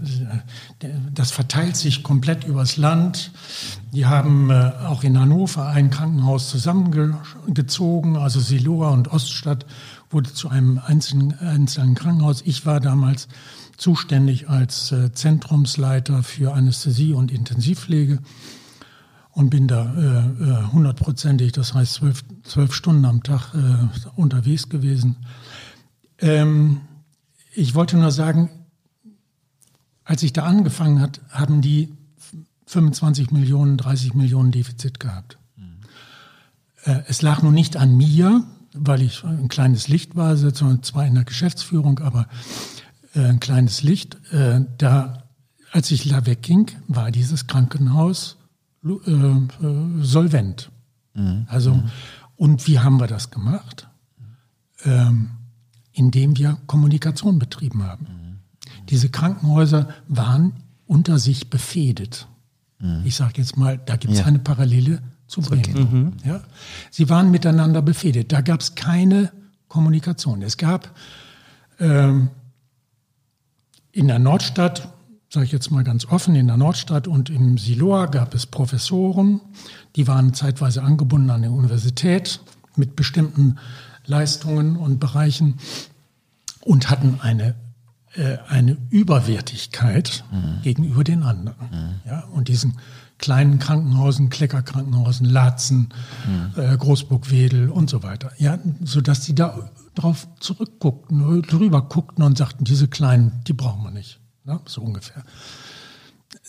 der, 0.83 0.91
das 1.13 1.33
verteilt 1.33 1.77
sich 1.77 2.05
komplett 2.05 2.45
übers 2.45 2.77
Land. 2.77 3.33
Die 3.97 4.05
haben 4.05 4.51
äh, 4.51 4.73
auch 4.87 5.05
in 5.05 5.19
Hannover 5.19 5.69
ein 5.69 5.89
Krankenhaus 5.89 6.51
zusammengezogen, 6.51 8.19
also 8.19 8.41
Siloa 8.41 8.91
und 8.91 9.09
Oststadt 9.09 9.65
wurde 10.11 10.31
zu 10.35 10.51
einem 10.51 10.79
einzelnen, 10.85 11.33
einzelnen 11.39 11.95
Krankenhaus. 11.95 12.43
Ich 12.45 12.67
war 12.67 12.81
damals 12.81 13.27
zuständig 13.79 14.51
als 14.51 14.93
äh, 14.93 15.13
Zentrumsleiter 15.13 16.23
für 16.23 16.53
Anästhesie 16.53 17.15
und 17.15 17.33
Intensivpflege 17.33 18.19
und 19.31 19.49
bin 19.49 19.67
da 19.67 19.95
äh, 19.95 20.45
äh, 20.45 20.73
hundertprozentig, 20.73 21.53
das 21.53 21.73
heißt 21.73 21.95
zwölf, 21.95 22.23
zwölf 22.43 22.75
Stunden 22.75 23.07
am 23.07 23.23
Tag 23.23 23.55
äh, 23.55 24.11
unterwegs 24.15 24.69
gewesen. 24.69 25.17
Ähm, 26.19 26.83
ich 27.55 27.75
wollte 27.75 27.97
nur 27.97 28.11
sagen, 28.11 28.51
als 30.05 30.23
ich 30.23 30.35
da 30.35 30.43
angefangen 30.43 31.01
hat, 31.01 31.23
haben 31.31 31.63
die 31.63 31.96
25 32.67 33.31
Millionen, 33.31 33.77
30 33.77 34.15
Millionen 34.15 34.51
Defizit 34.51 35.01
gehabt. 35.01 35.39
Äh, 36.85 37.03
es 37.09 37.23
lag 37.23 37.43
nun 37.43 37.55
nicht 37.55 37.77
an 37.77 37.97
mir, 37.97 38.45
weil 38.73 39.03
ich 39.03 39.25
ein 39.25 39.49
kleines 39.49 39.89
Licht 39.89 40.17
war, 40.17 40.37
sondern 40.37 40.83
zwar 40.83 41.07
in 41.07 41.15
der 41.15 41.25
Geschäftsführung, 41.25 41.99
aber 42.01 42.29
äh, 43.15 43.25
ein 43.25 43.41
kleines 43.41 43.83
Licht. 43.83 44.17
Äh, 44.33 44.65
da, 44.79 45.25
als 45.73 45.91
ich 45.91 46.09
da 46.09 46.27
wegging, 46.27 46.71
war 46.89 47.11
dieses 47.11 47.47
Krankenhaus 47.47 48.37
äh, 48.85 48.91
solvent. 50.01 50.71
Also, 51.47 51.83
und 52.37 52.67
wie 52.67 52.79
haben 52.79 53.01
wir 53.01 53.07
das 53.07 53.31
gemacht? 53.31 53.89
Ähm, 54.85 55.31
indem 55.93 56.37
wir 56.37 56.59
Kommunikation 56.67 57.39
betrieben 57.39 57.85
haben. 57.85 58.43
Diese 58.91 59.09
Krankenhäuser 59.09 59.89
waren 60.09 60.53
unter 60.87 61.19
sich 61.19 61.49
befehdet. 61.49 62.29
Ich 63.05 63.17
sage 63.17 63.35
jetzt 63.37 63.57
mal, 63.57 63.79
da 63.79 63.97
gibt 63.97 64.13
es 64.13 64.21
Ja. 64.21 64.27
eine 64.27 64.39
Parallele 64.39 65.01
zu 65.27 65.41
Bremen. 65.41 66.17
Ja? 66.25 66.43
Sie 66.91 67.09
waren 67.09 67.31
miteinander 67.31 67.81
befehdet. 67.83 68.33
Da 68.33 68.43
gab 68.43 68.61
es 68.61 68.75
keine 68.75 69.33
Kommunikation. 69.69 70.43
Es 70.43 70.57
gab 70.59 70.95
ähm, 71.81 72.29
in 73.93 74.09
der 74.09 74.19
Nordstadt, 74.19 74.93
sage 75.31 75.47
ich 75.47 75.53
jetzt 75.53 75.71
mal 75.71 75.85
ganz 75.85 76.05
offen, 76.05 76.35
in 76.35 76.47
der 76.47 76.57
Nordstadt 76.59 77.09
und 77.09 77.31
im 77.31 77.57
Siloa 77.59 78.07
gab 78.07 78.35
es 78.35 78.47
Professoren, 78.47 79.41
die 79.97 80.07
waren 80.07 80.35
zeitweise 80.35 80.83
angebunden 80.83 81.31
an 81.31 81.43
die 81.43 81.49
Universität 81.49 82.41
mit 82.77 82.95
bestimmten 82.95 83.57
Leistungen 84.05 84.77
und 84.77 85.01
Bereichen 85.01 85.55
und 86.61 86.91
hatten 86.91 87.19
eine, 87.23 87.55
eine 88.49 88.77
Überwertigkeit 88.91 90.25
gegenüber 90.63 91.05
den 91.05 91.23
anderen. 91.23 92.01
Ja, 92.07 92.25
und 92.33 92.49
diesen 92.49 92.79
kleinen 93.19 93.59
Krankenhausen, 93.59 94.31
Kleckerkrankenhausen, 94.31 95.27
Laatzen, 95.27 95.89
äh, 96.57 96.77
Großburg-Wedel 96.77 97.71
und 97.71 97.89
so 97.89 98.03
weiter. 98.03 98.31
Ja, 98.39 98.59
sodass 98.83 99.21
die 99.21 99.35
da 99.35 99.71
drauf 99.95 100.29
zurückguckten, 100.41 101.43
drüber 101.43 101.83
guckten 101.83 102.25
und 102.25 102.37
sagten, 102.37 102.65
diese 102.65 102.89
kleinen, 102.89 103.41
die 103.47 103.55
brauchen 103.55 103.83
wir 103.85 103.91
nicht. 103.91 104.21
Ja, 104.47 104.61
so 104.67 104.83
ungefähr. 104.83 105.25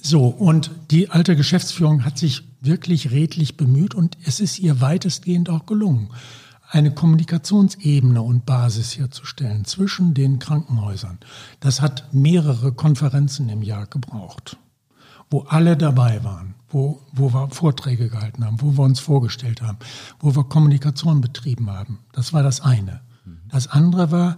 So, 0.02 0.28
und 0.28 0.72
die 0.92 1.10
alte 1.10 1.36
Geschäftsführung 1.36 2.04
hat 2.06 2.18
sich 2.18 2.44
wirklich 2.62 3.12
redlich 3.12 3.58
bemüht 3.58 3.96
und 3.96 4.18
es 4.26 4.40
ist 4.40 4.60
ihr 4.60 4.82
weitestgehend 4.82 5.50
auch 5.50 5.66
gelungen, 5.66 6.10
eine 6.70 6.94
Kommunikationsebene 6.94 8.22
und 8.22 8.46
Basis 8.46 8.98
herzustellen 8.98 9.66
zwischen 9.66 10.14
den 10.14 10.40
Krankenhäusern. 10.40 11.18
Das 11.60 11.82
hat 11.82 12.14
mehrere 12.14 12.74
Konferenzen 12.74 13.50
im 13.50 13.62
Jahr 13.62 13.86
gebraucht, 13.88 14.58
wo 15.30 15.42
alle 15.42 15.78
dabei 15.78 16.24
waren, 16.24 16.56
wo, 16.70 17.02
wo 17.14 17.34
wir 17.34 17.50
Vorträge 17.50 18.10
gehalten 18.10 18.46
haben, 18.46 18.62
wo 18.62 18.78
wir 18.78 18.84
uns 18.84 19.00
vorgestellt 19.00 19.62
haben, 19.62 19.78
wo 20.20 20.36
wir 20.36 20.44
Kommunikation 20.44 21.22
betrieben 21.22 21.70
haben. 21.70 22.00
Das 22.12 22.34
war 22.34 22.44
das 22.44 22.62
eine. 22.62 23.02
Das 23.50 23.68
andere 23.68 24.12
war, 24.12 24.38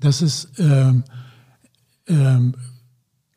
dass 0.00 0.22
es 0.22 0.48
ähm, 0.58 1.04
ähm, 2.06 2.54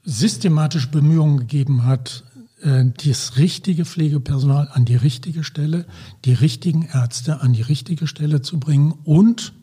systematisch 0.04 0.90
Bemühungen 0.90 1.40
gegeben 1.40 1.86
hat, 1.86 2.24
das 2.62 3.38
richtige 3.38 3.86
Pflegepersonal 3.86 4.70
an 4.74 4.86
die 4.86 4.96
richtige 4.96 5.44
Stelle, 5.44 5.86
die 6.26 6.34
richtigen 6.34 6.84
Ärzte 6.92 7.42
an 7.42 7.54
die 7.54 7.62
richtige 7.62 8.08
Stelle 8.08 8.42
zu 8.42 8.60
bringen 8.60 8.94
und 9.04 9.54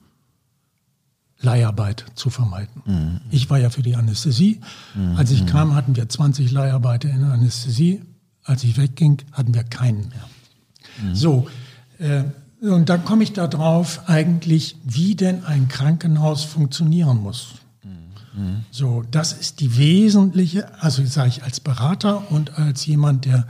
Leiharbeit 1.41 2.07
zu 2.15 2.31
vermeiden. 2.31 3.21
Ich 3.31 3.51
war 3.51 3.59
ja 3.59 3.69
für 3.69 3.83
die 3.83 3.97
Anästhesie. 3.97 4.61
Als 5.17 5.31
ich 5.31 5.45
kam, 5.45 5.75
hatten 5.75 5.95
wir 5.95 6.09
20 6.09 6.51
Leiharbeiter 6.51 7.11
in 7.11 7.21
der 7.21 7.33
Anästhesie. 7.33 8.03
Als 8.43 8.65
ich 8.65 8.79
wegging, 8.79 9.19
hatten 9.33 9.53
wir 9.53 9.65
keinen 9.65 10.09
mehr. 10.09 10.29
So, 11.13 11.49
äh, 11.99 12.25
und 12.61 12.89
dann 12.89 13.05
komme 13.05 13.23
ich 13.23 13.33
da 13.33 13.47
drauf 13.47 14.03
eigentlich, 14.07 14.77
wie 14.85 15.15
denn 15.15 15.45
ein 15.45 15.69
Krankenhaus 15.69 16.45
funktionieren 16.45 17.19
muss. 17.19 17.55
So, 18.71 19.03
das 19.11 19.33
ist 19.33 19.61
die 19.61 19.79
wesentliche, 19.79 20.83
also 20.83 21.05
sage 21.07 21.29
ich 21.29 21.43
als 21.43 21.61
Berater 21.61 22.31
und 22.31 22.59
als 22.59 22.85
jemand, 22.85 23.25
der 23.25 23.47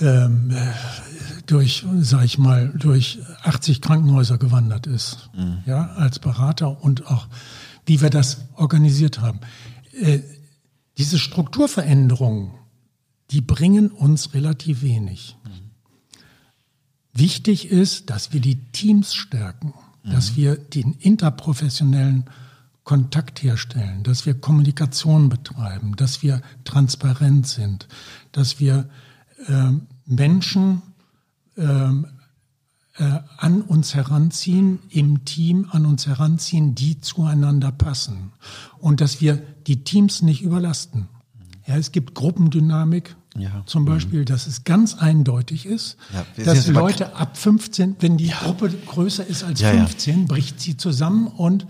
ähm, 0.00 0.50
äh, 0.50 0.72
durch, 1.46 1.84
sage 2.00 2.24
ich 2.24 2.38
mal, 2.38 2.68
durch 2.68 3.18
80 3.42 3.80
Krankenhäuser 3.80 4.38
gewandert 4.38 4.86
ist, 4.86 5.30
ja, 5.66 5.88
als 5.96 6.18
Berater 6.18 6.82
und 6.82 7.06
auch, 7.06 7.26
wie 7.86 8.00
wir 8.00 8.10
das 8.10 8.38
organisiert 8.54 9.20
haben. 9.20 9.40
Äh, 9.92 10.20
diese 10.96 11.18
Strukturveränderungen, 11.18 12.52
die 13.30 13.40
bringen 13.40 13.90
uns 13.90 14.32
relativ 14.34 14.82
wenig. 14.82 15.36
Wichtig 17.12 17.70
ist, 17.70 18.10
dass 18.10 18.32
wir 18.32 18.40
die 18.40 18.56
Teams 18.72 19.14
stärken, 19.14 19.74
dass 20.04 20.36
wir 20.36 20.56
den 20.56 20.92
interprofessionellen 20.92 22.24
Kontakt 22.84 23.42
herstellen, 23.42 24.02
dass 24.02 24.26
wir 24.26 24.34
Kommunikation 24.34 25.28
betreiben, 25.28 25.96
dass 25.96 26.22
wir 26.22 26.42
transparent 26.64 27.46
sind, 27.46 27.88
dass 28.32 28.58
wir 28.58 28.88
ähm, 29.48 29.86
Menschen 30.06 30.82
ähm, 31.56 32.06
äh, 32.96 33.18
an 33.38 33.62
uns 33.62 33.94
heranziehen, 33.94 34.80
im 34.90 35.24
Team 35.24 35.66
an 35.70 35.86
uns 35.86 36.06
heranziehen, 36.06 36.74
die 36.74 37.00
zueinander 37.00 37.72
passen. 37.72 38.32
Und 38.78 39.00
dass 39.00 39.20
wir 39.20 39.36
die 39.66 39.84
Teams 39.84 40.22
nicht 40.22 40.42
überlasten. 40.42 41.08
Ja, 41.66 41.76
es 41.76 41.92
gibt 41.92 42.14
Gruppendynamik, 42.14 43.14
ja. 43.36 43.62
zum 43.66 43.84
Beispiel, 43.84 44.24
dass 44.24 44.46
es 44.46 44.64
ganz 44.64 44.94
eindeutig 44.94 45.66
ist, 45.66 45.96
ja, 46.12 46.44
dass 46.44 46.66
Leute 46.66 47.14
ab 47.14 47.36
15, 47.36 47.96
wenn 48.00 48.16
die. 48.16 48.28
Gruppe 48.28 48.70
größer 48.70 49.26
ist 49.26 49.44
als 49.44 49.60
15, 49.60 50.26
bricht 50.26 50.60
sie 50.60 50.76
zusammen 50.76 51.28
und 51.28 51.66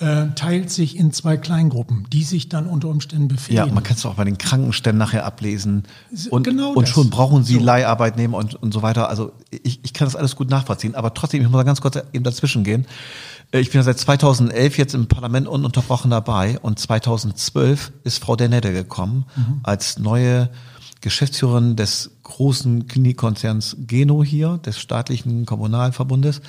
äh, 0.00 0.28
teilt 0.34 0.70
sich 0.70 0.96
in 0.96 1.12
zwei 1.12 1.36
Kleingruppen, 1.36 2.06
die 2.10 2.24
sich 2.24 2.48
dann 2.48 2.66
unter 2.66 2.88
Umständen 2.88 3.28
befehlen. 3.28 3.68
Ja, 3.68 3.72
man 3.72 3.82
kann 3.82 3.96
es 3.96 4.06
auch 4.06 4.14
bei 4.14 4.24
den 4.24 4.38
Krankenständen 4.38 4.98
nachher 4.98 5.26
ablesen. 5.26 5.84
Und, 6.30 6.44
genau 6.44 6.72
und 6.72 6.88
schon 6.88 7.10
brauchen 7.10 7.44
sie 7.44 7.54
so. 7.54 7.60
Leiharbeitnehmer 7.60 8.38
und, 8.38 8.54
und 8.54 8.72
so 8.72 8.80
weiter. 8.80 9.10
Also 9.10 9.32
ich, 9.50 9.80
ich 9.82 9.92
kann 9.92 10.06
das 10.06 10.16
alles 10.16 10.36
gut 10.36 10.48
nachvollziehen. 10.48 10.94
Aber 10.94 11.12
trotzdem, 11.12 11.42
ich 11.42 11.48
muss 11.48 11.58
da 11.58 11.64
ganz 11.64 11.82
kurz 11.82 11.98
eben 12.12 12.24
dazwischen 12.24 12.64
gehen. 12.64 12.86
Äh, 13.52 13.60
ich 13.60 13.70
bin 13.70 13.78
ja 13.78 13.82
seit 13.82 13.98
2011 13.98 14.78
jetzt 14.78 14.94
im 14.94 15.06
Parlament 15.06 15.46
ununterbrochen 15.46 16.10
dabei 16.10 16.58
und 16.60 16.78
2012 16.78 17.92
ist 18.04 18.22
Frau 18.22 18.36
Dennette 18.36 18.72
gekommen 18.72 19.26
mhm. 19.36 19.60
als 19.64 19.98
neue 19.98 20.48
Geschäftsführerin 21.02 21.76
des 21.76 22.10
großen 22.22 22.86
Klinikkonzerns 22.86 23.76
Geno 23.80 24.24
hier, 24.24 24.58
des 24.58 24.78
staatlichen 24.78 25.44
Kommunalverbundes. 25.44 26.40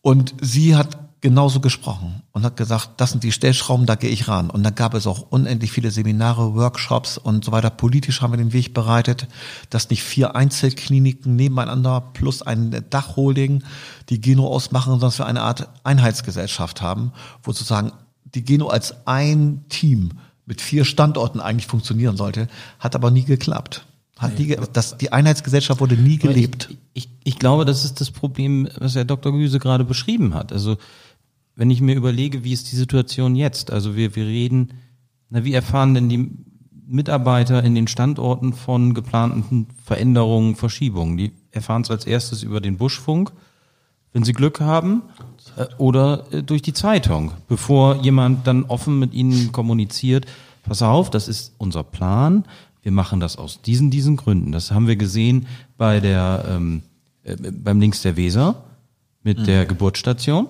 Und 0.00 0.34
sie 0.40 0.76
hat 0.76 0.98
genauso 1.24 1.60
gesprochen 1.60 2.22
und 2.32 2.44
hat 2.44 2.58
gesagt, 2.58 2.90
das 2.98 3.12
sind 3.12 3.24
die 3.24 3.32
Stellschrauben, 3.32 3.86
da 3.86 3.94
gehe 3.94 4.10
ich 4.10 4.28
ran. 4.28 4.50
Und 4.50 4.62
dann 4.62 4.74
gab 4.74 4.92
es 4.92 5.06
auch 5.06 5.22
unendlich 5.30 5.72
viele 5.72 5.90
Seminare, 5.90 6.54
Workshops 6.54 7.16
und 7.16 7.46
so 7.46 7.50
weiter. 7.50 7.70
Politisch 7.70 8.20
haben 8.20 8.34
wir 8.34 8.36
den 8.36 8.52
Weg 8.52 8.74
bereitet, 8.74 9.26
dass 9.70 9.88
nicht 9.88 10.02
vier 10.02 10.36
Einzelkliniken 10.36 11.34
nebeneinander 11.34 12.02
plus 12.12 12.42
ein 12.42 12.84
Dachholding 12.90 13.62
die 14.10 14.20
Geno 14.20 14.46
ausmachen, 14.46 14.90
sondern 14.90 15.08
dass 15.08 15.18
wir 15.18 15.24
eine 15.24 15.40
Art 15.40 15.70
Einheitsgesellschaft 15.82 16.82
haben, 16.82 17.12
wo 17.42 17.52
sozusagen 17.52 17.92
die 18.26 18.44
Geno 18.44 18.68
als 18.68 19.06
ein 19.06 19.64
Team 19.70 20.10
mit 20.44 20.60
vier 20.60 20.84
Standorten 20.84 21.40
eigentlich 21.40 21.68
funktionieren 21.68 22.18
sollte, 22.18 22.48
hat 22.78 22.94
aber 22.94 23.10
nie 23.10 23.24
geklappt. 23.24 23.86
Hat 24.18 24.38
nie, 24.38 24.54
das, 24.74 24.98
die 24.98 25.10
Einheitsgesellschaft 25.10 25.80
wurde 25.80 25.96
nie 25.96 26.18
gelebt. 26.18 26.68
Ich, 26.92 27.06
ich, 27.06 27.08
ich 27.24 27.38
glaube, 27.38 27.64
das 27.64 27.86
ist 27.86 28.02
das 28.02 28.10
Problem, 28.10 28.68
was 28.78 28.94
Herr 28.94 29.06
Dr. 29.06 29.32
Güse 29.32 29.58
gerade 29.58 29.84
beschrieben 29.84 30.34
hat. 30.34 30.52
Also 30.52 30.76
wenn 31.56 31.70
ich 31.70 31.80
mir 31.80 31.94
überlege, 31.94 32.44
wie 32.44 32.52
ist 32.52 32.70
die 32.72 32.76
Situation 32.76 33.36
jetzt? 33.36 33.70
Also 33.70 33.96
wir, 33.96 34.16
wir 34.16 34.26
reden, 34.26 34.74
na, 35.30 35.44
wie 35.44 35.54
erfahren 35.54 35.94
denn 35.94 36.08
die 36.08 36.30
Mitarbeiter 36.86 37.62
in 37.62 37.74
den 37.74 37.88
Standorten 37.88 38.52
von 38.52 38.94
geplanten 38.94 39.68
Veränderungen, 39.84 40.56
Verschiebungen? 40.56 41.16
Die 41.16 41.32
erfahren 41.50 41.82
es 41.82 41.90
als 41.90 42.06
erstes 42.06 42.42
über 42.42 42.60
den 42.60 42.76
Buschfunk, 42.76 43.32
wenn 44.12 44.24
sie 44.24 44.32
Glück 44.32 44.60
haben, 44.60 45.02
äh, 45.56 45.66
oder 45.78 46.32
äh, 46.32 46.42
durch 46.42 46.62
die 46.62 46.72
Zeitung, 46.72 47.32
bevor 47.48 47.96
jemand 47.96 48.46
dann 48.46 48.64
offen 48.64 48.98
mit 48.98 49.14
ihnen 49.14 49.52
kommuniziert. 49.52 50.26
Pass 50.62 50.82
auf, 50.82 51.10
das 51.10 51.28
ist 51.28 51.54
unser 51.58 51.82
Plan. 51.82 52.44
Wir 52.82 52.92
machen 52.92 53.20
das 53.20 53.36
aus 53.36 53.62
diesen, 53.62 53.90
diesen 53.90 54.16
Gründen. 54.16 54.52
Das 54.52 54.70
haben 54.70 54.86
wir 54.86 54.96
gesehen 54.96 55.46
bei 55.76 56.00
der, 56.00 56.44
ähm, 56.48 56.82
äh, 57.22 57.36
beim 57.36 57.80
Links 57.80 58.02
der 58.02 58.16
Weser 58.16 58.64
mit 59.22 59.38
mhm. 59.38 59.44
der 59.44 59.66
Geburtsstation. 59.66 60.48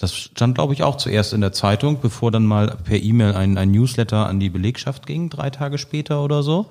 Das 0.00 0.14
stand, 0.14 0.54
glaube 0.54 0.72
ich, 0.72 0.82
auch 0.82 0.96
zuerst 0.96 1.34
in 1.34 1.42
der 1.42 1.52
Zeitung, 1.52 2.00
bevor 2.00 2.30
dann 2.30 2.46
mal 2.46 2.78
per 2.84 3.00
E-Mail 3.00 3.34
ein, 3.34 3.58
ein 3.58 3.70
Newsletter 3.70 4.26
an 4.26 4.40
die 4.40 4.48
Belegschaft 4.48 5.06
ging, 5.06 5.28
drei 5.28 5.50
Tage 5.50 5.76
später 5.76 6.24
oder 6.24 6.42
so. 6.42 6.66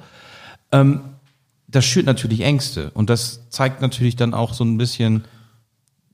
Ähm, 0.71 1.01
das 1.67 1.85
schürt 1.85 2.07
natürlich 2.07 2.41
Ängste 2.41 2.89
und 2.95 3.11
das 3.11 3.47
zeigt 3.49 3.81
natürlich 3.81 4.15
dann 4.15 4.33
auch 4.33 4.53
so 4.53 4.63
ein 4.63 4.79
bisschen, 4.79 5.25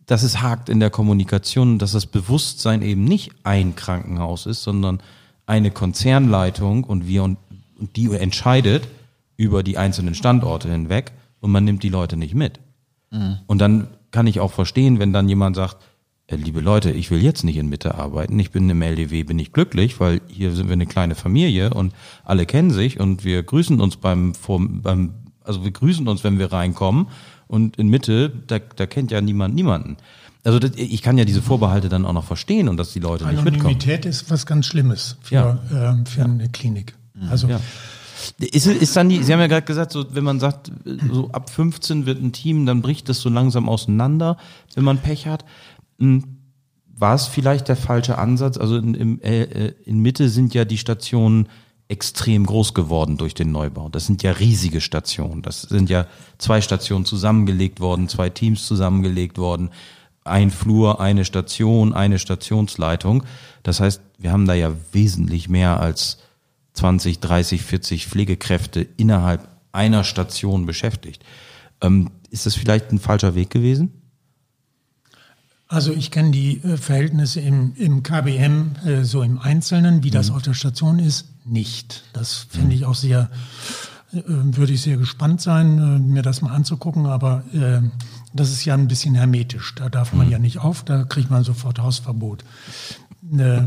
dass 0.05 0.23
es 0.23 0.41
hakt 0.41 0.67
in 0.67 0.81
der 0.81 0.89
Kommunikation, 0.89 1.79
dass 1.79 1.93
das 1.93 2.05
Bewusstsein 2.05 2.81
eben 2.81 3.05
nicht 3.05 3.31
ein 3.43 3.75
Krankenhaus 3.75 4.45
ist, 4.45 4.63
sondern 4.63 5.01
eine 5.45 5.71
Konzernleitung 5.71 6.83
und 6.83 7.07
wir 7.07 7.23
und, 7.23 7.37
und 7.79 7.95
die 7.95 8.11
entscheidet 8.11 8.87
über 9.37 9.63
die 9.63 9.77
einzelnen 9.77 10.15
Standorte 10.15 10.69
hinweg 10.69 11.13
und 11.39 11.51
man 11.51 11.63
nimmt 11.63 11.83
die 11.83 11.89
Leute 11.89 12.17
nicht 12.17 12.35
mit. 12.35 12.59
Mhm. 13.11 13.39
Und 13.47 13.59
dann 13.59 13.87
kann 14.11 14.27
ich 14.27 14.39
auch 14.39 14.51
verstehen, 14.51 14.99
wenn 14.99 15.13
dann 15.13 15.29
jemand 15.29 15.55
sagt, 15.55 15.77
liebe 16.29 16.59
Leute, 16.59 16.91
ich 16.91 17.11
will 17.11 17.21
jetzt 17.21 17.43
nicht 17.43 17.57
in 17.57 17.69
Mitte 17.69 17.95
arbeiten. 17.95 18.39
Ich 18.39 18.51
bin 18.51 18.69
im 18.69 18.81
LDW, 18.81 19.23
bin 19.23 19.37
ich 19.39 19.53
glücklich, 19.53 19.99
weil 19.99 20.21
hier 20.27 20.51
sind 20.53 20.67
wir 20.67 20.73
eine 20.73 20.87
kleine 20.87 21.15
Familie 21.15 21.73
und 21.73 21.93
alle 22.23 22.45
kennen 22.45 22.71
sich 22.71 22.99
und 22.99 23.23
wir 23.23 23.43
grüßen 23.43 23.79
uns 23.79 23.97
beim, 23.97 24.33
beim 24.81 25.13
also 25.43 25.63
wir 25.63 25.71
grüßen 25.71 26.07
uns, 26.07 26.23
wenn 26.23 26.39
wir 26.39 26.51
reinkommen 26.51 27.07
und 27.47 27.77
in 27.77 27.89
Mitte, 27.89 28.31
da, 28.47 28.57
da 28.59 28.87
kennt 28.87 29.11
ja 29.11 29.21
niemand 29.21 29.53
niemanden. 29.53 29.97
Also 30.43 30.59
das, 30.59 30.71
ich 30.75 31.01
kann 31.01 31.17
ja 31.17 31.25
diese 31.25 31.41
Vorbehalte 31.41 31.89
dann 31.89 32.05
auch 32.05 32.13
noch 32.13 32.25
verstehen 32.25 32.69
und 32.69 32.77
dass 32.77 32.93
die 32.93 32.99
Leute 32.99 33.25
nicht 33.25 33.43
mitkommen. 33.43 33.61
Anonymität 33.61 34.05
ist 34.05 34.29
was 34.29 34.45
ganz 34.45 34.65
Schlimmes 34.67 35.17
für, 35.21 35.35
ja. 35.35 35.59
ähm, 35.71 36.05
für 36.05 36.23
eine 36.23 36.49
Klinik. 36.49 36.95
Also 37.29 37.47
ja. 37.47 37.59
Ist, 38.39 38.65
ist 38.67 38.95
dann 38.95 39.09
die, 39.09 39.23
Sie 39.23 39.31
haben 39.33 39.39
ja 39.39 39.47
gerade 39.47 39.65
gesagt, 39.65 39.91
so, 39.91 40.05
wenn 40.13 40.23
man 40.23 40.39
sagt, 40.39 40.71
so 41.11 41.29
ab 41.31 41.49
15 41.49 42.05
wird 42.05 42.21
ein 42.21 42.31
Team, 42.31 42.65
dann 42.65 42.81
bricht 42.81 43.09
das 43.09 43.19
so 43.19 43.29
langsam 43.29 43.69
auseinander, 43.69 44.37
wenn 44.73 44.83
man 44.83 44.97
Pech 44.97 45.27
hat. 45.27 45.45
Hm, 45.99 46.23
war 46.97 47.15
es 47.15 47.27
vielleicht 47.27 47.67
der 47.67 47.75
falsche 47.75 48.17
Ansatz? 48.17 48.57
Also 48.57 48.77
in, 48.77 48.93
in, 48.93 49.21
äh, 49.21 49.73
in 49.85 49.99
Mitte 49.99 50.29
sind 50.29 50.53
ja 50.53 50.65
die 50.65 50.77
Stationen 50.77 51.49
extrem 51.87 52.45
groß 52.45 52.73
geworden 52.73 53.17
durch 53.17 53.33
den 53.33 53.51
Neubau. 53.51 53.89
Das 53.89 54.07
sind 54.07 54.23
ja 54.23 54.31
riesige 54.31 54.81
Stationen. 54.81 55.41
Das 55.41 55.63
sind 55.63 55.89
ja 55.89 56.07
zwei 56.37 56.61
Stationen 56.61 57.05
zusammengelegt 57.05 57.79
worden, 57.79 58.09
zwei 58.09 58.29
Teams 58.29 58.65
zusammengelegt 58.65 59.37
worden, 59.37 59.69
ein 60.23 60.49
Flur, 60.49 60.99
eine 60.99 61.25
Station, 61.25 61.93
eine 61.93 62.17
Stationsleitung. 62.17 63.23
Das 63.61 63.79
heißt, 63.79 64.01
wir 64.17 64.31
haben 64.31 64.47
da 64.47 64.55
ja 64.55 64.71
wesentlich 64.91 65.49
mehr 65.49 65.79
als 65.79 66.17
20, 66.73 67.19
30, 67.19 67.61
40 67.61 68.07
Pflegekräfte 68.07 68.87
innerhalb 68.97 69.47
einer 69.71 70.03
Station 70.03 70.65
beschäftigt. 70.65 71.23
Ähm, 71.81 72.09
ist 72.31 72.47
das 72.47 72.55
vielleicht 72.55 72.91
ein 72.91 72.99
falscher 72.99 73.35
Weg 73.35 73.51
gewesen? 73.51 74.01
Also 75.67 75.91
ich 75.93 76.11
kenne 76.11 76.31
die 76.31 76.63
äh, 76.63 76.77
Verhältnisse 76.77 77.39
im, 77.39 77.73
im 77.75 78.03
KBM 78.03 78.75
äh, 78.85 79.03
so 79.03 79.23
im 79.23 79.39
Einzelnen, 79.39 80.03
wie 80.03 80.11
das 80.11 80.29
mhm. 80.29 80.35
auf 80.35 80.41
der 80.43 80.53
Station 80.53 80.99
ist, 80.99 81.27
nicht. 81.45 82.03
Das 82.13 82.47
finde 82.49 82.67
mhm. 82.67 82.73
ich 82.73 82.85
auch 82.85 82.95
sehr, 82.95 83.31
äh, 84.13 84.21
würde 84.25 84.73
ich 84.73 84.81
sehr 84.81 84.97
gespannt 84.97 85.41
sein, 85.41 85.79
äh, 85.79 85.99
mir 85.99 86.21
das 86.21 86.41
mal 86.41 86.53
anzugucken, 86.53 87.07
aber 87.07 87.43
äh, 87.53 87.81
das 88.33 88.51
ist 88.51 88.63
ja 88.65 88.75
ein 88.75 88.87
bisschen 88.87 89.15
hermetisch. 89.15 89.73
Da 89.75 89.89
darf 89.89 90.13
man 90.13 90.27
mhm. 90.27 90.33
ja 90.33 90.39
nicht 90.39 90.59
auf, 90.59 90.83
da 90.83 91.03
kriegt 91.03 91.31
man 91.31 91.43
sofort 91.43 91.79
Hausverbot. 91.79 92.43
Äh, 93.35 93.63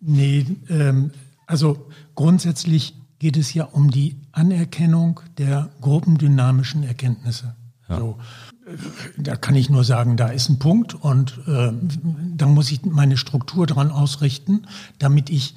nee, 0.00 0.46
ähm, 0.68 1.12
also 1.46 1.86
grundsätzlich 2.16 2.94
geht 3.20 3.36
es 3.36 3.54
ja 3.54 3.64
um 3.64 3.90
die 3.90 4.16
Anerkennung 4.32 5.20
der 5.38 5.70
gruppendynamischen 5.80 6.82
Erkenntnisse. 6.82 7.54
Ja. 7.88 7.98
So 7.98 8.18
da 9.16 9.36
kann 9.36 9.54
ich 9.54 9.70
nur 9.70 9.84
sagen, 9.84 10.16
da 10.16 10.28
ist 10.28 10.48
ein 10.48 10.58
Punkt 10.58 10.94
und 10.94 11.38
äh, 11.46 11.72
da 12.36 12.46
muss 12.46 12.70
ich 12.70 12.84
meine 12.84 13.16
Struktur 13.16 13.66
dran 13.66 13.90
ausrichten, 13.90 14.66
damit 14.98 15.30
ich 15.30 15.54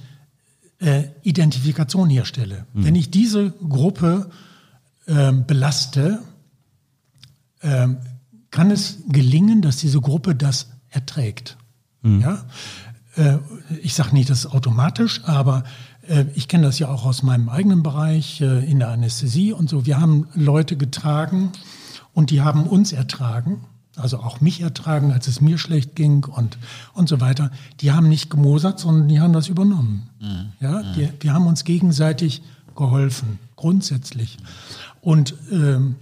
äh, 0.80 1.06
Identifikation 1.24 2.10
herstelle. 2.10 2.66
Mhm. 2.74 2.86
Wenn 2.86 2.96
ich 2.96 3.10
diese 3.10 3.52
Gruppe 3.52 4.30
äh, 5.08 5.32
belaste, 5.32 6.20
äh, 7.62 7.88
kann 8.52 8.72
es 8.72 9.00
gelingen, 9.08 9.62
dass 9.62 9.78
diese 9.78 10.02
Gruppe 10.02 10.36
das 10.36 10.68
erträgt. 10.90 11.58
Mhm. 12.02 12.22
Ja? 12.22 12.46
Äh, 13.16 13.40
ich 13.82 13.94
sage 13.96 14.14
nicht, 14.14 14.30
das 14.30 14.46
ist 14.46 14.52
automatisch, 14.52 15.22
aber 15.26 15.64
äh, 16.08 16.26
ich 16.36 16.48
kenne 16.48 16.64
das 16.64 16.80
ja 16.80 16.90
auch 16.90 17.06
aus 17.06 17.24
meinem 17.24 17.50
eigenen 17.50 17.84
Bereich 17.84 18.42
äh, 18.42 18.70
in 18.70 18.80
der 18.80 18.90
Anästhesie 18.90 19.52
und 19.52 19.70
so. 19.70 19.86
Wir 19.86 20.00
haben 20.00 20.28
Leute 20.36 20.78
getragen, 20.78 21.52
und 22.20 22.32
die 22.32 22.42
haben 22.42 22.68
uns 22.68 22.92
ertragen, 22.92 23.62
also 23.96 24.18
auch 24.18 24.42
mich 24.42 24.60
ertragen, 24.60 25.14
als 25.14 25.30
es 25.30 25.40
mir 25.40 25.58
schlecht 25.58 25.96
ging 25.96 26.26
und, 26.26 26.58
und 26.94 27.08
so 27.08 27.22
weiter. 27.22 27.50
Die 27.80 27.94
haben 27.94 28.10
nicht 28.10 28.30
gemosert, 28.30 28.78
sondern 28.78 29.08
die 29.08 29.22
haben 29.22 29.32
das 29.32 29.48
übernommen. 29.48 30.10
Mhm. 30.20 30.52
Ja, 30.60 30.84
die, 30.98 31.08
die 31.08 31.32
haben 31.32 31.48
uns 31.48 31.64
gegenseitig 31.64 32.42
geholfen, 32.76 33.40
grundsätzlich. 33.56 34.36
Und 35.00 35.34
ähm, 35.50 35.96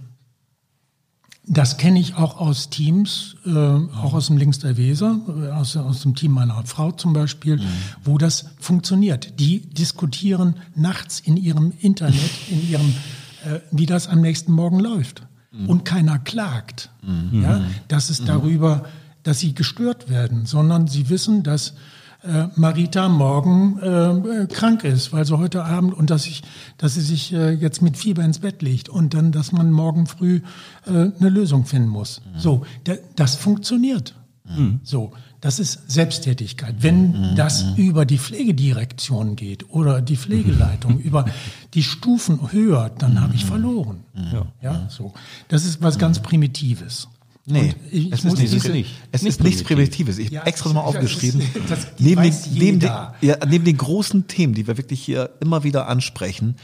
das 1.46 1.76
kenne 1.76 2.00
ich 2.00 2.16
auch 2.16 2.40
aus 2.40 2.68
Teams, 2.68 3.36
äh, 3.46 3.56
auch 3.56 4.12
aus 4.12 4.26
dem 4.26 4.38
Links 4.38 4.58
der 4.58 4.76
Weser, 4.76 5.20
äh, 5.28 5.50
aus, 5.50 5.76
aus 5.76 6.02
dem 6.02 6.16
Team 6.16 6.32
meiner 6.32 6.60
Frau 6.66 6.90
zum 6.90 7.12
Beispiel, 7.12 7.58
mhm. 7.58 7.68
wo 8.02 8.18
das 8.18 8.46
funktioniert. 8.58 9.38
Die 9.38 9.60
diskutieren 9.60 10.56
nachts 10.74 11.20
in 11.20 11.36
ihrem 11.36 11.72
Internet, 11.78 12.32
in 12.50 12.68
ihrem, 12.68 12.92
äh, 13.44 13.60
wie 13.70 13.86
das 13.86 14.08
am 14.08 14.20
nächsten 14.20 14.50
Morgen 14.50 14.80
läuft 14.80 15.22
mhm. 15.58 15.68
und 15.68 15.84
keiner 15.84 16.18
klagt. 16.18 16.90
Mhm. 17.02 17.42
Ja, 17.42 17.60
das 17.88 18.10
ist 18.10 18.22
mhm. 18.22 18.26
darüber, 18.26 18.84
dass 19.22 19.40
sie 19.40 19.54
gestört 19.54 20.08
werden, 20.08 20.46
sondern 20.46 20.86
sie 20.86 21.10
wissen, 21.10 21.42
dass 21.42 21.74
äh, 22.22 22.46
Marita 22.56 23.08
morgen 23.08 23.78
äh, 23.78 24.46
krank 24.46 24.84
ist, 24.84 25.12
weil 25.12 25.24
sie 25.24 25.38
heute 25.38 25.64
Abend 25.64 25.94
und 25.94 26.10
dass 26.10 26.26
ich, 26.26 26.42
dass 26.76 26.94
sie 26.94 27.00
sich 27.00 27.32
äh, 27.32 27.52
jetzt 27.52 27.80
mit 27.80 27.96
Fieber 27.96 28.24
ins 28.24 28.40
Bett 28.40 28.62
legt 28.62 28.88
und 28.88 29.14
dann, 29.14 29.30
dass 29.30 29.52
man 29.52 29.70
morgen 29.70 30.06
früh 30.06 30.40
äh, 30.86 30.90
eine 30.90 31.28
Lösung 31.28 31.64
finden 31.64 31.88
muss. 31.88 32.20
Mhm. 32.34 32.38
So, 32.38 32.66
das 33.14 33.36
funktioniert. 33.36 34.14
Mhm. 34.44 34.80
So, 34.82 35.12
das 35.40 35.58
ist 35.58 35.90
Selbsttätigkeit. 35.90 36.76
Wenn 36.80 37.30
mhm. 37.30 37.36
das 37.36 37.64
mhm. 37.64 37.76
über 37.76 38.06
die 38.06 38.18
Pflegedirektion 38.18 39.36
geht 39.36 39.70
oder 39.70 40.00
die 40.00 40.16
Pflegeleitung, 40.16 40.98
über 41.00 41.26
die 41.74 41.82
Stufen 41.82 42.52
höher, 42.52 42.90
dann 42.98 43.20
habe 43.20 43.34
ich 43.34 43.44
verloren. 43.44 44.04
Ja. 44.62 44.88
so. 44.88 45.14
Das 45.48 45.64
ist 45.64 45.80
was 45.80 45.98
ganz 45.98 46.20
Primitives. 46.20 47.08
Nee, 47.50 47.74
ich, 47.90 48.12
es, 48.12 48.24
ist 48.26 48.38
nicht, 48.38 48.52
diese, 48.52 48.70
nicht. 48.70 48.94
es 49.10 49.22
ist 49.22 49.42
nichts 49.42 49.62
Primitives. 49.62 50.18
Ich 50.18 50.26
habe 50.26 50.36
ja, 50.36 50.42
extra 50.42 50.68
nochmal 50.68 50.84
aufgeschrieben. 50.84 51.40
Ist, 51.40 51.48
das, 51.68 51.86
neben, 51.98 52.22
den, 52.22 52.34
neben, 52.52 52.80
den, 52.80 52.90
ja, 53.22 53.36
neben 53.48 53.64
den 53.64 53.76
großen 53.78 54.26
Themen, 54.26 54.52
die 54.52 54.66
wir 54.66 54.76
wirklich 54.76 55.00
hier 55.00 55.30
immer 55.40 55.64
wieder 55.64 55.88
ansprechen, 55.88 56.56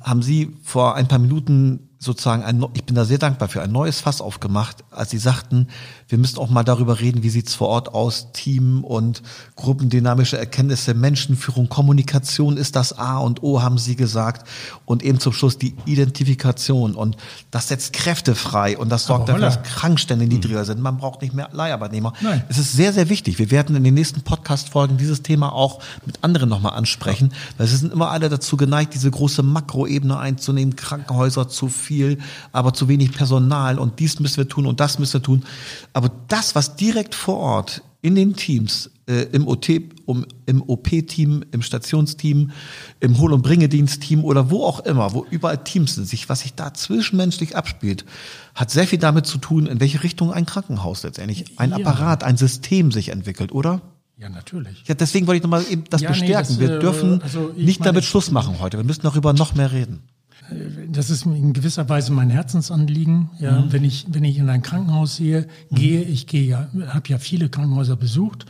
haben 0.00 0.22
Sie 0.22 0.54
vor 0.62 0.94
ein 0.94 1.08
paar 1.08 1.18
Minuten 1.18 1.87
sozusagen 1.98 2.44
ein, 2.44 2.64
ich 2.74 2.84
bin 2.84 2.94
da 2.94 3.04
sehr 3.04 3.18
dankbar 3.18 3.48
für 3.48 3.60
ein 3.60 3.72
neues 3.72 4.00
Fass 4.00 4.20
aufgemacht, 4.20 4.84
als 4.90 5.10
sie 5.10 5.18
sagten, 5.18 5.68
wir 6.08 6.16
müssen 6.16 6.38
auch 6.38 6.48
mal 6.48 6.62
darüber 6.62 7.00
reden, 7.00 7.22
wie 7.22 7.28
sieht's 7.28 7.54
vor 7.54 7.68
Ort 7.68 7.92
aus, 7.92 8.32
Team 8.32 8.84
und 8.84 9.22
gruppendynamische 9.56 10.38
Erkenntnisse, 10.38 10.94
Menschenführung, 10.94 11.68
Kommunikation 11.68 12.56
ist 12.56 12.76
das 12.76 12.96
A 12.96 13.18
und 13.18 13.42
O, 13.42 13.62
haben 13.62 13.78
sie 13.78 13.96
gesagt. 13.96 14.48
Und 14.84 15.02
eben 15.02 15.18
zum 15.18 15.32
Schluss 15.32 15.58
die 15.58 15.74
Identifikation. 15.86 16.94
Und 16.94 17.16
das 17.50 17.68
setzt 17.68 17.92
Kräfte 17.92 18.34
frei 18.34 18.78
und 18.78 18.90
das 18.90 19.04
sorgt 19.06 19.28
dafür, 19.28 19.42
dass 19.42 19.62
Krankstände 19.62 20.24
hm. 20.24 20.32
niedriger 20.32 20.64
sind. 20.64 20.80
Man 20.80 20.98
braucht 20.98 21.20
nicht 21.20 21.34
mehr 21.34 21.48
Leiharbeitnehmer. 21.52 22.12
Nein. 22.20 22.42
Es 22.48 22.58
ist 22.58 22.72
sehr, 22.72 22.92
sehr 22.92 23.08
wichtig. 23.08 23.38
Wir 23.38 23.50
werden 23.50 23.74
in 23.74 23.84
den 23.84 23.94
nächsten 23.94 24.22
Podcast-Folgen 24.22 24.96
dieses 24.96 25.22
Thema 25.22 25.52
auch 25.52 25.80
mit 26.06 26.22
anderen 26.22 26.48
nochmal 26.48 26.74
ansprechen, 26.74 27.32
weil 27.58 27.66
sie 27.66 27.76
sind 27.76 27.92
immer 27.92 28.10
alle 28.10 28.28
dazu 28.28 28.56
geneigt, 28.56 28.94
diese 28.94 29.10
große 29.10 29.42
Makroebene 29.42 30.16
einzunehmen, 30.16 30.76
Krankenhäuser 30.76 31.48
zu 31.48 31.68
viel, 31.68 31.87
aber 32.52 32.74
zu 32.74 32.88
wenig 32.88 33.12
Personal 33.12 33.78
und 33.78 33.98
dies 33.98 34.20
müssen 34.20 34.38
wir 34.38 34.48
tun 34.48 34.66
und 34.66 34.80
das 34.80 34.98
müssen 34.98 35.14
wir 35.14 35.22
tun. 35.22 35.44
Aber 35.92 36.10
das, 36.28 36.54
was 36.54 36.76
direkt 36.76 37.14
vor 37.14 37.36
Ort 37.36 37.82
in 38.00 38.14
den 38.14 38.36
Teams, 38.36 38.90
äh, 39.06 39.22
im 39.32 39.48
OT, 39.48 39.80
um, 40.06 40.24
im 40.46 40.62
OP-Team, 40.62 41.44
im 41.50 41.62
Stationsteam, 41.62 42.52
im 43.00 43.18
Hol- 43.18 43.32
und 43.32 43.42
Bringedienst-Team 43.42 44.24
oder 44.24 44.50
wo 44.50 44.64
auch 44.64 44.80
immer, 44.80 45.12
wo 45.14 45.26
überall 45.30 45.64
Teams 45.64 45.96
sind, 45.96 46.06
sich, 46.06 46.28
was 46.28 46.40
sich 46.40 46.54
da 46.54 46.72
zwischenmenschlich 46.72 47.56
abspielt, 47.56 48.04
hat 48.54 48.70
sehr 48.70 48.86
viel 48.86 48.98
damit 48.98 49.26
zu 49.26 49.38
tun, 49.38 49.66
in 49.66 49.80
welche 49.80 50.02
Richtung 50.04 50.32
ein 50.32 50.46
Krankenhaus 50.46 51.02
letztendlich, 51.02 51.58
ein 51.58 51.70
ja. 51.70 51.76
Apparat, 51.76 52.22
ein 52.22 52.36
System 52.36 52.92
sich 52.92 53.08
entwickelt, 53.08 53.50
oder? 53.52 53.80
Ja, 54.16 54.28
natürlich. 54.28 54.84
Ja, 54.86 54.94
deswegen 54.94 55.26
wollte 55.26 55.38
ich 55.38 55.42
nochmal 55.42 55.64
eben 55.68 55.84
das 55.90 56.00
ja, 56.00 56.08
bestärken. 56.10 56.56
Nee, 56.56 56.60
das, 56.62 56.70
wir 56.70 56.78
dürfen 56.78 57.20
äh, 57.20 57.24
also 57.24 57.52
nicht 57.56 57.80
meine, 57.80 57.92
damit 57.92 58.04
Schluss 58.04 58.30
machen 58.30 58.58
heute. 58.60 58.76
Wir 58.76 58.84
müssen 58.84 59.02
darüber 59.02 59.32
noch 59.32 59.54
mehr 59.54 59.72
reden 59.72 60.02
das 60.90 61.10
ist 61.10 61.26
in 61.26 61.52
gewisser 61.52 61.88
Weise 61.88 62.12
mein 62.12 62.30
Herzensanliegen. 62.30 63.30
Ja, 63.38 63.60
mhm. 63.60 63.72
wenn 63.72 63.84
ich 63.84 64.06
wenn 64.08 64.24
ich 64.24 64.38
in 64.38 64.48
ein 64.48 64.62
Krankenhaus 64.62 65.16
sehe, 65.16 65.46
mhm. 65.70 65.76
gehe 65.76 66.02
ich 66.02 66.26
gehe 66.26 66.44
ja, 66.44 66.68
habe 66.88 67.08
ja 67.08 67.18
viele 67.18 67.48
Krankenhäuser 67.48 67.96
besucht 67.96 68.46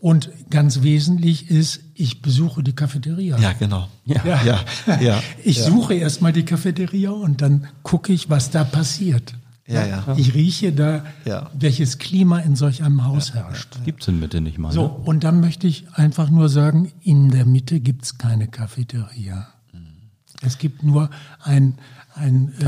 und 0.00 0.30
ganz 0.50 0.82
wesentlich 0.82 1.50
ist, 1.50 1.80
ich 1.94 2.22
besuche 2.22 2.62
die 2.62 2.72
Cafeteria. 2.72 3.36
Ja, 3.38 3.52
genau. 3.52 3.88
Ja, 4.04 4.24
ja, 4.24 4.44
ja. 4.44 5.00
ja 5.00 5.22
ich 5.44 5.58
ja. 5.58 5.64
suche 5.64 5.94
erstmal 5.94 6.32
die 6.32 6.44
Cafeteria 6.44 7.10
und 7.10 7.42
dann 7.42 7.66
gucke 7.82 8.12
ich, 8.12 8.30
was 8.30 8.50
da 8.50 8.62
passiert. 8.62 9.34
Ja, 9.66 9.84
ja. 9.84 10.04
Ich 10.16 10.34
rieche 10.34 10.72
da, 10.72 11.04
ja. 11.26 11.50
welches 11.52 11.98
Klima 11.98 12.38
in 12.38 12.56
solch 12.56 12.82
einem 12.82 13.04
Haus 13.04 13.30
ja, 13.30 13.42
herrscht. 13.42 13.76
Gibt 13.84 14.02
es 14.02 14.08
in 14.08 14.18
Mitte 14.18 14.40
nicht 14.40 14.56
mal. 14.56 14.72
So, 14.72 14.84
ne? 14.84 14.88
und 14.88 15.24
dann 15.24 15.40
möchte 15.40 15.66
ich 15.66 15.86
einfach 15.92 16.30
nur 16.30 16.48
sagen, 16.48 16.92
in 17.02 17.30
der 17.30 17.44
Mitte 17.44 17.80
gibt 17.80 18.04
es 18.04 18.16
keine 18.16 18.46
Cafeteria. 18.46 19.48
Es 20.42 20.58
gibt 20.58 20.82
nur 20.82 21.10
ein, 21.42 21.74
ein 22.14 22.52
äh, 22.60 22.64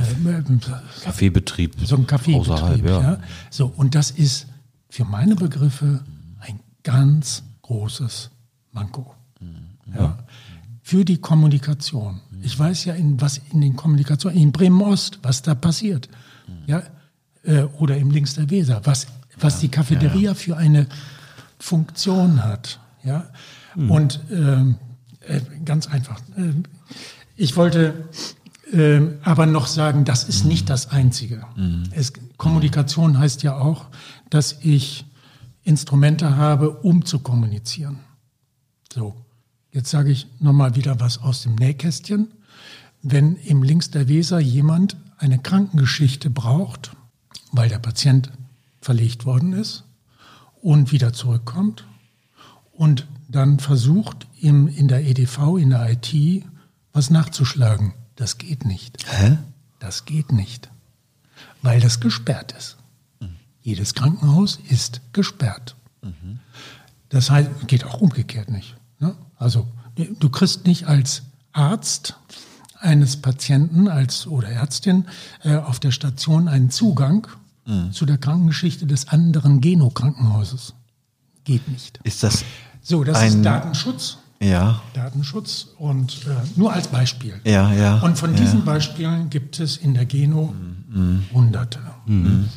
Kaffeebetrieb. 1.05 1.77
So 1.85 1.97
ein 1.97 2.07
Kaffeebetrieb. 2.07 2.85
Ja. 2.85 3.01
ja. 3.01 3.19
So, 3.51 3.67
und 3.67 3.95
das 3.95 4.11
ist 4.11 4.47
für 4.89 5.05
meine 5.05 5.37
Begriffe 5.37 6.05
ein 6.41 6.61
ganz 6.83 7.45
großes 7.63 8.31
Manko. 8.73 9.15
Ja. 9.95 10.01
ja. 10.01 10.19
Für 10.83 11.05
die 11.05 11.19
Kommunikation. 11.19 12.21
Ich 12.43 12.59
weiß 12.59 12.87
ja, 12.87 12.95
in, 12.95 13.21
was 13.21 13.41
in 13.53 13.61
den 13.61 13.77
Kommunikationen, 13.77 14.41
in 14.41 14.51
Bremen-Ost, 14.51 15.21
was 15.23 15.43
da 15.43 15.55
passiert. 15.55 16.09
Ja, 16.67 16.83
äh, 17.45 17.63
oder 17.63 17.97
im 17.97 18.11
Links 18.11 18.35
der 18.35 18.51
Weser, 18.51 18.81
was, 18.85 19.07
was 19.39 19.61
die 19.61 19.69
Cafeteria 19.69 20.35
für 20.35 20.57
eine 20.57 20.87
Funktion 21.59 22.43
hat. 22.43 22.81
Ja, 23.05 23.31
mhm. 23.75 23.91
und 23.91 24.21
ähm, 24.31 24.77
äh, 25.21 25.41
ganz 25.65 25.87
einfach. 25.87 26.21
Äh, 26.37 26.53
ich 27.41 27.57
wollte 27.57 27.95
äh, 28.71 29.01
aber 29.23 29.47
noch 29.47 29.67
sagen, 29.67 30.05
das 30.05 30.25
ist 30.25 30.45
nicht 30.45 30.69
das 30.69 30.91
Einzige. 30.91 31.47
Mhm. 31.57 31.85
Es, 31.93 32.13
Kommunikation 32.37 33.19
heißt 33.19 33.43
ja 33.43 33.57
auch, 33.57 33.87
dass 34.29 34.59
ich 34.61 35.07
Instrumente 35.65 36.37
habe, 36.37 36.71
um 36.71 37.07
zu 37.07 37.21
kommunizieren. 37.21 38.01
So, 38.93 39.15
jetzt 39.73 39.91
sage 39.91 40.11
ich 40.11 40.27
nochmal 40.39 40.77
wieder 40.77 41.01
was 41.01 41.17
aus 41.17 41.43
dem 41.43 41.55
Nähkästchen. 41.55 42.29
Wenn 43.03 43.37
im 43.37 43.63
Links 43.63 43.91
der 43.91 44.07
Weser 44.09 44.39
jemand 44.39 44.99
eine 45.17 45.39
Krankengeschichte 45.39 46.29
braucht, 46.29 46.91
weil 47.53 47.71
der 47.71 47.79
Patient 47.79 48.31
verlegt 48.83 49.25
worden 49.25 49.55
ist 49.55 49.85
und 50.61 50.93
wieder 50.93 51.15
zurückkommt 51.15 51.87
und 52.73 53.07
dann 53.29 53.61
versucht, 53.61 54.27
im, 54.41 54.69
in 54.69 54.89
der 54.89 55.07
EDV, 55.07 55.57
in 55.59 55.71
der 55.71 55.91
IT, 55.91 56.45
was 56.93 57.11
nachzuschlagen. 57.11 57.95
Das 58.17 58.39
geht 58.39 58.65
nicht. 58.65 58.99
Hä? 59.07 59.39
Das 59.79 60.05
geht 60.05 60.33
nicht, 60.33 60.71
weil 61.63 61.81
das 61.81 62.01
gesperrt 62.01 62.53
ist. 62.53 62.77
Mhm. 63.21 63.37
Jedes 63.63 63.95
Krankenhaus 63.95 64.59
ist 64.69 65.01
gesperrt. 65.13 65.77
Mhm. 66.03 66.41
Das 67.09 67.31
heißt, 67.31 67.51
geht 67.67 67.85
auch 67.85 68.01
umgekehrt 68.01 68.51
nicht. 68.51 68.77
Ne? 68.99 69.17
Also 69.37 69.67
du 69.97 70.29
kriegst 70.29 70.67
nicht 70.67 70.87
als 70.87 71.23
Arzt 71.53 72.17
eines 72.79 73.17
Patienten 73.17 73.89
als 73.89 74.27
oder 74.27 74.49
Ärztin 74.49 75.07
äh, 75.43 75.57
auf 75.57 75.81
der 75.81 75.91
Station 75.91 76.49
einen 76.49 76.71
Zugang 76.71 77.27
mhm. 77.67 77.93
zu 77.93 78.07
der 78.07 78.19
Krankengeschichte 78.19 78.87
des 78.87 79.09
anderen 79.09 79.61
Geno-Krankenhauses. 79.61 80.75
Geht 81.45 81.69
nicht. 81.69 82.01
Ist 82.05 82.23
das 82.23 82.45
so? 82.83 83.05
Das 83.05 83.23
ist 83.23 83.43
Datenschutz. 83.43 84.19
Ja. 84.43 84.81
Datenschutz 84.95 85.69
und 85.79 86.27
äh, 86.27 86.31
nur 86.57 86.73
als 86.73 86.89
Beispiel. 86.89 87.35
Ja, 87.45 87.73
ja. 87.75 87.99
Und 87.99 88.17
von 88.17 88.35
diesen 88.35 88.61
ja. 88.61 88.65
Beispielen 88.65 89.29
gibt 89.29 89.61
es 89.61 89.77
in 89.77 89.93
der 89.93 90.07
Geno 90.07 90.55
mhm. 90.89 91.25
Hunderte. 91.33 91.81
Mhm. 92.07 92.49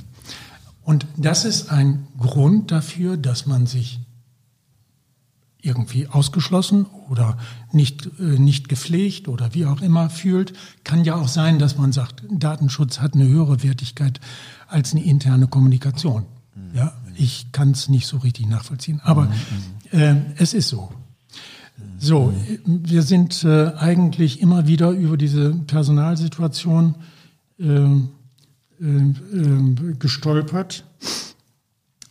Und 0.83 1.05
das 1.17 1.43
ist 1.43 1.69
ein 1.69 2.07
Grund 2.17 2.71
dafür, 2.71 3.17
dass 3.17 3.45
man 3.45 3.65
sich 3.65 3.99
irgendwie 5.61 6.07
ausgeschlossen 6.07 6.85
oder 7.09 7.37
nicht, 7.71 8.09
äh, 8.19 8.37
nicht 8.37 8.69
gepflegt 8.69 9.27
oder 9.27 9.53
wie 9.53 9.65
auch 9.65 9.81
immer 9.81 10.09
fühlt. 10.09 10.53
Kann 10.83 11.03
ja 11.05 11.15
auch 11.15 11.29
sein, 11.29 11.57
dass 11.57 11.77
man 11.77 11.91
sagt, 11.91 12.23
Datenschutz 12.29 12.99
hat 12.99 13.13
eine 13.13 13.27
höhere 13.27 13.63
Wertigkeit 13.63 14.19
als 14.67 14.91
eine 14.91 15.03
interne 15.03 15.47
Kommunikation. 15.47 16.25
Mhm. 16.55 16.77
Ja, 16.77 16.93
ich 17.15 17.51
kann 17.51 17.71
es 17.71 17.87
nicht 17.87 18.07
so 18.07 18.17
richtig 18.17 18.47
nachvollziehen, 18.47 18.99
aber 19.03 19.25
mhm. 19.25 19.97
äh, 19.97 20.15
es 20.37 20.53
ist 20.53 20.69
so. 20.69 20.91
So, 21.99 22.33
wir 22.65 23.01
sind 23.01 23.43
äh, 23.43 23.71
eigentlich 23.77 24.41
immer 24.41 24.67
wieder 24.67 24.91
über 24.91 25.15
diese 25.15 25.53
Personalsituation 25.53 26.95
äh, 27.59 27.65
äh, 27.65 28.01
äh 28.81 29.93
gestolpert. 29.99 30.83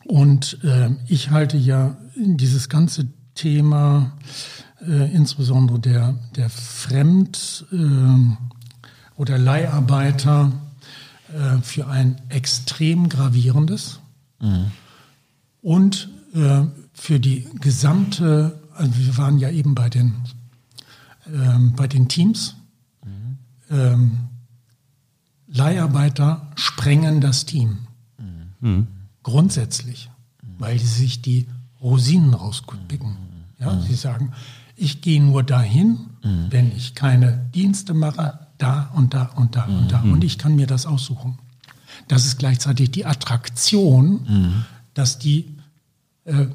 Und 0.05 0.59
äh, 0.65 0.91
ich 1.09 1.31
halte 1.31 1.57
ja 1.57 1.97
dieses 2.17 2.69
ganze 2.69 3.09
Thema, 3.35 4.13
äh, 4.81 5.15
insbesondere 5.15 5.79
der, 5.79 6.19
der 6.37 6.51
Fremd- 6.51 7.67
oder 9.17 9.39
Leiharbeiter, 9.39 10.53
für 11.63 11.87
ein 11.87 12.21
extrem 12.29 13.09
gravierendes 13.09 14.01
mhm. 14.39 14.67
und 15.63 16.11
für 16.93 17.19
die 17.19 17.49
gesamte 17.59 18.62
also 18.83 18.99
wir 18.99 19.17
waren 19.17 19.39
ja 19.39 19.49
eben 19.49 19.75
bei 19.77 19.89
den, 19.89 20.15
ähm, 21.33 21.75
bei 21.77 21.87
den 21.87 22.09
Teams. 22.09 22.57
Mhm. 23.05 23.39
Ähm, 23.71 24.19
Leiharbeiter 25.47 26.51
sprengen 26.57 27.21
das 27.21 27.47
Team. 27.47 27.79
Mhm. 28.61 28.89
Grundsätzlich, 29.23 30.11
weil 30.59 30.79
sie 30.79 30.87
sich 30.87 31.23
die 31.23 31.47
Rosinen 31.81 32.35
rauspicken. 32.35 33.17
Ja. 33.59 33.81
Sie 33.81 33.95
sagen, 33.95 34.33
ich 34.75 35.01
gehe 35.01 35.23
nur 35.23 35.45
dahin, 35.45 35.99
wenn 36.51 36.75
ich 36.75 36.95
keine 36.95 37.49
Dienste 37.55 37.95
mache, 37.95 38.39
da 38.59 38.91
und 38.95 39.15
da 39.15 39.27
und 39.37 39.55
da 39.55 39.65
und 39.65 39.93
da. 39.93 40.01
Und 40.01 40.25
ich 40.25 40.39
kann 40.39 40.57
mir 40.57 40.67
das 40.67 40.87
aussuchen. 40.87 41.39
Das 42.09 42.25
ist 42.25 42.39
gleichzeitig 42.39 42.91
die 42.91 43.05
Attraktion, 43.05 44.65
dass 44.95 45.19
die 45.19 45.57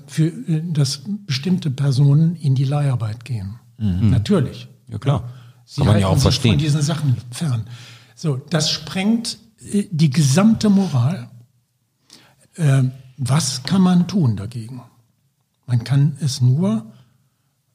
für 0.08 0.28
äh, 0.28 0.64
dass 0.72 1.02
bestimmte 1.26 1.70
Personen 1.70 2.36
in 2.36 2.56
die 2.56 2.64
Leiharbeit 2.64 3.26
gehen. 3.26 3.60
Natürlich. 3.80 4.68
Ja, 4.88 4.98
klar. 4.98 5.30
Sie 5.66 5.82
Kann 5.82 5.88
man 5.88 6.00
ja 6.00 6.08
auch 6.08 6.18
verstehen. 6.18 6.54
Von 6.54 6.60
diesen 6.60 6.82
Sachen 6.82 7.18
fern. 7.30 7.68
So, 8.16 8.38
das 8.38 8.72
sprengt 8.72 9.38
äh, 9.72 9.84
die 9.92 10.10
gesamte 10.10 10.70
Moral. 10.70 11.30
Ähm, 12.56 12.92
was 13.18 13.64
kann 13.64 13.82
man 13.82 14.08
tun 14.08 14.38
dagegen? 14.38 14.82
Man 15.66 15.84
kann 15.84 16.18
es 16.22 16.42
nur 16.42 16.92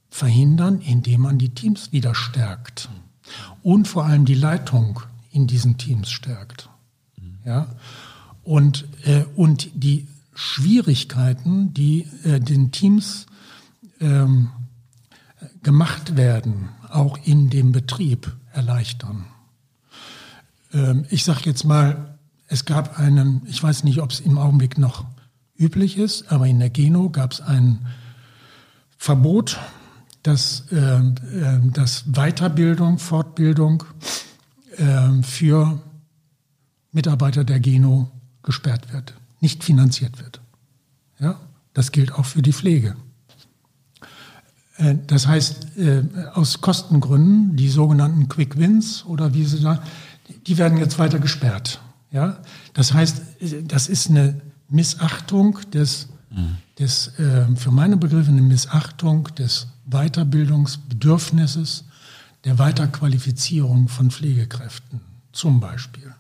verhindern, 0.09 0.81
indem 0.81 1.23
man 1.23 1.39
die 1.39 1.51
Teams 1.51 1.93
wieder 1.93 2.15
stärkt 2.15 2.89
und 3.63 3.87
vor 3.87 4.07
allem 4.07 4.25
die 4.25 4.35
Leitung 4.35 5.01
in 5.31 5.47
diesen 5.47 5.79
Teams 5.79 6.11
stärkt. 6.11 6.69
Ja? 7.45 7.69
Und, 8.43 8.87
äh, 9.05 9.25
und 9.37 9.71
die 9.75 10.09
Schwierigkeiten, 10.43 11.73
die 11.73 12.09
äh, 12.25 12.41
den 12.41 12.73
Teams 12.73 13.27
ähm, 14.01 14.51
gemacht 15.63 16.17
werden, 16.17 16.71
auch 16.91 17.17
in 17.25 17.49
dem 17.49 17.71
Betrieb 17.71 18.33
erleichtern. 18.53 19.27
Ähm, 20.73 21.07
ich 21.11 21.25
sage 21.25 21.43
jetzt 21.45 21.65
mal, 21.65 22.19
es 22.49 22.65
gab 22.65 22.99
einen, 22.99 23.43
ich 23.47 23.63
weiß 23.63 23.85
nicht, 23.85 24.01
ob 24.01 24.11
es 24.11 24.19
im 24.19 24.37
Augenblick 24.37 24.79
noch 24.79 25.05
üblich 25.57 25.97
ist, 25.97 26.33
aber 26.33 26.49
in 26.49 26.59
der 26.59 26.71
Geno 26.71 27.09
gab 27.09 27.33
es 27.33 27.41
ein 27.41 27.87
Verbot, 28.99 29.61
dass, 30.25 30.65
äh, 30.73 30.99
äh, 30.99 31.61
dass 31.73 32.03
Weiterbildung, 32.13 32.99
Fortbildung 32.99 33.85
äh, 34.77 35.23
für 35.23 35.81
Mitarbeiter 36.91 37.45
der 37.45 37.61
Geno 37.61 38.11
gesperrt 38.43 38.93
wird, 38.93 39.15
nicht 39.43 39.63
finanziert 39.65 40.19
wird. 40.21 40.41
Ja, 41.19 41.39
das 41.75 41.93
gilt 41.93 42.13
auch 42.13 42.25
für 42.25 42.43
die 42.43 42.53
Pflege. 42.53 42.97
Äh, 44.77 44.95
Das 45.07 45.27
heißt, 45.27 45.77
äh, 45.77 46.03
aus 46.33 46.61
Kostengründen, 46.61 47.57
die 47.57 47.69
sogenannten 47.69 48.29
Quick 48.29 48.57
Wins 48.57 49.05
oder 49.05 49.35
wie 49.35 49.45
sie 49.45 49.59
sagen, 49.59 49.81
die 50.47 50.57
werden 50.59 50.79
jetzt 50.79 50.99
weiter 50.99 51.19
gesperrt. 51.19 51.81
Ja? 52.11 52.39
Das 52.73 52.95
heißt, 52.95 53.23
das 53.65 53.89
ist 53.89 54.09
eine 54.09 54.41
Missachtung 54.69 55.59
des, 55.73 56.09
des 56.79 57.09
äh, 57.19 57.47
für 57.57 57.71
meine 57.71 57.97
Begriffe 57.97 58.31
eine 58.31 58.43
Missachtung 58.43 59.29
des 59.37 59.67
Weiterbildungsbedürfnisses, 59.87 61.85
der 62.45 62.59
Weiterqualifizierung 62.59 63.89
von 63.89 64.11
Pflegekräften 64.11 65.01
zum 65.33 65.61
Beispiel. 65.61 66.15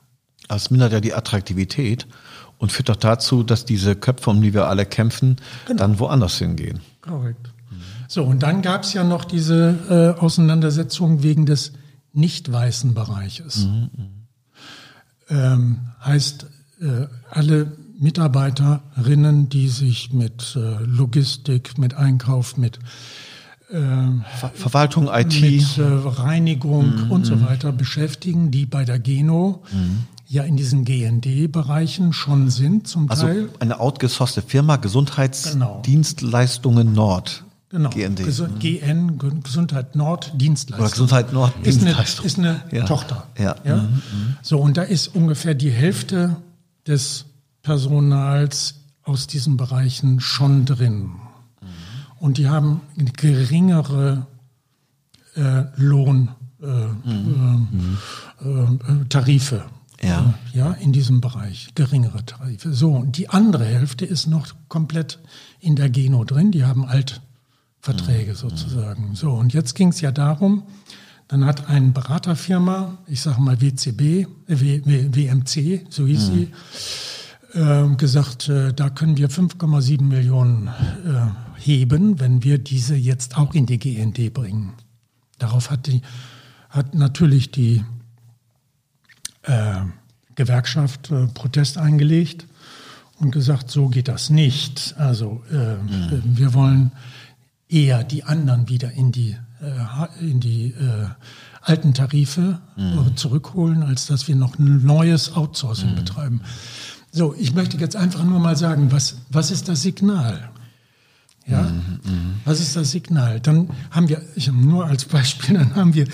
Das 0.48 0.70
mindert 0.70 0.92
ja 0.92 1.00
die 1.00 1.14
Attraktivität 1.14 2.06
und 2.62 2.70
führt 2.70 2.90
doch 2.90 2.96
dazu, 2.96 3.42
dass 3.42 3.64
diese 3.64 3.96
Köpfe, 3.96 4.30
um 4.30 4.40
die 4.40 4.54
wir 4.54 4.68
alle 4.68 4.86
kämpfen, 4.86 5.34
dann 5.76 5.98
woanders 5.98 6.38
hingehen. 6.38 6.78
Korrekt. 7.00 7.50
So, 8.06 8.22
und 8.22 8.44
dann 8.44 8.62
gab 8.62 8.84
es 8.84 8.92
ja 8.92 9.02
noch 9.02 9.24
diese 9.24 10.14
äh, 10.16 10.20
Auseinandersetzung 10.20 11.24
wegen 11.24 11.44
des 11.44 11.72
nicht 12.12 12.52
weißen 12.52 12.94
Bereiches. 12.94 13.66
Ähm, 15.28 15.80
heißt, 16.04 16.46
äh, 16.80 17.06
alle 17.30 17.72
Mitarbeiterinnen, 17.98 19.48
die 19.48 19.66
sich 19.66 20.12
mit 20.12 20.54
äh, 20.54 20.84
Logistik, 20.84 21.78
mit 21.78 21.94
Einkauf, 21.94 22.56
mit, 22.56 22.78
Ver 23.70 24.50
Verwaltung, 24.54 25.08
IT. 25.10 25.40
mit 25.40 25.78
äh, 25.78 25.82
Reinigung 25.82 27.10
und 27.10 27.24
so 27.24 27.40
weiter 27.40 27.72
beschäftigen, 27.72 28.52
die 28.52 28.66
bei 28.66 28.84
der 28.84 29.00
Geno 29.00 29.64
ja 30.32 30.42
in 30.44 30.56
diesen 30.56 30.84
GND-Bereichen 30.84 32.12
schon 32.14 32.48
sind, 32.50 32.86
zum 32.88 33.10
also 33.10 33.26
Teil. 33.26 33.48
eine 33.60 33.78
outgesourcete 33.80 34.46
Firma, 34.46 34.76
Gesundheitsdienstleistungen 34.76 36.92
Nord. 36.92 37.44
Genau. 37.68 37.90
GND. 37.90 38.24
Gesund, 38.24 38.60
GN, 38.60 39.18
Ge- 39.18 39.30
Gesundheit 39.42 39.96
Nord, 39.96 40.32
Dienstleistung. 40.38 40.84
Oder 40.84 40.90
Gesundheit 40.90 41.32
Nord, 41.32 41.52
Ist 41.62 41.80
eine, 41.80 41.86
Dienstleistung. 41.94 42.26
ist 42.26 42.38
eine 42.38 42.60
Ja. 42.70 42.84
Tochter. 42.84 43.26
Ja. 43.38 43.56
Mhm, 43.64 44.02
So, 44.42 44.58
und 44.58 44.76
da 44.76 44.82
ist 44.82 45.08
ungefähr 45.14 45.54
die 45.54 45.70
Hälfte 45.70 46.36
des 46.86 47.24
Personals 47.62 48.74
aus 49.04 49.26
diesen 49.26 49.56
Bereichen 49.56 50.20
schon 50.20 50.66
drin. 50.66 51.04
Mhm. 51.04 51.12
Und 52.20 52.36
die 52.38 52.48
haben 52.48 52.80
geringere 53.16 54.26
äh, 55.34 55.62
Lohn, 55.76 56.28
äh, 56.62 56.66
äh, 56.66 56.84
äh, 58.44 59.04
Tarife. 59.08 59.64
Mhm. 60.02 60.08
Ja. 60.08 60.34
Ja, 60.52 60.72
in 60.72 60.92
diesem 60.92 61.20
Bereich, 61.20 61.68
geringere 61.74 62.24
Tarife. 62.26 62.72
So, 62.72 62.92
und 62.92 63.16
die 63.16 63.28
andere 63.30 63.64
Hälfte 63.64 64.04
ist 64.04 64.26
noch 64.26 64.48
komplett 64.68 65.18
in 65.60 65.76
der 65.76 65.88
Geno 65.90 66.24
drin. 66.24 66.50
Die 66.52 66.64
haben 66.64 66.82
Mhm. 66.82 66.88
Altverträge 67.82 68.34
sozusagen. 68.34 69.14
So, 69.14 69.30
und 69.32 69.52
jetzt 69.54 69.74
ging 69.74 69.88
es 69.88 70.00
ja 70.00 70.12
darum, 70.12 70.64
dann 71.28 71.46
hat 71.46 71.68
eine 71.70 71.90
Beraterfirma, 71.92 72.98
ich 73.06 73.20
sage 73.22 73.40
mal 73.40 73.60
WCB, 73.60 74.00
äh, 74.00 74.26
w, 74.60 74.82
w, 74.84 75.08
WMC, 75.14 75.86
so 75.88 76.06
hieß 76.06 76.28
Mhm. 76.30 76.34
sie, 76.34 77.58
äh, 77.58 77.96
gesagt, 77.96 78.48
äh, 78.48 78.72
da 78.74 78.90
können 78.90 79.16
wir 79.16 79.30
5,7 79.30 80.08
Millionen 80.08 80.66
äh, 80.68 80.70
heben, 81.56 82.20
wenn 82.20 82.42
wir 82.42 82.58
diese 82.58 82.96
jetzt 82.96 83.36
auch 83.38 83.54
in 83.54 83.66
die 83.66 83.78
GND 83.78 84.30
bringen. 84.34 84.72
Darauf 85.38 85.70
hat, 85.70 85.86
die, 85.86 86.02
hat 86.68 86.94
natürlich 86.94 87.50
die 87.50 87.82
äh, 89.42 89.80
Gewerkschaft 90.34 91.10
äh, 91.10 91.26
Protest 91.26 91.78
eingelegt 91.78 92.46
und 93.18 93.30
gesagt, 93.30 93.70
so 93.70 93.88
geht 93.88 94.08
das 94.08 94.30
nicht. 94.30 94.94
Also 94.98 95.42
äh, 95.50 95.76
wir 96.24 96.54
wollen 96.54 96.92
eher 97.68 98.04
die 98.04 98.24
anderen 98.24 98.68
wieder 98.68 98.92
in 98.92 99.12
die, 99.12 99.36
äh, 99.60 100.20
in 100.20 100.40
die 100.40 100.68
äh, 100.68 101.06
alten 101.60 101.94
Tarife 101.94 102.60
äh, 102.76 103.14
zurückholen, 103.14 103.82
als 103.82 104.06
dass 104.06 104.26
wir 104.28 104.36
noch 104.36 104.58
ein 104.58 104.84
neues 104.84 105.34
Outsourcing 105.34 105.94
betreiben. 105.94 106.40
So, 107.12 107.34
ich 107.38 107.54
möchte 107.54 107.76
jetzt 107.76 107.94
einfach 107.94 108.24
nur 108.24 108.40
mal 108.40 108.56
sagen, 108.56 108.90
was, 108.90 109.16
was 109.30 109.50
ist 109.50 109.68
das 109.68 109.82
Signal? 109.82 110.50
Ja, 111.46 111.72
was 112.44 112.60
ist 112.60 112.76
das 112.76 112.92
Signal? 112.92 113.40
Dann 113.40 113.68
haben 113.90 114.08
wir, 114.08 114.22
ich 114.36 114.48
habe 114.48 114.58
nur 114.58 114.86
als 114.86 115.04
Beispiel, 115.04 115.54
dann 115.58 115.74
haben 115.74 115.94
wir 115.94 116.06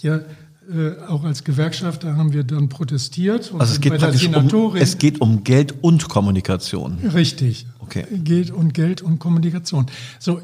ja 0.00 0.20
äh, 0.68 1.00
auch 1.06 1.24
als 1.24 1.44
Gewerkschafter 1.44 2.16
haben 2.16 2.32
wir 2.32 2.44
dann 2.44 2.68
protestiert 2.68 3.52
Also 3.58 3.74
es 3.74 3.80
geht 3.80 4.02
um, 4.02 4.76
es 4.76 4.98
geht 4.98 5.20
um 5.20 5.44
Geld 5.44 5.82
und 5.82 6.08
Kommunikation. 6.08 6.98
Richtig. 6.98 7.66
Okay. 7.78 8.04
Geld 8.24 8.50
und 8.50 8.74
Geld 8.74 9.02
und 9.02 9.18
Kommunikation. 9.18 9.86
So, 10.18 10.40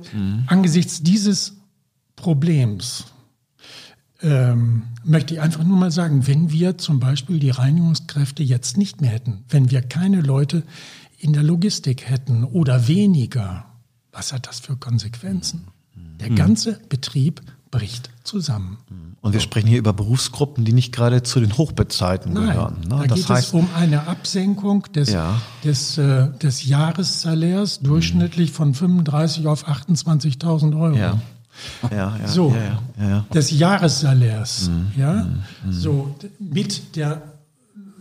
angesichts 0.47 1.03
dieses 1.03 1.57
Problems 2.15 3.07
ähm, 4.21 4.85
möchte 5.05 5.35
ich 5.35 5.41
einfach 5.41 5.65
nur 5.65 5.77
mal 5.77 5.91
sagen, 5.91 6.27
wenn 6.27 6.53
wir 6.53 6.79
zum 6.79 7.01
Beispiel 7.01 7.41
die 7.41 7.51
Reinigungskräfte 7.51 8.45
jetzt 8.45 8.77
nicht 8.77 9.01
mehr 9.01 9.11
hätten, 9.11 9.45
wenn 9.49 9.71
wir 9.71 9.83
keine 9.83 10.21
Leute 10.21 10.63
in 11.19 11.33
der 11.33 11.43
Logistik 11.43 12.09
hätten 12.09 12.45
oder 12.45 12.87
weniger, 12.87 13.65
was 14.13 14.33
hat 14.33 14.47
das 14.47 14.61
für 14.61 14.77
Konsequenzen? 14.77 15.65
Der 16.21 16.31
ganze 16.31 16.79
Betrieb 16.89 17.43
bricht 17.73 18.11
zusammen. 18.23 18.79
Und 19.23 19.33
wir 19.33 19.41
sprechen 19.41 19.67
hier 19.67 19.79
über 19.79 19.93
Berufsgruppen, 19.93 20.65
die 20.65 20.73
nicht 20.73 20.93
gerade 20.95 21.23
zu 21.25 21.41
den 21.41 21.57
Hochbezahlten 21.57 22.35
gehören. 22.35 22.81
Ne? 22.83 22.89
da 22.89 23.05
Das 23.07 23.19
geht 23.21 23.29
heißt, 23.31 23.49
es 23.49 23.55
um 23.55 23.69
eine 23.75 24.07
Absenkung 24.07 24.85
des, 24.95 25.11
Ja. 25.11 25.41
des, 25.65 25.97
äh, 25.99 26.29
des 26.39 26.65
Jahressalärs 26.67 27.81
durchschnittlich 27.81 28.53
von 28.53 28.75
35 28.75 29.47
auf 29.49 29.67
28.000 29.67 30.79
Euro. 30.79 30.95
ja. 30.97 31.19
Ja, 31.91 32.17
ja, 32.17 32.29
So, 32.29 32.55
ja, 32.55 33.07
ja, 33.09 33.25
des 33.35 33.51
Jahressalärs, 33.51 34.69
Mhm. 34.71 34.93
ja, 34.97 35.27
so 35.71 36.15
d- 36.23 36.31
mit 36.39 36.97
der 36.97 37.21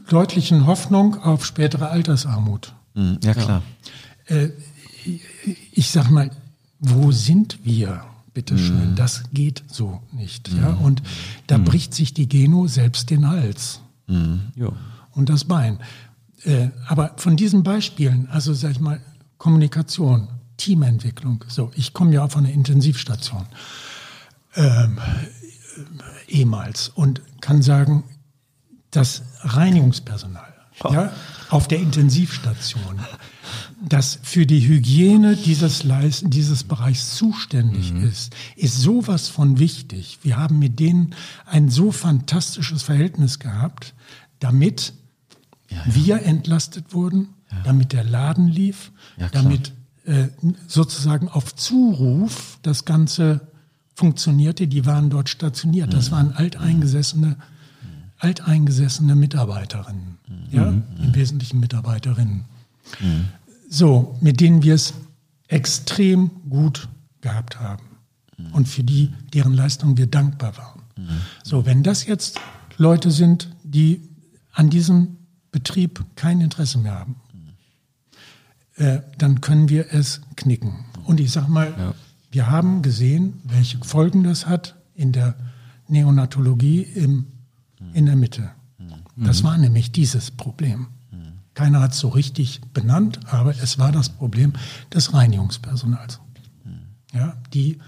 deutlichen 0.09 0.65
Hoffnung 0.67 1.21
auf 1.21 1.45
spätere 1.45 1.89
Altersarmut. 1.89 2.73
Mhm, 2.93 3.17
ja 3.23 3.33
klar. 3.33 3.61
Ich 5.73 5.89
sag 5.91 6.09
mal, 6.11 6.31
wo 6.79 7.11
sind 7.11 7.59
wir? 7.63 8.03
Bitte 8.33 8.53
Mhm. 8.53 8.59
schön, 8.59 8.95
das 8.95 9.23
geht 9.33 9.63
so 9.67 10.01
nicht. 10.11 10.49
Ja? 10.53 10.69
Und 10.69 11.01
da 11.47 11.57
bricht 11.57 11.93
sich 11.93 12.13
die 12.13 12.29
Geno 12.29 12.67
selbst 12.67 13.09
den 13.09 13.27
Hals. 13.27 13.81
Ja. 14.55 14.71
und 15.13 15.29
das 15.29 15.45
Bein. 15.45 15.79
Äh, 16.43 16.69
aber 16.87 17.13
von 17.17 17.37
diesen 17.37 17.63
Beispielen, 17.63 18.27
also 18.29 18.53
sag 18.53 18.71
ich 18.71 18.79
mal, 18.81 18.99
Kommunikation, 19.37 20.27
Teamentwicklung, 20.57 21.45
so, 21.47 21.71
ich 21.75 21.93
komme 21.93 22.13
ja 22.13 22.27
von 22.27 22.43
der 22.43 22.53
Intensivstation 22.53 23.45
ähm, 24.55 24.97
äh, 26.27 26.31
ehemals 26.31 26.89
und 26.89 27.21
kann 27.41 27.61
sagen, 27.61 28.03
das 28.91 29.23
Reinigungspersonal 29.41 30.53
ja, 30.91 31.13
auf 31.49 31.67
der 31.69 31.79
Intensivstation, 31.79 32.99
das 33.83 34.19
für 34.21 34.45
die 34.45 34.67
Hygiene 34.67 35.35
dieses, 35.35 35.83
Leis- 35.83 36.23
dieses 36.25 36.63
Bereichs 36.63 37.15
zuständig 37.15 37.91
ist, 37.91 38.33
ist 38.55 38.79
sowas 38.79 39.27
von 39.27 39.57
wichtig. 39.59 40.19
Wir 40.21 40.37
haben 40.37 40.59
mit 40.59 40.79
denen 40.79 41.15
ein 41.45 41.69
so 41.69 41.91
fantastisches 41.91 42.83
Verhältnis 42.83 43.39
gehabt, 43.39 43.93
damit 44.39 44.93
wir 45.85 46.23
entlastet 46.23 46.93
wurden, 46.93 47.29
damit 47.63 47.91
der 47.93 48.03
Laden 48.03 48.47
lief, 48.47 48.91
Ja, 49.17 49.29
damit 49.29 49.73
äh, 50.05 50.27
sozusagen 50.67 51.27
auf 51.29 51.55
Zuruf 51.55 52.59
das 52.61 52.85
Ganze 52.85 53.41
funktionierte. 53.95 54.67
Die 54.67 54.85
waren 54.85 55.09
dort 55.09 55.29
stationiert. 55.29 55.93
Das 55.93 56.11
waren 56.11 56.33
alteingesessene, 56.33 57.35
alteingesessene 58.19 59.15
Mitarbeiterinnen. 59.15 60.17
Ja, 60.51 60.67
im 60.69 61.15
Wesentlichen 61.15 61.59
Mitarbeiterinnen. 61.59 62.45
So, 63.73 64.17
mit 64.19 64.41
denen 64.41 64.63
wir 64.63 64.75
es 64.75 64.93
extrem 65.47 66.29
gut 66.49 66.89
gehabt 67.21 67.59
haben 67.59 67.83
und 68.51 68.67
für 68.67 68.83
die, 68.83 69.13
deren 69.33 69.53
Leistung 69.53 69.95
wir 69.95 70.07
dankbar 70.07 70.57
waren. 70.57 70.81
So, 71.43 71.65
wenn 71.65 71.81
das 71.81 72.05
jetzt 72.05 72.39
Leute 72.77 73.11
sind, 73.11 73.49
die 73.63 74.01
an 74.51 74.69
diesem 74.69 75.17
Betrieb 75.51 76.03
kein 76.15 76.41
Interesse 76.41 76.79
mehr 76.79 76.99
haben, 76.99 77.15
äh, 78.75 78.99
dann 79.17 79.39
können 79.39 79.69
wir 79.69 79.93
es 79.93 80.21
knicken. 80.35 80.85
Und 81.05 81.21
ich 81.21 81.31
sage 81.31 81.49
mal, 81.49 81.73
ja. 81.77 81.93
wir 82.29 82.51
haben 82.51 82.81
gesehen, 82.81 83.39
welche 83.45 83.77
Folgen 83.79 84.23
das 84.23 84.47
hat 84.47 84.75
in 84.95 85.13
der 85.13 85.35
Neonatologie 85.87 86.81
im, 86.81 87.27
in 87.93 88.05
der 88.05 88.15
Mitte. 88.15 88.51
Das 89.17 89.43
war 89.43 89.57
nämlich 89.57 89.91
dieses 89.91 90.31
Problem. 90.31 90.87
Keiner 91.53 91.81
hat 91.81 91.91
es 91.91 91.99
so 91.99 92.09
richtig 92.09 92.61
benannt, 92.73 93.19
aber 93.29 93.51
es 93.61 93.77
war 93.77 93.91
das 93.91 94.09
Problem 94.09 94.53
des 94.93 95.13
Reinigungspersonals. 95.13 96.19
Ja, 97.13 97.33
die 97.53 97.79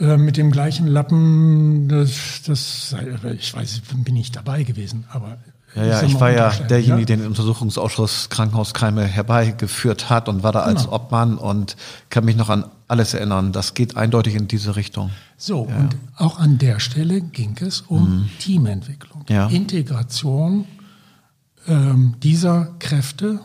äh, 0.00 0.16
mit 0.16 0.36
dem 0.36 0.50
gleichen 0.50 0.88
Lappen, 0.88 1.88
das, 1.88 2.42
das, 2.44 2.96
ich 3.38 3.54
weiß, 3.54 3.82
bin 4.04 4.16
ich 4.16 4.32
dabei 4.32 4.64
gewesen, 4.64 5.04
aber 5.10 5.38
ja, 5.76 5.84
ja, 5.84 6.02
ich 6.02 6.18
war 6.18 6.30
ja 6.32 6.50
derjenige, 6.50 7.00
ja? 7.00 7.04
der 7.04 7.16
den 7.18 7.26
Untersuchungsausschuss 7.26 8.28
Krankenhauskeime 8.28 9.04
herbeigeführt 9.04 10.10
hat 10.10 10.28
und 10.28 10.42
war 10.42 10.50
da 10.50 10.62
als 10.62 10.84
genau. 10.84 10.96
Obmann 10.96 11.38
und 11.38 11.76
kann 12.08 12.24
mich 12.24 12.34
noch 12.34 12.48
an 12.48 12.64
alles 12.88 13.14
erinnern. 13.14 13.52
Das 13.52 13.74
geht 13.74 13.96
eindeutig 13.96 14.34
in 14.34 14.48
diese 14.48 14.74
Richtung. 14.74 15.10
So, 15.36 15.68
ja. 15.70 15.76
und 15.76 15.96
auch 16.16 16.40
an 16.40 16.58
der 16.58 16.80
Stelle 16.80 17.20
ging 17.20 17.56
es 17.60 17.82
um 17.82 18.22
mhm. 18.22 18.30
Teamentwicklung, 18.40 19.24
ja. 19.28 19.46
Integration 19.46 20.66
ähm, 21.66 22.16
dieser 22.22 22.74
Kräfte, 22.78 23.40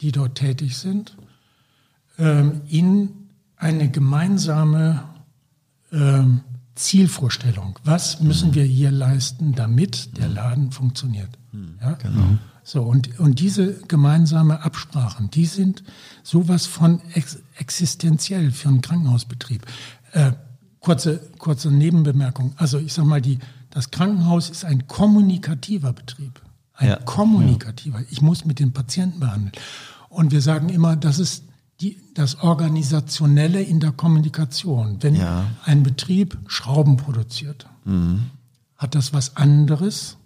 die 0.00 0.12
dort 0.12 0.36
tätig 0.36 0.76
sind, 0.78 1.16
ähm, 2.18 2.62
in 2.68 3.10
eine 3.56 3.90
gemeinsame 3.90 5.04
ähm, 5.92 6.40
Zielvorstellung. 6.74 7.78
Was 7.84 8.20
müssen 8.20 8.50
mhm. 8.50 8.54
wir 8.54 8.64
hier 8.64 8.90
leisten, 8.90 9.54
damit 9.54 10.16
der 10.16 10.28
Laden 10.28 10.72
funktioniert? 10.72 11.30
Hm, 11.52 11.78
ja? 11.80 11.92
Genau. 11.94 12.38
So, 12.64 12.82
und, 12.82 13.18
und 13.18 13.40
diese 13.40 13.80
gemeinsame 13.88 14.62
Absprachen, 14.62 15.30
die 15.30 15.46
sind 15.46 15.82
sowas 16.22 16.66
von 16.66 17.00
ex 17.14 17.38
existenziell 17.56 18.52
für 18.52 18.68
einen 18.68 18.82
Krankenhausbetrieb. 18.82 19.66
Äh, 20.12 20.32
kurze, 20.78 21.18
kurze 21.38 21.70
Nebenbemerkung. 21.70 22.54
Also 22.56 22.78
ich 22.78 22.92
sag 22.92 23.04
mal, 23.04 23.20
die, 23.20 23.38
das 23.70 23.90
Krankenhaus 23.90 24.48
ist 24.48 24.64
ein 24.64 24.86
kommunikativer 24.86 25.92
Betrieb. 25.92 26.40
Ein 26.74 26.88
ja. 26.88 26.96
kommunikativer. 26.96 28.00
Ich 28.10 28.22
muss 28.22 28.44
mit 28.44 28.58
den 28.58 28.72
Patienten 28.72 29.20
behandeln. 29.20 29.52
Und 30.08 30.32
wir 30.32 30.40
sagen 30.40 30.68
immer, 30.68 30.96
das 30.96 31.18
ist 31.18 31.44
die, 31.80 31.98
das 32.14 32.40
Organisationelle 32.40 33.62
in 33.62 33.80
der 33.80 33.92
Kommunikation. 33.92 34.98
Wenn 35.00 35.16
ja. 35.16 35.46
ein 35.64 35.82
Betrieb 35.82 36.38
Schrauben 36.46 36.96
produziert, 36.96 37.66
mhm. 37.84 38.30
hat 38.76 38.94
das 38.94 39.12
was 39.12 39.36
anderes 39.36 40.16